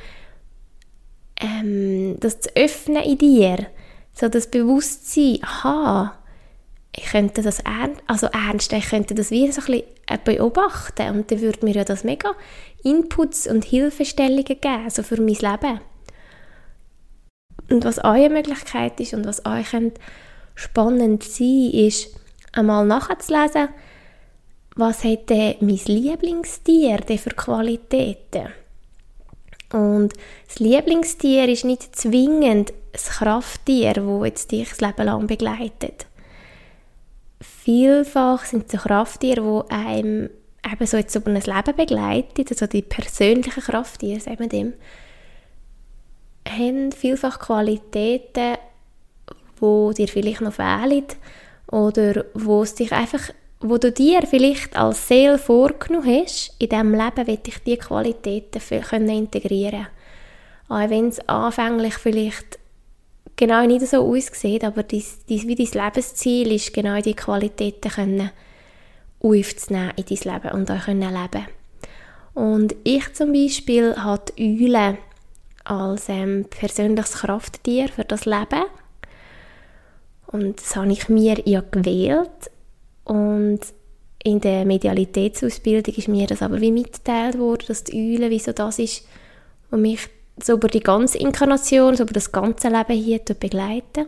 ähm, 1.40 2.16
das 2.18 2.40
zu 2.40 2.50
öffnen 2.56 3.04
in 3.04 3.18
dir, 3.18 3.66
so 4.12 4.28
das 4.28 4.50
Bewusstsein, 4.50 5.38
aha, 5.42 6.18
ich 6.96 7.04
könnte 7.04 7.42
das 7.42 7.60
ernst, 7.60 8.02
also 8.08 8.26
ernst, 8.26 8.72
ich 8.72 8.88
könnte 8.88 9.14
das 9.14 9.30
wie 9.30 9.52
so 9.52 9.60
ein 9.60 9.66
bisschen 9.66 9.97
beobachten 10.24 11.10
und 11.10 11.30
dann 11.30 11.40
würde 11.40 11.64
mir 11.64 11.74
ja 11.74 11.84
das 11.84 12.04
mega 12.04 12.32
Inputs 12.82 13.46
und 13.46 13.64
Hilfestellungen 13.64 14.44
geben, 14.44 14.90
so 14.90 15.02
für 15.02 15.20
mein 15.20 15.34
Leben. 15.34 15.80
Und 17.70 17.84
was 17.84 17.98
eure 17.98 18.30
Möglichkeit 18.30 18.98
ist 19.00 19.14
und 19.14 19.26
was 19.26 19.44
euch 19.44 19.68
spannend 20.54 21.22
sein 21.22 21.70
ist, 21.72 22.16
einmal 22.52 22.86
nachzulesen, 22.86 23.68
was 24.74 25.04
hat 25.04 25.28
denn 25.28 25.56
mein 25.60 25.80
Lieblingstier 25.86 26.98
denn 26.98 27.18
für 27.18 27.30
Qualitäten? 27.30 28.48
Und 29.72 30.14
das 30.46 30.60
Lieblingstier 30.60 31.48
ist 31.48 31.64
nicht 31.64 31.94
zwingend 31.94 32.72
das 32.92 33.10
Krafttier, 33.10 33.94
das 33.94 34.24
jetzt 34.24 34.52
dich 34.52 34.68
das 34.68 34.80
Leben 34.80 35.04
lang 35.04 35.26
begleitet. 35.26 36.07
Vielfach 37.68 38.46
sind 38.46 38.70
so 38.70 38.78
Krafttiere, 38.78 39.42
die 39.42 39.74
einem 39.74 40.30
eben 40.72 40.86
so 40.86 40.96
jetzt 40.96 41.14
über 41.14 41.30
ein 41.30 41.34
Leben 41.34 41.76
begleitet, 41.76 42.50
also 42.50 42.66
die 42.66 42.80
persönlichen 42.80 43.62
Krafttiere, 43.62 44.20
sagen 44.20 44.38
wir 44.38 44.48
dem, 44.48 44.72
haben 46.48 46.92
vielfach 46.92 47.38
Qualitäten, 47.38 48.56
wo 49.58 49.92
dir 49.92 50.08
vielleicht 50.08 50.40
noch 50.40 50.54
fehlen 50.54 51.04
oder 51.70 52.24
wo 52.32 52.62
es 52.62 52.74
dich 52.74 52.90
einfach 52.90 53.20
wo 53.60 53.76
du 53.76 53.92
dir 53.92 54.22
vielleicht 54.22 54.74
als 54.74 55.06
Seele 55.06 55.36
vorgenommen 55.36 56.06
hast, 56.06 56.54
in 56.58 56.70
diesem 56.70 56.94
Leben 56.94 57.26
will 57.26 57.40
ich 57.46 57.58
diese 57.64 57.76
Qualitäten 57.76 58.62
können 58.80 59.10
integrieren. 59.10 59.88
Auch 60.68 60.88
wenn 60.88 61.08
es 61.08 61.20
anfänglich 61.28 61.94
vielleicht 61.94 62.58
genau 63.38 63.64
nicht 63.64 63.86
so 63.86 64.06
aussieht, 64.06 64.64
aber 64.64 64.82
dies, 64.82 65.24
dies, 65.26 65.46
wie 65.46 65.54
dein 65.54 65.84
Lebensziel 65.84 66.52
ist, 66.52 66.74
genau 66.74 66.96
diese 67.00 67.14
Qualitäten 67.14 67.90
können 67.90 68.30
aufzunehmen 69.20 69.92
in 69.96 70.04
dein 70.04 70.34
Leben 70.34 70.54
und 70.54 70.70
auch 70.70 70.84
können 70.84 71.00
leben 71.00 71.46
Und 72.34 72.76
ich 72.84 73.14
zum 73.14 73.32
Beispiel 73.32 73.96
habe 73.96 74.32
die 74.36 74.66
Eule 74.66 74.98
als 75.64 76.08
ähm, 76.08 76.46
persönliches 76.50 77.14
Krafttier 77.14 77.88
für 77.88 78.04
das 78.04 78.26
Leben. 78.26 78.64
Und 80.26 80.60
das 80.60 80.76
habe 80.76 80.92
ich 80.92 81.08
mir 81.08 81.40
ja 81.46 81.62
gewählt. 81.70 82.50
Und 83.04 83.60
in 84.22 84.40
der 84.40 84.64
Medialitätsausbildung 84.64 85.94
ist 85.94 86.08
mir 86.08 86.26
das 86.26 86.42
aber 86.42 86.60
wie 86.60 86.72
mitgeteilt 86.72 87.38
worden, 87.38 87.64
dass 87.68 87.84
die 87.84 88.14
Eule 88.14 88.30
wie 88.30 88.38
so 88.38 88.52
das 88.52 88.78
ist, 88.78 89.06
was 89.70 89.80
mich 89.80 90.08
so 90.44 90.54
über 90.54 90.68
die 90.68 90.80
ganze 90.80 91.18
Inkarnation, 91.18 91.96
so 91.96 92.04
über 92.04 92.12
das 92.12 92.32
ganze 92.32 92.68
Leben 92.68 92.92
hier 92.92 93.20
begleiten. 93.20 94.06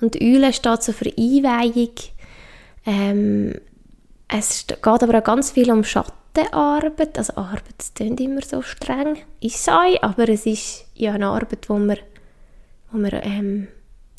Und 0.00 0.20
Eule 0.20 0.52
steht 0.52 0.82
so 0.82 0.92
für 0.92 1.12
Einweihung. 1.16 1.92
Ähm, 2.84 3.54
es 4.28 4.66
geht 4.66 4.86
aber 4.86 5.18
auch 5.18 5.24
ganz 5.24 5.52
viel 5.52 5.70
um 5.70 5.84
Schattenarbeit. 5.84 7.16
Also 7.16 7.34
Arbeit, 7.36 7.92
klingt 7.94 8.20
immer 8.20 8.42
so 8.42 8.62
streng, 8.62 9.18
ist 9.40 9.64
sei, 9.64 10.00
aber 10.02 10.28
es 10.28 10.46
ist 10.46 10.84
ja 10.94 11.12
eine 11.12 11.28
Arbeit, 11.28 11.68
wo 11.68 11.78
wir, 11.78 11.98
wo 12.92 12.98
wir 12.98 13.22
ähm, 13.22 13.68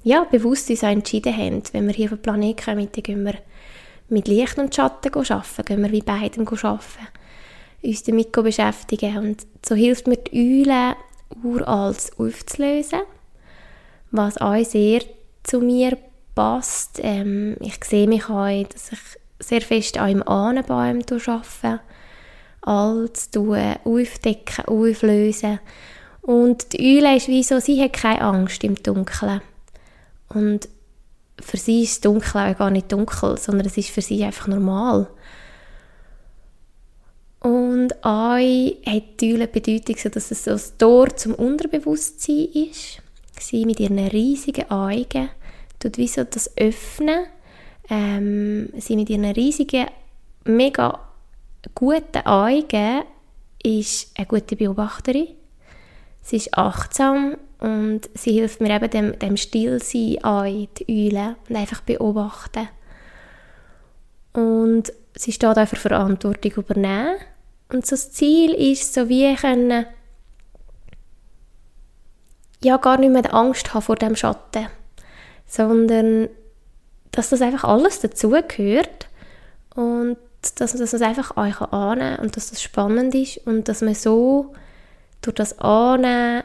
ja, 0.03 0.23
bewusst 0.23 0.69
uns 0.69 0.83
entschieden 0.83 1.35
haben. 1.35 1.63
Wenn 1.73 1.87
wir 1.87 1.93
hier 1.93 2.05
auf 2.05 2.17
den 2.17 2.21
Planeten 2.21 2.63
kommen, 2.63 2.89
dann 2.91 3.03
gehen 3.03 3.25
wir 3.25 3.35
mit 4.09 4.27
Licht 4.27 4.57
und 4.57 4.73
Schatten 4.73 5.13
arbeiten, 5.13 5.65
gehen 5.65 5.83
wir 5.83 5.91
wie 5.91 6.01
beidem 6.01 6.47
arbeiten, 6.47 7.07
uns 7.81 8.03
damit 8.03 8.31
beschäftigen. 8.31 9.17
Und 9.17 9.47
so 9.65 9.75
hilft 9.75 10.07
mir 10.07 10.17
die 10.17 10.65
Eule, 10.65 10.95
uralt 11.43 12.11
aufzulösen, 12.17 13.01
was 14.11 14.37
auch 14.37 14.63
sehr 14.63 15.01
zu 15.43 15.59
mir 15.59 15.97
passt. 16.35 16.99
Ähm, 17.01 17.57
ich 17.59 17.83
sehe 17.83 18.07
mich 18.07 18.29
auch, 18.29 18.63
dass 18.63 18.91
ich 18.91 18.99
sehr 19.39 19.61
fest 19.61 19.97
an 19.97 20.09
im 20.09 20.27
Ahnenbaum 20.27 21.01
arbeite, 21.01 21.79
alles 22.61 23.31
tun, 23.31 23.75
aufdecken, 23.83 24.65
auflösen. 24.65 25.59
Und 26.21 26.73
die 26.73 26.97
Eule 26.97 27.15
ist 27.15 27.27
wie 27.27 27.43
so, 27.43 27.59
sie 27.59 27.81
hat 27.81 27.93
keine 27.93 28.21
Angst 28.21 28.63
im 28.63 28.75
Dunkeln. 28.75 29.41
Und 30.29 30.67
für 31.39 31.57
sie 31.57 31.83
ist 31.83 31.93
das 31.93 32.01
Dunkel 32.01 32.41
auch 32.41 32.57
gar 32.57 32.69
nicht 32.69 32.91
dunkel, 32.91 33.37
sondern 33.37 33.67
es 33.67 33.77
ist 33.77 33.89
für 33.89 34.01
sie 34.01 34.23
einfach 34.23 34.47
normal. 34.47 35.07
Und 37.39 37.93
Ei 38.03 38.77
hat 38.85 39.21
die 39.21 39.33
Bedeutung, 39.33 40.11
dass 40.11 40.31
es 40.31 40.43
so 40.43 40.51
das 40.51 40.77
Tor 40.77 41.15
zum 41.15 41.35
Unterbewusstsein 41.35 42.47
ist. 42.53 43.01
Sie 43.39 43.65
mit 43.65 43.79
ihren 43.79 43.99
riesigen 43.99 44.69
Augen 44.71 45.29
tut 45.79 45.97
wie 45.97 46.07
so 46.07 46.23
das 46.23 46.57
Öffnen. 46.57 47.25
Ähm, 47.89 48.69
sie 48.77 48.95
mit 48.95 49.09
ihren 49.09 49.25
riesigen, 49.25 49.85
mega 50.43 50.99
guten 51.75 52.25
Augen 52.25 53.03
ist 53.63 54.17
eine 54.17 54.27
gute 54.27 54.55
Beobachterin. 54.55 55.27
Sie 56.21 56.37
ist 56.37 56.57
achtsam 56.57 57.37
und 57.59 58.01
sie 58.13 58.33
hilft 58.33 58.59
mir 58.59 58.75
eben 58.75 58.89
dem, 58.89 59.19
dem 59.19 59.37
Stillsein 59.37 60.23
an, 60.23 60.67
die 60.77 61.11
Eule, 61.13 61.35
und 61.47 61.55
einfach 61.55 61.81
beobachten. 61.81 62.67
Und 64.37 64.93
sie 65.15 65.31
steht 65.31 65.57
auch 65.57 65.67
für 65.67 65.77
Verantwortung 65.77 66.51
übernehmen. 66.51 67.15
Und 67.69 67.87
so 67.87 67.95
das 67.95 68.11
Ziel 68.11 68.53
ist, 68.53 68.93
so 68.93 69.09
wie 69.09 69.35
können, 69.35 69.87
ja, 72.63 72.77
gar 72.77 72.99
nicht 72.99 73.11
mehr 73.11 73.33
Angst 73.33 73.73
haben 73.73 73.81
vor 73.81 73.95
dem 73.95 74.15
Schatten, 74.15 74.67
sondern 75.47 76.29
dass 77.09 77.29
das 77.29 77.41
einfach 77.41 77.63
alles 77.63 77.99
dazugehört 77.99 79.07
und 79.73 80.17
dass, 80.55 80.75
man 80.75 80.83
es 80.83 81.01
einfach 81.01 81.35
euch 81.35 81.59
annehmen 81.59 82.19
und 82.19 82.37
dass 82.37 82.51
das 82.51 82.61
spannend 82.61 83.15
ist 83.15 83.37
und 83.47 83.67
dass 83.67 83.81
man 83.81 83.95
so 83.95 84.53
durch 85.23 85.33
das 85.33 85.57
Annehmen 85.57 86.43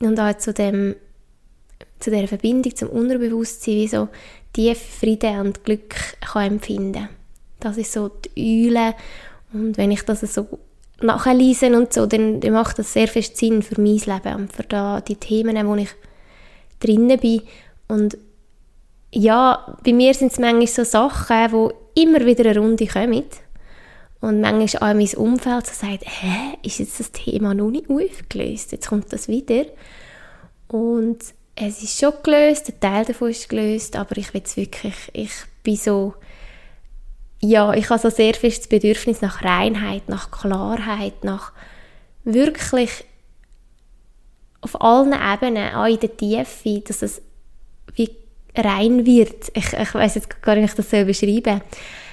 und 0.00 0.20
auch 0.20 0.36
zu 0.36 0.52
dem 0.52 0.94
zu 2.00 2.10
der 2.10 2.26
Verbindung 2.28 2.74
zum 2.74 2.88
Unterbewusstsein 2.88 3.74
wie 3.74 3.88
so 3.88 4.08
tiefe 4.52 4.80
Frieden 4.80 5.40
und 5.40 5.64
Glück 5.64 5.94
kann 6.20 6.52
empfinden. 6.52 7.08
Das 7.60 7.76
ist 7.76 7.92
so 7.92 8.08
die 8.08 8.68
Eule 8.68 8.94
und 9.52 9.76
wenn 9.76 9.90
ich 9.90 10.02
das 10.02 10.20
so 10.20 10.46
nachlese 11.00 11.74
und 11.76 11.92
so, 11.92 12.06
dann, 12.06 12.40
dann 12.40 12.52
macht 12.52 12.78
das 12.78 12.92
sehr 12.92 13.08
viel 13.08 13.22
Sinn 13.22 13.62
für 13.62 13.80
mein 13.80 13.96
Leben 13.96 14.34
und 14.36 14.52
für 14.52 14.62
da 14.64 15.00
die 15.00 15.16
Themen, 15.16 15.66
wo 15.66 15.74
ich 15.76 15.90
drinnen 16.80 17.18
bin 17.18 17.42
und 17.88 18.16
ja, 19.12 19.76
bei 19.84 19.92
mir 19.92 20.14
sind 20.14 20.32
es 20.32 20.38
manchmal 20.38 20.66
so 20.68 20.84
Sachen, 20.84 21.52
wo 21.52 21.72
immer 21.94 22.24
wieder 22.24 22.48
eine 22.48 22.58
Runde 22.58 22.86
kommen 22.86 23.24
und 24.20 24.40
manchmal 24.40 24.90
auch 24.90 24.96
mein 24.96 25.16
Umfeld 25.16 25.66
so 25.66 25.72
sagt, 25.74 26.04
hä, 26.04 26.56
ist 26.62 26.78
jetzt 26.78 27.00
das 27.00 27.12
Thema 27.12 27.54
noch 27.54 27.70
nicht 27.70 27.90
aufgelöst, 27.90 28.72
jetzt 28.72 28.88
kommt 28.88 29.12
das 29.12 29.28
wieder. 29.28 29.64
Und 30.68 31.18
es 31.62 31.82
ist 31.82 31.98
schon 31.98 32.12
gelöst, 32.22 32.68
ein 32.68 32.80
Teil 32.80 33.04
davon 33.04 33.30
ist 33.30 33.48
gelöst, 33.48 33.96
aber 33.96 34.16
ich 34.16 34.32
will 34.32 34.42
wirklich, 34.54 34.94
ich 35.12 35.32
bin 35.62 35.76
so, 35.76 36.14
ja, 37.40 37.72
ich 37.72 37.88
habe 37.90 38.00
so 38.00 38.10
sehr 38.10 38.34
viel 38.34 38.50
das 38.50 38.66
Bedürfnis 38.66 39.20
nach 39.20 39.42
Reinheit, 39.42 40.08
nach 40.08 40.30
Klarheit, 40.30 41.24
nach 41.24 41.52
wirklich 42.24 43.04
auf 44.60 44.80
allen 44.80 45.12
Ebenen, 45.12 45.74
auch 45.74 45.86
in 45.86 46.00
der 46.00 46.16
Tiefe, 46.16 46.80
dass 46.86 47.02
es 47.02 47.22
wie 47.94 48.10
rein 48.56 49.06
wird. 49.06 49.50
Ich, 49.54 49.72
ich 49.72 49.94
weiß 49.94 50.16
jetzt 50.16 50.42
gar 50.42 50.54
nicht, 50.54 50.64
wie 50.64 50.82
ich 50.82 50.86
das 50.86 50.90
so 50.90 51.04
beschreiben 51.04 51.62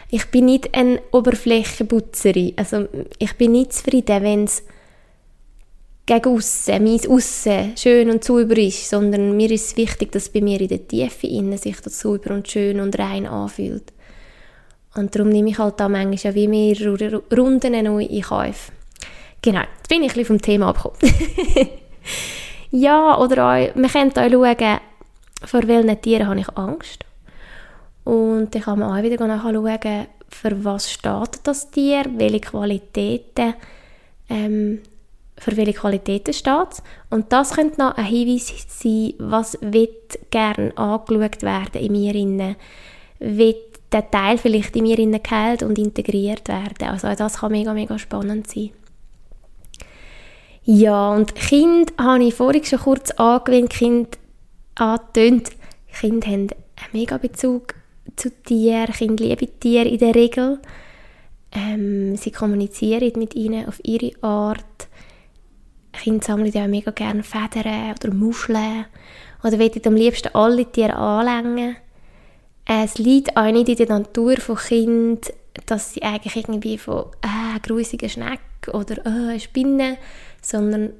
Ich 0.10 0.26
bin 0.28 0.46
nicht 0.46 0.74
eine 0.74 1.02
Oberflächenputzerin. 1.12 2.54
Also 2.56 2.88
ich 3.20 3.36
bin 3.38 3.52
nicht 3.52 3.74
zufrieden, 3.74 4.24
wenn 4.24 4.44
es 4.46 4.64
gegen 6.08 6.36
aussen, 6.36 6.84
mein 6.84 7.12
Aussen 7.12 7.78
schön 7.78 8.10
und 8.10 8.24
sauber 8.24 8.58
ist, 8.58 8.90
sondern 8.90 9.36
mir 9.36 9.52
ist 9.52 9.76
wichtig, 9.76 10.12
dass 10.14 10.30
bei 10.30 10.42
mir 10.42 10.60
in 10.62 10.70
der 10.70 10.88
Tiefe 10.88 11.28
innen 11.28 11.58
sich 11.58 11.80
das 11.82 12.00
sauber 12.00 12.34
und 12.34 12.50
schön 12.50 12.80
und 12.80 12.98
rein 12.98 13.28
anfühlt. 13.28 13.94
Und 14.96 15.14
darum 15.14 15.30
nehme 15.30 15.50
ich 15.50 15.60
halt 15.60 15.80
da 15.80 15.90
manchmal 15.90 16.34
wie 16.34 16.48
mehrere 16.48 17.22
Runden 17.36 17.74
in 17.74 18.22
Kauf. 18.22 18.72
Genau, 19.42 19.62
jetzt 19.78 19.90
bin 19.90 20.02
ich 20.02 20.12
ein 20.12 20.16
bisschen 20.16 20.26
vom 20.26 20.42
Thema 20.42 20.70
abgekommen. 20.70 20.98
ja, 22.72 23.18
oder 23.20 23.46
auch, 23.46 23.76
man 23.76 23.92
könnte 23.92 24.22
auch 24.22 24.32
schauen, 24.32 24.80
vor 25.44 25.68
welchen 25.68 26.02
Tieren 26.02 26.28
habe 26.28 26.40
ich 26.40 26.58
Angst. 26.58 27.06
Und 28.06 28.56
dann 28.56 28.62
kann 28.62 28.80
man 28.80 28.98
auch 28.98 29.04
wieder 29.04 29.28
nachschauen, 29.28 30.08
für 30.30 30.64
was 30.64 30.90
steht 30.90 31.42
das 31.44 31.70
Tier, 31.70 32.06
welche 32.16 32.40
Qualitäten 32.40 33.54
ähm, 34.30 34.80
für 35.38 35.56
welche 35.56 35.74
Qualitäten 35.74 36.34
steht. 36.34 36.82
Und 37.10 37.32
das 37.32 37.52
könnte 37.52 37.80
noch 37.80 37.96
ein 37.96 38.06
Hinweis 38.06 38.52
sein, 38.68 39.14
was 39.20 39.58
wird 39.62 40.20
gerne 40.32 40.76
angeschaut 40.78 41.44
werden 41.44 41.82
in 41.82 41.92
mir 41.92 42.16
innen. 42.16 42.56
Wird 43.20 43.68
der 43.92 44.10
Teil 44.10 44.38
vielleicht 44.38 44.76
in 44.76 44.84
mir 44.84 45.00
innen 45.00 45.22
geheilt 45.22 45.64
und 45.64 45.78
integriert 45.78 46.48
werden. 46.48 46.90
Also 46.90 47.14
das 47.16 47.40
kann 47.40 47.52
mega, 47.52 47.74
mega 47.74 47.98
spannend 47.98 48.48
sein. 48.48 48.72
Ja, 50.64 51.14
und 51.14 51.34
Kind 51.36 51.94
habe 51.98 52.26
ich 52.26 52.34
vorhin 52.34 52.66
schon 52.66 52.80
kurz 52.80 53.12
angewöhnt, 53.12 53.70
Kind 53.70 54.18
angetönt. 54.76 55.52
Kinder 55.98 56.28
haben 56.28 56.50
einen 56.50 56.92
mega 56.92 57.18
Bezug 57.18 57.74
zu 58.18 58.30
Tieren, 58.44 58.94
Kinder 58.94 59.24
lieben 59.24 59.60
Tiere 59.60 59.88
in 59.88 59.98
der 59.98 60.14
Regel. 60.14 60.60
Ähm, 61.54 62.18
sie 62.18 62.32
kommunizieren 62.32 63.14
mit 63.16 63.34
ihnen 63.36 63.68
auf 63.68 63.80
ihre 63.84 64.12
Art 64.22 64.87
Kinder 65.98 66.26
sammeln 66.26 66.52
ja 66.52 66.68
mega 66.68 66.92
gerne 66.92 67.24
Federn 67.24 67.92
oder 67.92 68.14
Muscheln 68.14 68.86
oder 69.44 69.60
wollen 69.60 69.86
am 69.86 69.96
liebsten 69.96 70.36
alle 70.36 70.66
Tiere 70.66 70.96
anlängen. 70.96 71.76
Es 72.66 72.98
liegt 72.98 73.36
auch 73.38 73.52
nicht 73.52 73.70
in 73.70 73.76
der 73.76 73.88
Natur 73.88 74.38
von 74.38 74.58
Kindern, 74.58 75.22
dass 75.66 75.94
sie 75.94 76.04
eigentlich 76.04 76.36
irgendwie 76.36 76.78
von 76.78 77.06
äh, 77.22 77.60
grusigen 77.62 78.10
Schnecken 78.10 78.72
oder 78.74 79.06
äh, 79.06 79.40
Spinnen, 79.40 79.98
sondern 80.42 80.94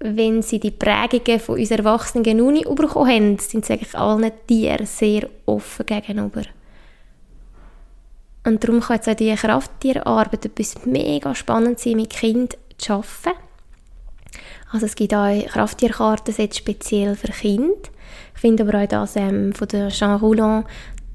wenn 0.00 0.42
sie 0.42 0.60
die 0.60 0.70
Prägungen 0.70 1.40
von 1.40 1.58
uns 1.58 1.70
Erwachsenen 1.70 2.36
noch 2.36 2.50
nicht 2.50 2.68
bekommen 2.68 3.10
haben, 3.10 3.38
sind 3.38 3.64
sie 3.64 3.72
eigentlich 3.72 3.94
allen 3.96 4.30
Tieren 4.46 4.86
sehr 4.86 5.28
offen 5.46 5.86
gegenüber. 5.86 6.42
Und 8.44 8.62
darum 8.62 8.80
kann 8.80 8.96
jetzt 8.96 9.08
auch 9.08 9.14
die 9.14 9.34
Krafttierarbeit 9.34 10.46
etwas 10.46 10.86
mega 10.86 11.34
spannend 11.34 11.80
sein, 11.80 11.96
mit 11.96 12.10
Kindern 12.10 12.58
zu 12.78 12.92
arbeiten. 12.94 13.47
Also 14.70 14.86
es 14.86 14.94
gibt 14.94 15.14
auch 15.14 15.46
Krafttierkarten 15.46 16.34
jetzt 16.36 16.58
speziell 16.58 17.16
für 17.16 17.32
Kinder. 17.32 17.74
Ich 18.34 18.40
finde 18.40 18.64
aber 18.64 18.82
auch 18.82 18.88
das 18.88 19.16
ähm, 19.16 19.52
von 19.52 19.68
der 19.68 19.88
Jean 19.88 20.16
Roulon, 20.16 20.64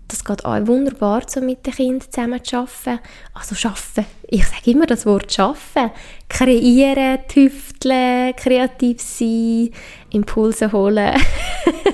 das 0.07 0.23
geht 0.23 0.45
auch 0.45 0.67
wunderbar, 0.67 1.23
so 1.27 1.41
mit 1.41 1.65
den 1.65 1.73
Kindern 1.73 2.11
zusammen 2.11 2.43
zu 2.43 2.57
arbeiten. 2.57 2.99
Also 3.33 3.55
arbeiten, 3.55 4.05
ich 4.27 4.45
sage 4.45 4.71
immer 4.71 4.85
das 4.85 5.05
Wort 5.05 5.39
arbeiten. 5.39 5.91
Kreieren, 6.29 7.19
tüfteln, 7.27 8.35
kreativ 8.35 9.01
sein, 9.01 9.71
Impulse 10.11 10.71
holen. 10.71 11.19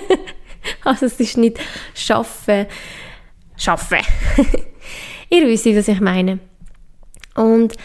also 0.83 1.05
es 1.05 1.19
ist 1.19 1.37
nicht 1.37 1.59
schaffen, 1.93 2.65
schaffen. 3.55 3.99
Ihr 5.29 5.47
wisst, 5.47 5.65
was 5.67 5.87
ich 5.87 6.01
meine. 6.01 6.39
Und 7.35 7.75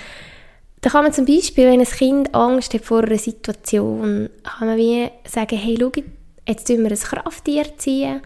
da 0.85 0.91
kann 0.91 1.05
man 1.05 1.15
zum 1.15 1.25
Beispiel, 1.25 1.65
wenn 1.65 1.81
ein 1.81 1.87
Kind 1.87 2.35
Angst 2.35 2.75
hat 2.75 2.85
vor 2.85 3.05
einer 3.05 3.17
Situation, 3.17 4.29
kann 4.43 4.69
man 4.69 4.77
wie 4.77 5.09
sagen, 5.27 5.57
hey, 5.57 5.79
schau, 5.81 5.91
jetzt 6.47 6.67
tun 6.67 6.83
wir 6.83 6.91
ein 6.91 6.99
Krafttier 6.99 7.79
ziehen 7.79 8.21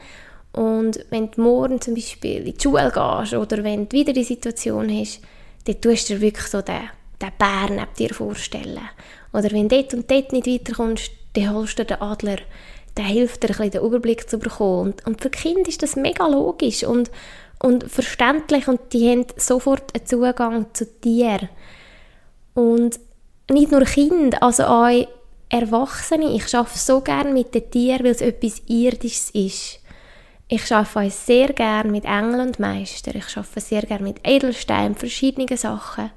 und 0.51 0.99
wenn 1.11 1.31
du 1.31 1.41
morgen 1.41 1.81
zum 1.81 1.95
Beispiel 1.95 2.49
in 2.49 2.57
die 2.57 2.61
Schule 2.61 2.91
gehst 2.93 3.35
oder 3.35 3.63
wenn 3.63 3.89
du 3.89 3.97
wieder 3.97 4.13
die 4.13 4.25
Situation 4.25 4.91
hast, 4.91 5.21
dann 5.67 5.81
tust 5.81 6.11
du 6.11 6.15
dir 6.15 6.21
wirklich 6.21 6.49
so 6.49 6.61
den, 6.61 6.91
den 7.23 7.31
Bär 7.39 7.69
neben 7.71 7.95
dir 7.97 8.13
vorstellen. 8.13 8.89
Oder 9.33 9.53
wenn 9.53 9.69
du 9.69 9.77
dort 9.77 9.95
und 9.95 10.11
dort 10.11 10.33
nicht 10.33 10.49
weiterkommst, 10.49 11.13
dann 11.35 11.55
holst 11.55 11.79
du 11.79 11.85
den 11.85 12.01
Adler, 12.01 12.39
der 12.97 13.05
hilft 13.05 13.45
dir, 13.45 13.51
ein 13.51 13.57
bisschen 13.57 13.71
den 13.71 13.85
Überblick 13.85 14.29
zu 14.29 14.37
bekommen. 14.37 14.95
Und, 14.95 15.07
und 15.07 15.23
für 15.23 15.31
Kinder 15.31 15.69
ist 15.69 15.85
das 15.85 15.95
mega 15.95 16.27
logisch 16.27 16.83
und, 16.83 17.09
und 17.63 17.89
verständlich 17.89 18.67
und 18.67 18.81
die 18.93 19.11
haben 19.11 19.27
sofort 19.37 19.95
einen 19.95 20.07
Zugang 20.07 20.67
zu 20.73 20.87
dir. 20.87 21.49
Und 22.59 22.99
nicht 23.49 23.71
nur 23.71 23.83
Kinder, 23.83 24.43
also 24.43 24.65
auch 24.65 25.07
Erwachsene. 25.49 26.35
Ich 26.35 26.53
arbeite 26.57 26.77
so 26.77 27.01
gerne 27.01 27.33
mit 27.33 27.55
den 27.55 27.71
Tieren, 27.71 28.03
weil 28.03 28.11
es 28.11 28.21
etwas 28.21 28.63
Irdisches 28.67 29.31
ist. 29.31 29.79
Ich 30.49 30.75
arbeite 30.75 31.13
sehr 31.13 31.53
gerne 31.53 31.89
mit 31.89 32.05
Engeln 32.05 32.41
und 32.41 32.59
Meister. 32.59 33.15
Ich 33.15 33.37
arbeite 33.37 33.61
sehr 33.61 33.83
gerne 33.83 34.03
mit 34.03 34.27
Edelsteinen, 34.27 34.97
verschiedenen 34.97 35.57
Sachen. 35.57 36.11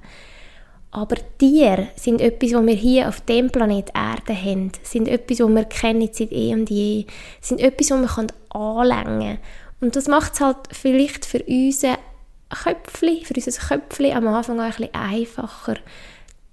Aber 0.89 1.15
Tiere 1.37 1.89
sind 1.95 2.21
etwas, 2.21 2.53
was 2.53 2.65
wir 2.65 2.73
hier 2.73 3.07
auf 3.07 3.21
dem 3.21 3.51
Planet 3.51 3.91
Erde 3.93 4.35
haben. 4.35 4.71
Sind 4.81 5.09
etwas, 5.09 5.41
was 5.41 5.49
wir 5.49 5.65
kennen 5.65 6.09
seit 6.11 6.31
eh 6.31 6.53
und 6.53 6.71
je. 6.71 7.05
Sind 7.39 7.61
etwas, 7.61 7.91
was 7.91 8.17
man 8.17 8.27
anlängen 8.49 9.37
kann. 9.37 9.39
Und 9.79 9.95
das 9.95 10.07
macht 10.07 10.33
es 10.33 10.41
halt 10.41 10.57
vielleicht 10.71 11.23
für 11.23 11.43
unser 11.43 11.99
Köpfchen, 12.49 13.23
für 13.23 13.35
unser 13.35 13.51
Köpfchen 13.51 14.17
am 14.17 14.27
Anfang 14.27 14.59
auch 14.59 14.63
ein 14.63 14.71
bisschen 14.71 14.93
einfacher, 14.93 15.75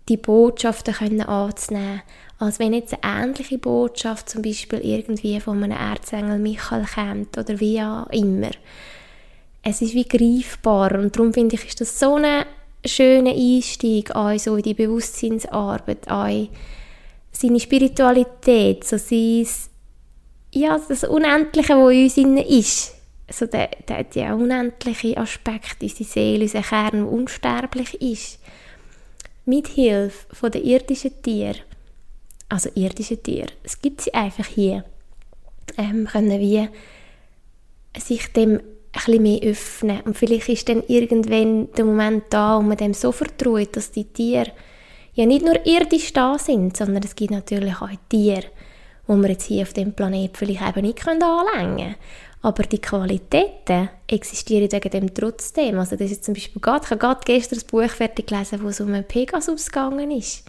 die 0.09 0.17
Botschaften 0.17 0.95
können 0.95 1.21
anzunehmen, 1.21 2.03
als 2.39 2.59
wenn 2.59 2.73
jetzt 2.73 2.97
eine 3.03 3.25
ähnliche 3.25 3.59
Botschaft 3.59 4.29
zum 4.29 4.43
Beispiel 4.43 4.81
irgendwie 4.81 5.39
von 5.41 5.63
einem 5.63 5.77
Erzengel 5.77 6.39
Michael 6.39 6.87
kommt 6.95 7.37
oder 7.37 7.61
wie 7.61 7.81
auch 7.83 8.07
immer. 8.11 8.51
Es 9.63 9.83
ist 9.83 9.95
wie 9.95 10.07
greifbar 10.07 10.93
und 10.99 11.15
darum 11.15 11.35
finde 11.35 11.57
ich, 11.57 11.67
ist 11.67 11.81
das 11.81 11.99
so 11.99 12.15
ein 12.15 12.45
schöner 12.85 13.33
Einstieg 13.33 14.15
auch 14.15 14.39
so 14.39 14.57
in 14.57 14.63
die 14.63 14.75
Bewusstseinsarbeit, 14.75 16.09
auch 16.09 16.49
seine 17.33 17.61
Spiritualität, 17.61 18.85
so 18.85 18.97
sein, 18.97 19.47
ja, 20.55 20.81
das 20.89 21.05
Unendliche, 21.05 21.75
was 21.75 22.17
in 22.17 22.39
uns 22.39 22.49
ist. 22.49 22.95
Also 23.27 23.45
der, 23.45 23.69
der, 23.87 24.05
der 24.05 24.37
unendliche 24.37 25.19
Aspekt, 25.19 25.83
unsere 25.83 26.05
Seele, 26.05 26.45
unser 26.45 26.63
Kern, 26.63 26.93
der 26.93 27.13
unsterblich 27.13 28.01
ist 28.01 28.39
mit 29.49 29.69
Hilfe 29.69 30.51
den 30.51 30.65
irdischen 30.65 31.23
Tieren, 31.23 31.57
also 32.49 32.69
irdischen 32.75 33.23
Tiere, 33.23 33.49
es 33.63 33.81
gibt 33.81 34.03
sie 34.03 34.13
einfach 34.15 34.47
hier, 34.47 34.85
ähm, 35.77 36.07
können 36.07 36.39
wir 36.39 36.69
sich 37.97 38.33
dem 38.33 38.61
ein 38.93 39.23
mehr 39.23 39.41
öffnen. 39.43 40.01
Und 40.03 40.17
vielleicht 40.17 40.49
ist 40.49 40.69
dann 40.69 40.83
irgendwann 40.87 41.71
der 41.73 41.85
Moment 41.85 42.25
da, 42.31 42.59
wo 42.59 42.63
man 42.63 42.77
dem 42.77 42.95
so 42.95 43.13
vertraut, 43.13 43.77
dass 43.77 43.91
die 43.91 44.05
Tiere 44.05 44.53
ja 45.15 45.27
nicht 45.27 45.45
nur 45.45 45.65
irdisch 45.67 46.13
da 46.13 46.39
sind, 46.39 46.77
sondern 46.77 47.03
es 47.03 47.15
gibt 47.15 47.31
natürlich 47.31 47.77
auch 47.77 47.91
Tiere, 48.09 48.45
wo 49.07 49.17
wir 49.17 49.31
jetzt 49.31 49.47
hier 49.47 49.63
auf 49.63 49.73
dem 49.73 49.93
Planeten 49.93 50.37
vielleicht 50.37 50.77
eben 50.77 50.87
nicht 50.87 51.07
anlängen 51.07 51.77
können. 51.77 51.95
Aber 52.41 52.63
die 52.63 52.81
Qualitäten 52.81 53.89
existieren 54.07 54.71
wegen 54.71 54.91
dem 54.91 55.15
trotzdem. 55.15 55.79
Also 55.79 55.97
das 55.97 56.11
ist 56.11 56.25
zum 56.25 56.35
Beispiel 56.35 56.61
gerade, 56.61 56.85
ich 56.85 56.91
habe 56.91 57.21
gestern 57.25 57.59
ein 57.59 57.67
Buch 57.67 57.91
fertig 57.91 58.29
gelesen, 58.29 58.63
wo 58.63 58.69
es 58.69 58.81
um 58.81 58.93
einen 58.93 59.05
Pegasus 59.05 59.67
gegangen 59.67 60.11
ist. 60.13 60.45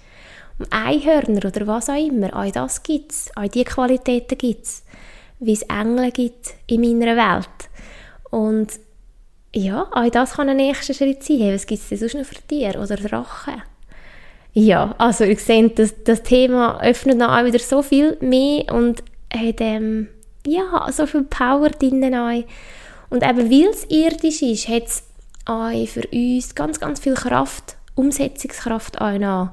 Um 0.60 0.68
Einhörner 0.70 1.46
oder 1.46 1.66
was 1.66 1.90
auch 1.90 1.96
immer. 1.96 2.36
Auch 2.36 2.52
das 2.52 2.84
gibt 2.84 3.12
es. 3.12 3.32
Auch 3.36 3.48
diese 3.48 3.66
Qualitäten 3.66 4.38
gibt 4.38 4.66
es. 4.66 4.84
Wie 5.40 5.54
es 5.54 5.64
Engel 5.64 6.12
gibt 6.12 6.54
in 6.68 6.82
meiner 6.82 7.16
Welt. 7.16 7.50
Und 8.30 8.80
ja, 9.56 9.88
auch 9.92 10.10
das 10.10 10.34
kann 10.34 10.50
ein 10.50 10.58
nächster 10.58 10.94
Schritt 10.94 11.24
sein. 11.24 11.54
Was 11.54 11.66
gibt 11.66 11.82
es 11.82 11.90
denn 11.90 11.98
sonst 11.98 12.14
noch 12.16 12.26
für 12.26 12.48
Tiere 12.48 12.80
oder 12.80 12.98
Drachen? 12.98 13.64
Ja, 14.54 14.96
also 14.98 15.24
ihr 15.24 15.38
seht, 15.38 15.80
das, 15.80 15.94
das 16.04 16.24
Thema 16.24 16.82
öffnet 16.82 17.18
noch 17.18 17.44
wieder 17.46 17.60
so 17.60 17.82
viel 17.82 18.18
mehr 18.20 18.74
und 18.74 19.04
hat 19.34 19.62
ähm, 19.62 20.10
ja, 20.46 20.92
so 20.92 21.06
viel 21.06 21.24
Power 21.24 21.70
drinnen 21.70 22.16
auch. 22.16 22.44
Und 23.10 23.24
eben 23.24 23.50
weil 23.52 23.70
es 23.70 23.86
irdisch 23.90 24.42
ist, 24.42 24.68
hat 24.68 24.88
es 24.88 25.04
auch 25.46 25.72
für 25.88 26.08
uns 26.12 26.56
ganz, 26.56 26.80
ganz 26.80 27.00
viel 27.00 27.16
Kraft, 27.16 27.76
Umsetzungskraft 27.96 29.02
auch 29.02 29.18
noch 29.18 29.50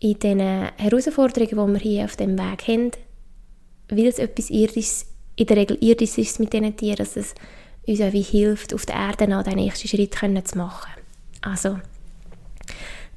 in 0.00 0.18
den 0.18 0.40
Herausforderungen, 0.76 1.48
die 1.48 1.72
wir 1.74 1.80
hier 1.80 2.04
auf 2.04 2.16
dem 2.16 2.38
Weg 2.38 2.68
haben, 2.68 2.90
weil 3.88 4.06
es 4.06 4.18
etwas 4.18 4.50
irdisches, 4.50 5.06
in 5.36 5.46
der 5.46 5.56
Regel 5.56 5.78
irdisch 5.80 6.18
ist 6.18 6.40
mit 6.40 6.52
diesen 6.52 6.76
Tieren, 6.76 6.96
dass 6.96 7.16
es 7.16 7.34
uns 7.86 8.00
auch 8.00 8.12
wie 8.12 8.22
hilft, 8.22 8.74
auf 8.74 8.86
der 8.86 8.96
Erde 8.96 9.28
noch 9.28 9.42
den 9.42 9.56
nächsten 9.56 9.88
Schritt 9.88 10.14
zu 10.14 10.58
machen. 10.58 10.90
Also, 11.42 11.78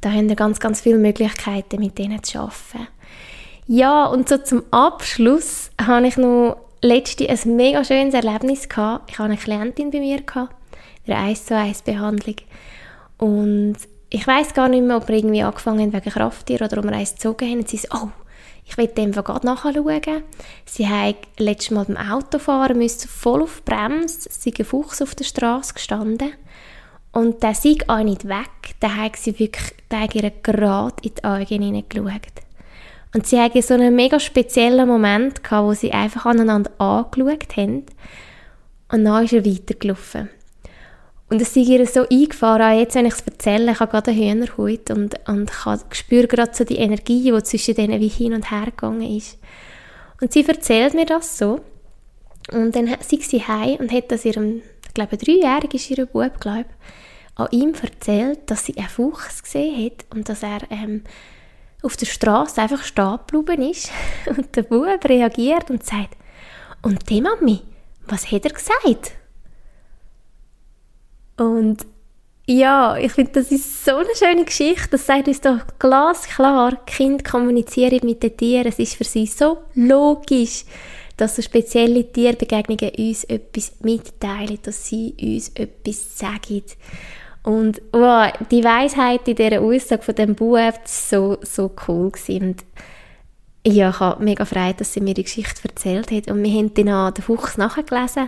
da 0.01 0.11
haben 0.11 0.29
wir 0.29 0.35
ganz, 0.35 0.59
ganz 0.59 0.81
viele 0.81 0.97
Möglichkeiten, 0.97 1.79
mit 1.79 1.97
denen 1.97 2.23
zu 2.23 2.39
arbeiten. 2.39 2.87
Ja, 3.67 4.05
und 4.05 4.29
so 4.29 4.37
zum 4.37 4.63
Abschluss 4.71 5.71
habe 5.81 6.07
ich 6.07 6.17
noch 6.17 6.57
letzte 6.87 7.29
ein 7.29 7.55
mega 7.55 7.83
schönes 7.83 8.13
Erlebnis 8.13 8.67
gehabt. 8.69 9.11
Ich 9.11 9.19
hatte 9.19 9.31
eine 9.31 9.37
Klientin 9.37 9.91
bei 9.91 9.99
mir, 9.99 10.21
gehabt, 10.21 10.55
in 11.05 11.13
einer 11.13 11.27
1 11.27 11.45
zu 11.45 11.55
1 11.55 11.81
Behandlung. 11.81 12.35
Und 13.17 13.75
ich 14.09 14.25
weiß 14.25 14.53
gar 14.53 14.69
nicht 14.69 14.83
mehr, 14.83 14.97
ob 14.97 15.07
wir 15.07 15.15
irgendwie 15.15 15.43
angefangen 15.43 15.81
haben 15.81 15.93
wegen 15.93 16.09
Krafttier 16.09 16.61
oder 16.61 16.77
ob 16.77 16.85
wir 16.85 16.93
eins 16.93 17.15
gezogen 17.15 17.49
haben. 17.49 17.59
Und 17.59 17.69
sie 17.69 17.77
so, 17.77 17.89
oh, 17.93 18.09
ich 18.65 18.77
will 18.77 18.87
dem 18.87 19.11
gerade 19.11 19.45
nachschauen. 19.45 20.23
Sie 20.65 20.87
haben 20.87 21.15
letztes 21.37 21.71
Mal 21.71 21.85
beim 21.85 21.97
Autofahren 21.97 22.77
müssen 22.77 23.07
voll 23.07 23.43
auf 23.43 23.63
Bremse, 23.63 24.29
sie 24.31 24.53
ein 24.57 24.65
Fuchs 24.65 25.01
auf 25.01 25.15
der 25.15 25.25
Straße 25.25 25.73
gestanden. 25.73 26.33
Und 27.11 27.41
der 27.43 27.55
sei 27.55 27.77
auch 27.87 28.03
nicht 28.03 28.27
weg, 28.27 28.75
der 28.81 28.95
hat 28.95 29.15
sie 29.15 29.39
wirklich, 29.39 29.73
gerade 29.89 30.95
in 31.01 31.13
die 31.15 31.23
Augen 31.23 31.63
hineingeschaut. 31.63 32.46
Und 33.17 33.25
sie 33.25 33.39
hatten 33.39 33.63
so 33.63 33.73
einen 33.73 33.95
mega 33.95 34.19
speziellen 34.19 34.87
Moment, 34.87 35.43
gehabt, 35.43 35.65
wo 35.65 35.73
sie 35.73 35.91
einfach 35.91 36.27
aneinander 36.27 36.69
angeschaut 36.77 37.57
haben. 37.57 37.83
Und 38.91 39.05
dann 39.05 39.25
ist 39.25 39.33
er 39.33 39.43
weitergelaufen. 39.43 40.29
Und 41.27 41.41
es 41.41 41.57
ist 41.57 41.67
ihr 41.67 41.83
so 41.87 42.07
eingefahren, 42.07 42.77
jetzt, 42.77 42.93
wenn 42.93 43.07
ich 43.07 43.15
es 43.15 43.21
erzähle, 43.21 43.71
ich 43.71 43.79
habe 43.79 43.89
gerade 43.89 44.11
einen 44.11 44.43
Hühnerhut 44.43 44.91
und, 44.91 45.15
und 45.27 45.51
spüre 45.93 46.27
gerade 46.27 46.53
so 46.53 46.63
die 46.63 46.77
Energie, 46.77 47.31
die 47.31 47.43
zwischen 47.43 47.73
denen 47.73 47.99
wie 47.99 48.07
hin 48.07 48.35
und 48.35 48.51
her 48.51 48.65
gegangen 48.65 49.01
ist. 49.01 49.39
Und 50.21 50.31
sie 50.31 50.47
erzählt 50.47 50.93
mir 50.93 51.07
das 51.07 51.39
so. 51.39 51.61
Und 52.51 52.75
dann 52.75 52.87
sind 53.01 53.23
sie 53.23 53.41
heim 53.41 53.77
und 53.79 53.91
hat 53.91 54.11
das 54.11 54.25
ihrem, 54.25 54.61
ich 54.87 54.93
glaube, 54.93 55.17
dreijährig 55.17 55.73
ist 55.73 55.89
ihr 55.89 56.05
Bub, 56.05 56.39
glaube 56.39 56.65
an 57.33 57.47
ihm 57.49 57.73
erzählt, 57.81 58.41
dass 58.45 58.65
sie 58.67 58.77
einen 58.77 58.89
Fuchs 58.89 59.41
gesehen 59.41 59.85
hat 59.85 60.05
und 60.15 60.29
dass 60.29 60.43
er 60.43 60.59
ähm, 60.69 61.01
auf 61.87 61.95
der 61.97 62.05
Straße 62.05 62.61
einfach 62.61 62.83
stehen 62.83 63.17
geblieben 63.25 63.71
ist 63.71 63.89
und 64.27 64.55
der 64.55 64.63
Bub 64.63 65.05
reagiert 65.05 65.69
und 65.69 65.85
sagt, 65.85 66.17
und 66.81 67.09
die 67.09 67.21
Mami, 67.21 67.61
was 68.07 68.29
hat 68.31 68.45
er 68.45 68.51
gesagt? 68.51 69.11
Und 71.37 71.85
ja, 72.45 72.97
ich 72.97 73.11
finde, 73.11 73.31
das 73.33 73.51
ist 73.51 73.85
so 73.85 73.95
eine 73.95 74.15
schöne 74.15 74.45
Geschichte. 74.45 74.89
Das 74.91 75.05
sagt 75.05 75.27
uns 75.27 75.41
doch 75.41 75.59
glasklar, 75.79 76.77
Kind 76.85 77.25
kommunizieren 77.25 77.99
mit 78.03 78.23
den 78.23 78.35
Tieren. 78.35 78.67
Es 78.67 78.79
ist 78.79 78.95
für 78.95 79.03
sie 79.03 79.25
so 79.25 79.59
logisch, 79.75 80.65
dass 81.17 81.35
so 81.35 81.41
spezielle 81.41 82.09
Tierbegegnungen 82.11 82.91
uns 82.97 83.23
etwas 83.25 83.73
mitteilen, 83.81 84.59
dass 84.61 84.87
sie 84.87 85.13
uns 85.19 85.49
etwas 85.55 86.17
sagen. 86.17 86.63
Und 87.47 87.81
wow, 87.93 88.29
die 88.51 88.61
Weisheit 88.61 89.25
in 89.25 89.37
dieser 89.37 89.61
Aussage 89.61 90.03
von 90.03 90.15
dem 90.15 90.35
Buch 90.35 90.55
war 90.55 90.73
so, 90.83 91.37
so 91.43 91.71
cool. 91.87 92.11
Und 92.27 92.65
ja, 93.65 93.89
ich 93.89 93.99
habe 94.01 94.21
mega 94.21 94.43
Freude, 94.43 94.79
dass 94.79 94.91
sie 94.91 94.99
mir 94.99 95.13
die 95.13 95.23
Geschichte 95.23 95.61
erzählt 95.63 96.11
hat. 96.11 96.29
Und 96.29 96.43
wir 96.43 96.51
haben 96.51 96.73
dann 96.73 96.89
auch 96.89 97.11
den 97.11 97.23
Fuchs 97.23 97.55
nachgelesen. 97.55 98.27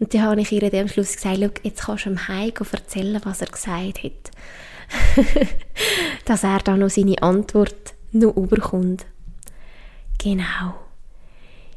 Und 0.00 0.12
dann 0.12 0.22
habe 0.22 0.40
ich 0.40 0.50
ihr 0.50 0.74
am 0.80 0.88
Schluss 0.88 1.14
gesagt, 1.14 1.60
jetzt 1.62 1.84
kannst 1.84 2.06
du 2.06 2.08
dem 2.08 2.26
Heiko 2.26 2.64
erzählen, 2.72 3.20
was 3.22 3.40
er 3.40 3.46
gesagt 3.46 4.02
hat. 4.02 4.32
dass 6.24 6.42
er 6.42 6.58
dann 6.58 6.80
noch 6.80 6.90
seine 6.90 7.22
Antwort 7.22 7.94
noch 8.10 8.36
überkommt. 8.36 9.06
Genau. 10.20 10.74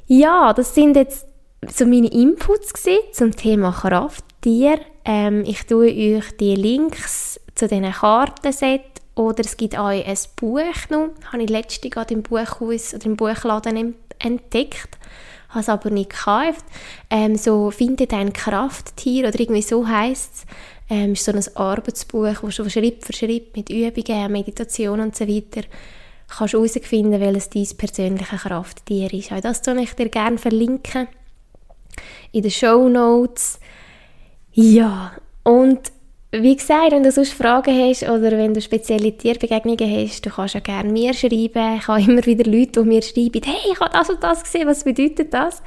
Ja, 0.07 0.53
das 0.53 0.73
sind 0.73 0.95
jetzt 0.95 1.27
so 1.71 1.85
meine 1.85 2.11
Inputs 2.11 2.73
zum 3.11 3.35
Thema 3.35 3.73
Kraft, 3.73 4.25
Tier, 4.41 4.79
ähm, 5.05 5.43
ich 5.45 5.65
tue 5.65 5.87
euch 5.87 6.37
die 6.37 6.55
Links 6.55 7.39
zu 7.55 7.67
diesen 7.67 7.91
Kartenset 7.91 8.81
oder 9.15 9.41
es 9.41 9.57
gibt 9.57 9.77
auch 9.77 9.87
ein 9.87 10.17
Buch 10.35 10.89
noch, 10.89 11.09
das 11.19 11.33
habe 11.33 11.43
ich 11.43 11.49
letztens 11.49 11.91
gerade 11.91 12.13
im 12.13 12.23
Buchhaus 12.23 12.93
oder 12.93 13.05
im 13.05 13.17
Buchladen 13.17 13.95
entdeckt, 14.19 14.97
habe 15.49 15.59
es 15.59 15.69
aber 15.69 15.89
nicht 15.89 16.11
gekauft. 16.11 16.65
Ähm, 17.09 17.35
so 17.35 17.71
«Finde 17.71 18.07
dein 18.07 18.33
Krafttier» 18.33 19.27
oder 19.27 19.39
irgendwie 19.39 19.61
so 19.61 19.87
heisst 19.87 20.33
es. 20.33 20.45
Ähm, 20.89 21.13
ist 21.13 21.25
so 21.25 21.31
ein 21.31 21.43
Arbeitsbuch, 21.55 22.41
wo 22.41 22.47
du 22.47 22.69
Schritt 22.69 23.05
für 23.05 23.13
Schritt 23.13 23.55
mit 23.55 23.69
Übungen, 23.69 24.31
Meditation 24.31 24.99
und 24.99 25.15
so 25.15 25.27
weiter 25.27 25.61
kannst 26.29 26.53
herausfinden, 26.53 27.19
welches 27.19 27.49
dein 27.49 27.77
persönliche 27.77 28.37
Krafttier 28.37 29.13
ist. 29.13 29.31
Auch 29.31 29.41
das 29.41 29.61
tue 29.61 29.81
ich 29.81 29.93
dir 29.93 30.09
gerne 30.09 30.37
verlinken 30.37 31.07
in 32.31 32.43
den 32.43 32.51
Show 32.51 32.87
Notes. 32.87 33.59
Ja, 34.61 35.13
und 35.43 35.79
wie 36.31 36.53
gesagt, 36.53 36.91
wenn 36.91 37.03
du 37.03 37.13
sonst 37.13 37.31
Fragen 37.31 37.73
hast 37.79 38.03
oder 38.03 38.31
wenn 38.31 38.53
du 38.53 38.59
spezielle 38.59 39.15
Tierbegegnungen 39.15 39.89
hast, 39.89 40.25
du 40.25 40.29
kannst 40.29 40.53
ja 40.53 40.59
gerne 40.59 40.91
mir 40.91 41.13
schreiben. 41.13 41.77
Ich 41.77 41.87
habe 41.87 42.01
immer 42.01 42.25
wieder 42.25 42.43
Leute, 42.43 42.81
die 42.81 42.87
mir 42.87 43.01
schreiben, 43.01 43.41
hey, 43.45 43.71
ich 43.71 43.79
habe 43.79 43.93
das 43.93 44.09
und 44.09 44.21
das 44.21 44.43
gesehen, 44.43 44.67
was 44.67 44.83
bedeutet 44.83 45.33
das? 45.33 45.63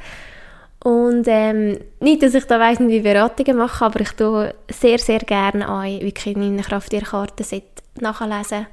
Und 0.85 1.25
ähm, 1.27 1.79
nicht, 2.01 2.23
dass 2.23 2.35
ich 2.35 2.45
da 2.45 2.61
weiss, 2.61 2.81
wie 2.81 3.01
Beratungen 3.01 3.57
mache, 3.57 3.83
aber 3.83 4.01
ich 4.01 4.11
tue 4.11 4.55
sehr, 4.71 4.99
sehr 4.99 5.21
gerne 5.21 5.67
an, 5.67 6.01
wirklich 6.03 6.37
in 6.37 6.43
einer 6.43 6.63
Krafttierkartenset 6.63 7.65
nachlesen 7.99 8.67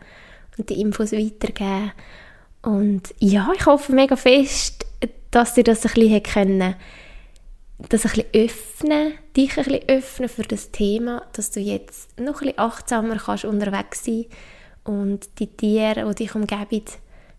und 0.57 0.70
die 0.70 0.82
Infos 0.82 1.13
weitergeben. 1.13 1.93
Und 2.61 3.15
ja, 3.20 3.49
ich 3.55 3.65
hoffe 3.65 3.93
mega 3.93 4.17
fest, 4.17 4.86
dass 5.32 5.55
ihr 5.55 5.63
das 5.63 5.86
ein 5.86 5.93
bisschen 5.93 6.24
können, 6.24 6.76
das 7.88 8.05
ein 8.05 8.11
bisschen 8.11 8.25
öffnen, 8.34 9.13
dich 9.36 9.57
ein 9.57 9.63
bisschen 9.63 9.89
öffnen 9.89 10.30
für 10.30 10.43
das 10.43 10.71
Thema, 10.71 11.25
dass 11.34 11.51
du 11.51 11.61
jetzt 11.61 12.19
noch 12.19 12.41
ein 12.41 12.47
bisschen 12.47 12.59
achtsamer 12.59 13.17
kannst 13.17 13.45
unterwegs 13.45 14.03
sein 14.03 14.25
und 14.84 15.39
die 15.39 15.47
Tiere, 15.47 16.07
die 16.09 16.23
dich 16.23 16.36
umgeben, 16.36 16.86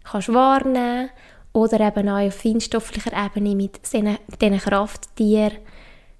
kannst 0.03 0.33
wahrnehmen 0.33 1.11
oder 1.53 1.81
eben 1.81 2.09
auch 2.09 2.27
auf 2.27 2.35
feinstofflicher 2.35 3.13
Ebene 3.13 3.55
mit 3.55 3.81
diesen 3.93 4.59
Krafttieren, 4.59 5.59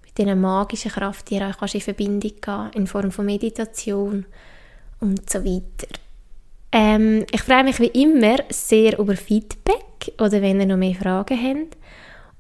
mit 0.05 0.19
diesen 0.19 0.41
magischen 0.41 0.91
Krafttieren 0.91 1.55
kannst 1.59 1.75
in 1.75 1.81
Verbindung 1.81 2.33
gehen, 2.41 2.71
in 2.75 2.87
Form 2.87 3.11
von 3.11 3.25
Meditation 3.25 4.27
und 5.01 5.31
so 5.31 5.43
weiter. 5.45 5.89
Ähm, 6.73 7.25
ich 7.33 7.43
freue 7.43 7.65
mich 7.65 7.81
wie 7.81 7.87
immer 7.87 8.37
sehr 8.51 8.99
über 8.99 9.17
Feedback 9.17 10.13
oder 10.19 10.43
wenn 10.43 10.61
ihr 10.61 10.67
noch 10.67 10.77
mehr 10.77 10.95
Fragen 10.95 11.39
habt. 11.43 11.80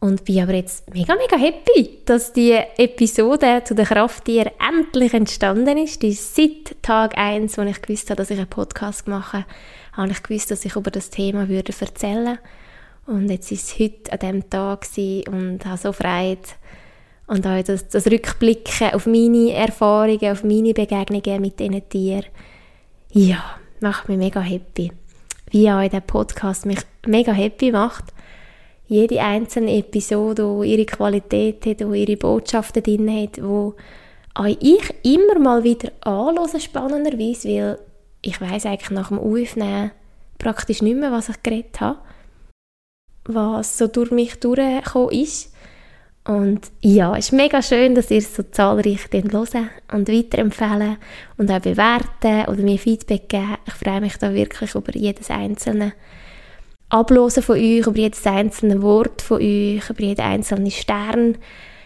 Und 0.01 0.25
bin 0.25 0.43
aber 0.43 0.55
jetzt 0.55 0.93
mega, 0.95 1.15
mega 1.15 1.37
happy, 1.37 1.99
dass 2.07 2.33
die 2.33 2.53
Episode 2.53 3.63
zu 3.65 3.75
den 3.75 3.85
Krafttieren 3.85 4.51
endlich 4.59 5.13
entstanden 5.13 5.77
ist. 5.77 6.03
Die 6.03 6.13
seit 6.13 6.83
Tag 6.83 7.19
1, 7.19 7.59
als 7.59 7.71
ich 7.71 7.83
gewusst 7.83 8.09
habe, 8.09 8.17
dass 8.17 8.31
ich 8.31 8.39
einen 8.39 8.49
Podcast 8.49 9.07
mache, 9.09 9.45
habe 9.93 10.11
ich 10.11 10.23
gewusst, 10.23 10.51
dass 10.51 10.65
ich 10.65 10.75
über 10.75 10.91
das 10.91 11.11
Thema 11.11 11.51
würde 11.51 11.75
erzählen. 11.79 12.39
Und 13.07 13.29
jetzt 13.29 13.53
ist 13.53 13.69
es 13.69 13.79
heute 13.79 14.13
an 14.13 14.19
diesem 14.19 14.51
Tag 14.51 14.87
und 15.29 15.67
habe 15.67 15.77
so 15.77 15.93
Freude. 15.93 16.49
Und 17.27 17.47
auch 17.47 17.63
das, 17.63 17.89
das 17.89 18.07
Rückblicken 18.07 18.95
auf 18.95 19.07
meine 19.07 19.53
Erfahrungen, 19.53 20.33
auf 20.33 20.45
meine 20.45 20.73
Begegnungen 20.73 21.43
mit 21.43 21.61
diesen 21.61 21.89
Tieren. 21.89 22.25
Ja, 23.13 23.45
macht 23.81 24.09
mich 24.09 24.19
mega 24.19 24.41
happy. 24.41 24.93
Wie 25.51 25.71
auch 25.71 25.87
der 25.89 26.01
Podcast 26.01 26.65
mich 26.65 26.79
mega 27.07 27.33
happy 27.33 27.71
macht. 27.71 28.15
Jede 28.91 29.21
einzelne 29.21 29.79
Episode, 29.79 30.59
die 30.61 30.73
ihre 30.73 30.85
Qualität 30.85 31.65
hat, 31.65 31.79
die 31.79 31.85
ihre 31.85 32.17
Botschaften 32.17 32.83
drin 32.83 33.23
hat, 33.23 33.41
wo 33.41 33.77
auch 34.35 34.47
ich 34.47 34.83
immer 35.05 35.39
mal 35.39 35.63
wieder 35.63 35.93
anhöre, 36.01 36.59
spannenderweise, 36.59 37.49
weil 37.49 37.79
ich 38.21 38.41
weiß 38.41 38.67
eigentlich 38.67 38.91
nach 38.91 39.11
dem 39.11 39.21
Aufnehmen 39.21 39.93
praktisch 40.39 40.83
nicht 40.83 40.97
mehr, 40.97 41.13
was 41.13 41.29
ich 41.29 41.41
geredet 41.41 41.81
habe, 41.81 42.01
was 43.27 43.79
so 43.79 43.87
durch 43.87 44.11
mich 44.11 44.41
durchgekommen 44.41 45.11
ist. 45.11 45.55
Und 46.25 46.73
ja, 46.81 47.17
es 47.17 47.27
ist 47.27 47.33
mega 47.33 47.63
schön, 47.63 47.95
dass 47.95 48.11
ihr 48.11 48.19
es 48.19 48.35
so 48.35 48.43
zahlreich 48.43 49.07
hören 49.13 49.71
und 49.93 50.09
weiterempfehlen 50.09 50.97
und 51.39 51.49
auch 51.49 51.61
bewerten 51.61 52.51
oder 52.51 52.63
mir 52.63 52.79
Feedback 52.79 53.29
geben. 53.29 53.57
Ich 53.69 53.75
freue 53.75 54.01
mich 54.01 54.17
da 54.17 54.35
wirklich 54.35 54.75
über 54.75 54.97
jedes 54.97 55.31
einzelne 55.31 55.93
Ablosen 56.91 57.43
von 57.45 57.57
euch, 57.57 57.87
über 57.87 57.97
jedes 57.97 58.27
einzelne 58.27 58.83
Wort 58.83 59.23
von 59.23 59.39
euch, 59.39 59.89
über 59.89 60.03
jeden 60.03 60.21
einzelnen 60.21 60.73
Stern. 60.73 61.39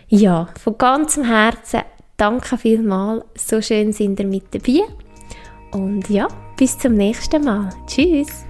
Ja, 0.08 0.48
von 0.58 0.78
ganzem 0.78 1.24
Herzen 1.24 1.82
danke 2.16 2.56
vielmals. 2.56 3.24
So 3.36 3.60
schön 3.60 3.92
sind 3.92 4.18
ihr 4.18 4.26
mit 4.26 4.54
dabei. 4.54 4.80
Und 5.72 6.08
ja, 6.08 6.26
bis 6.56 6.78
zum 6.78 6.94
nächsten 6.94 7.44
Mal. 7.44 7.68
Tschüss. 7.86 8.46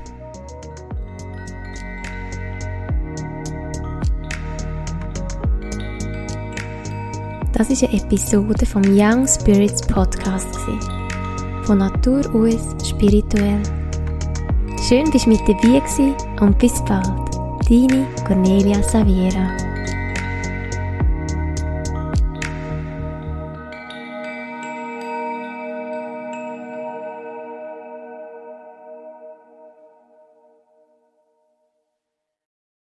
Das 7.52 7.70
ist 7.70 7.82
eine 7.84 7.94
Episode 7.94 8.66
vom 8.66 8.82
Young 8.84 9.26
Spirits 9.26 9.80
Podcast. 9.82 10.56
Von 11.64 11.78
Natur 11.78 12.22
aus 12.34 12.88
spirituell. 12.88 13.83
Schön, 14.86 15.10
dass 15.10 15.24
du 15.24 15.30
mit 15.30 15.40
dabei 15.48 15.80
warst 15.80 15.98
und 16.42 16.58
bis 16.58 16.84
bald. 16.84 17.06
Deine 17.66 18.06
Cornelia 18.26 18.82
Saviera. 18.82 19.73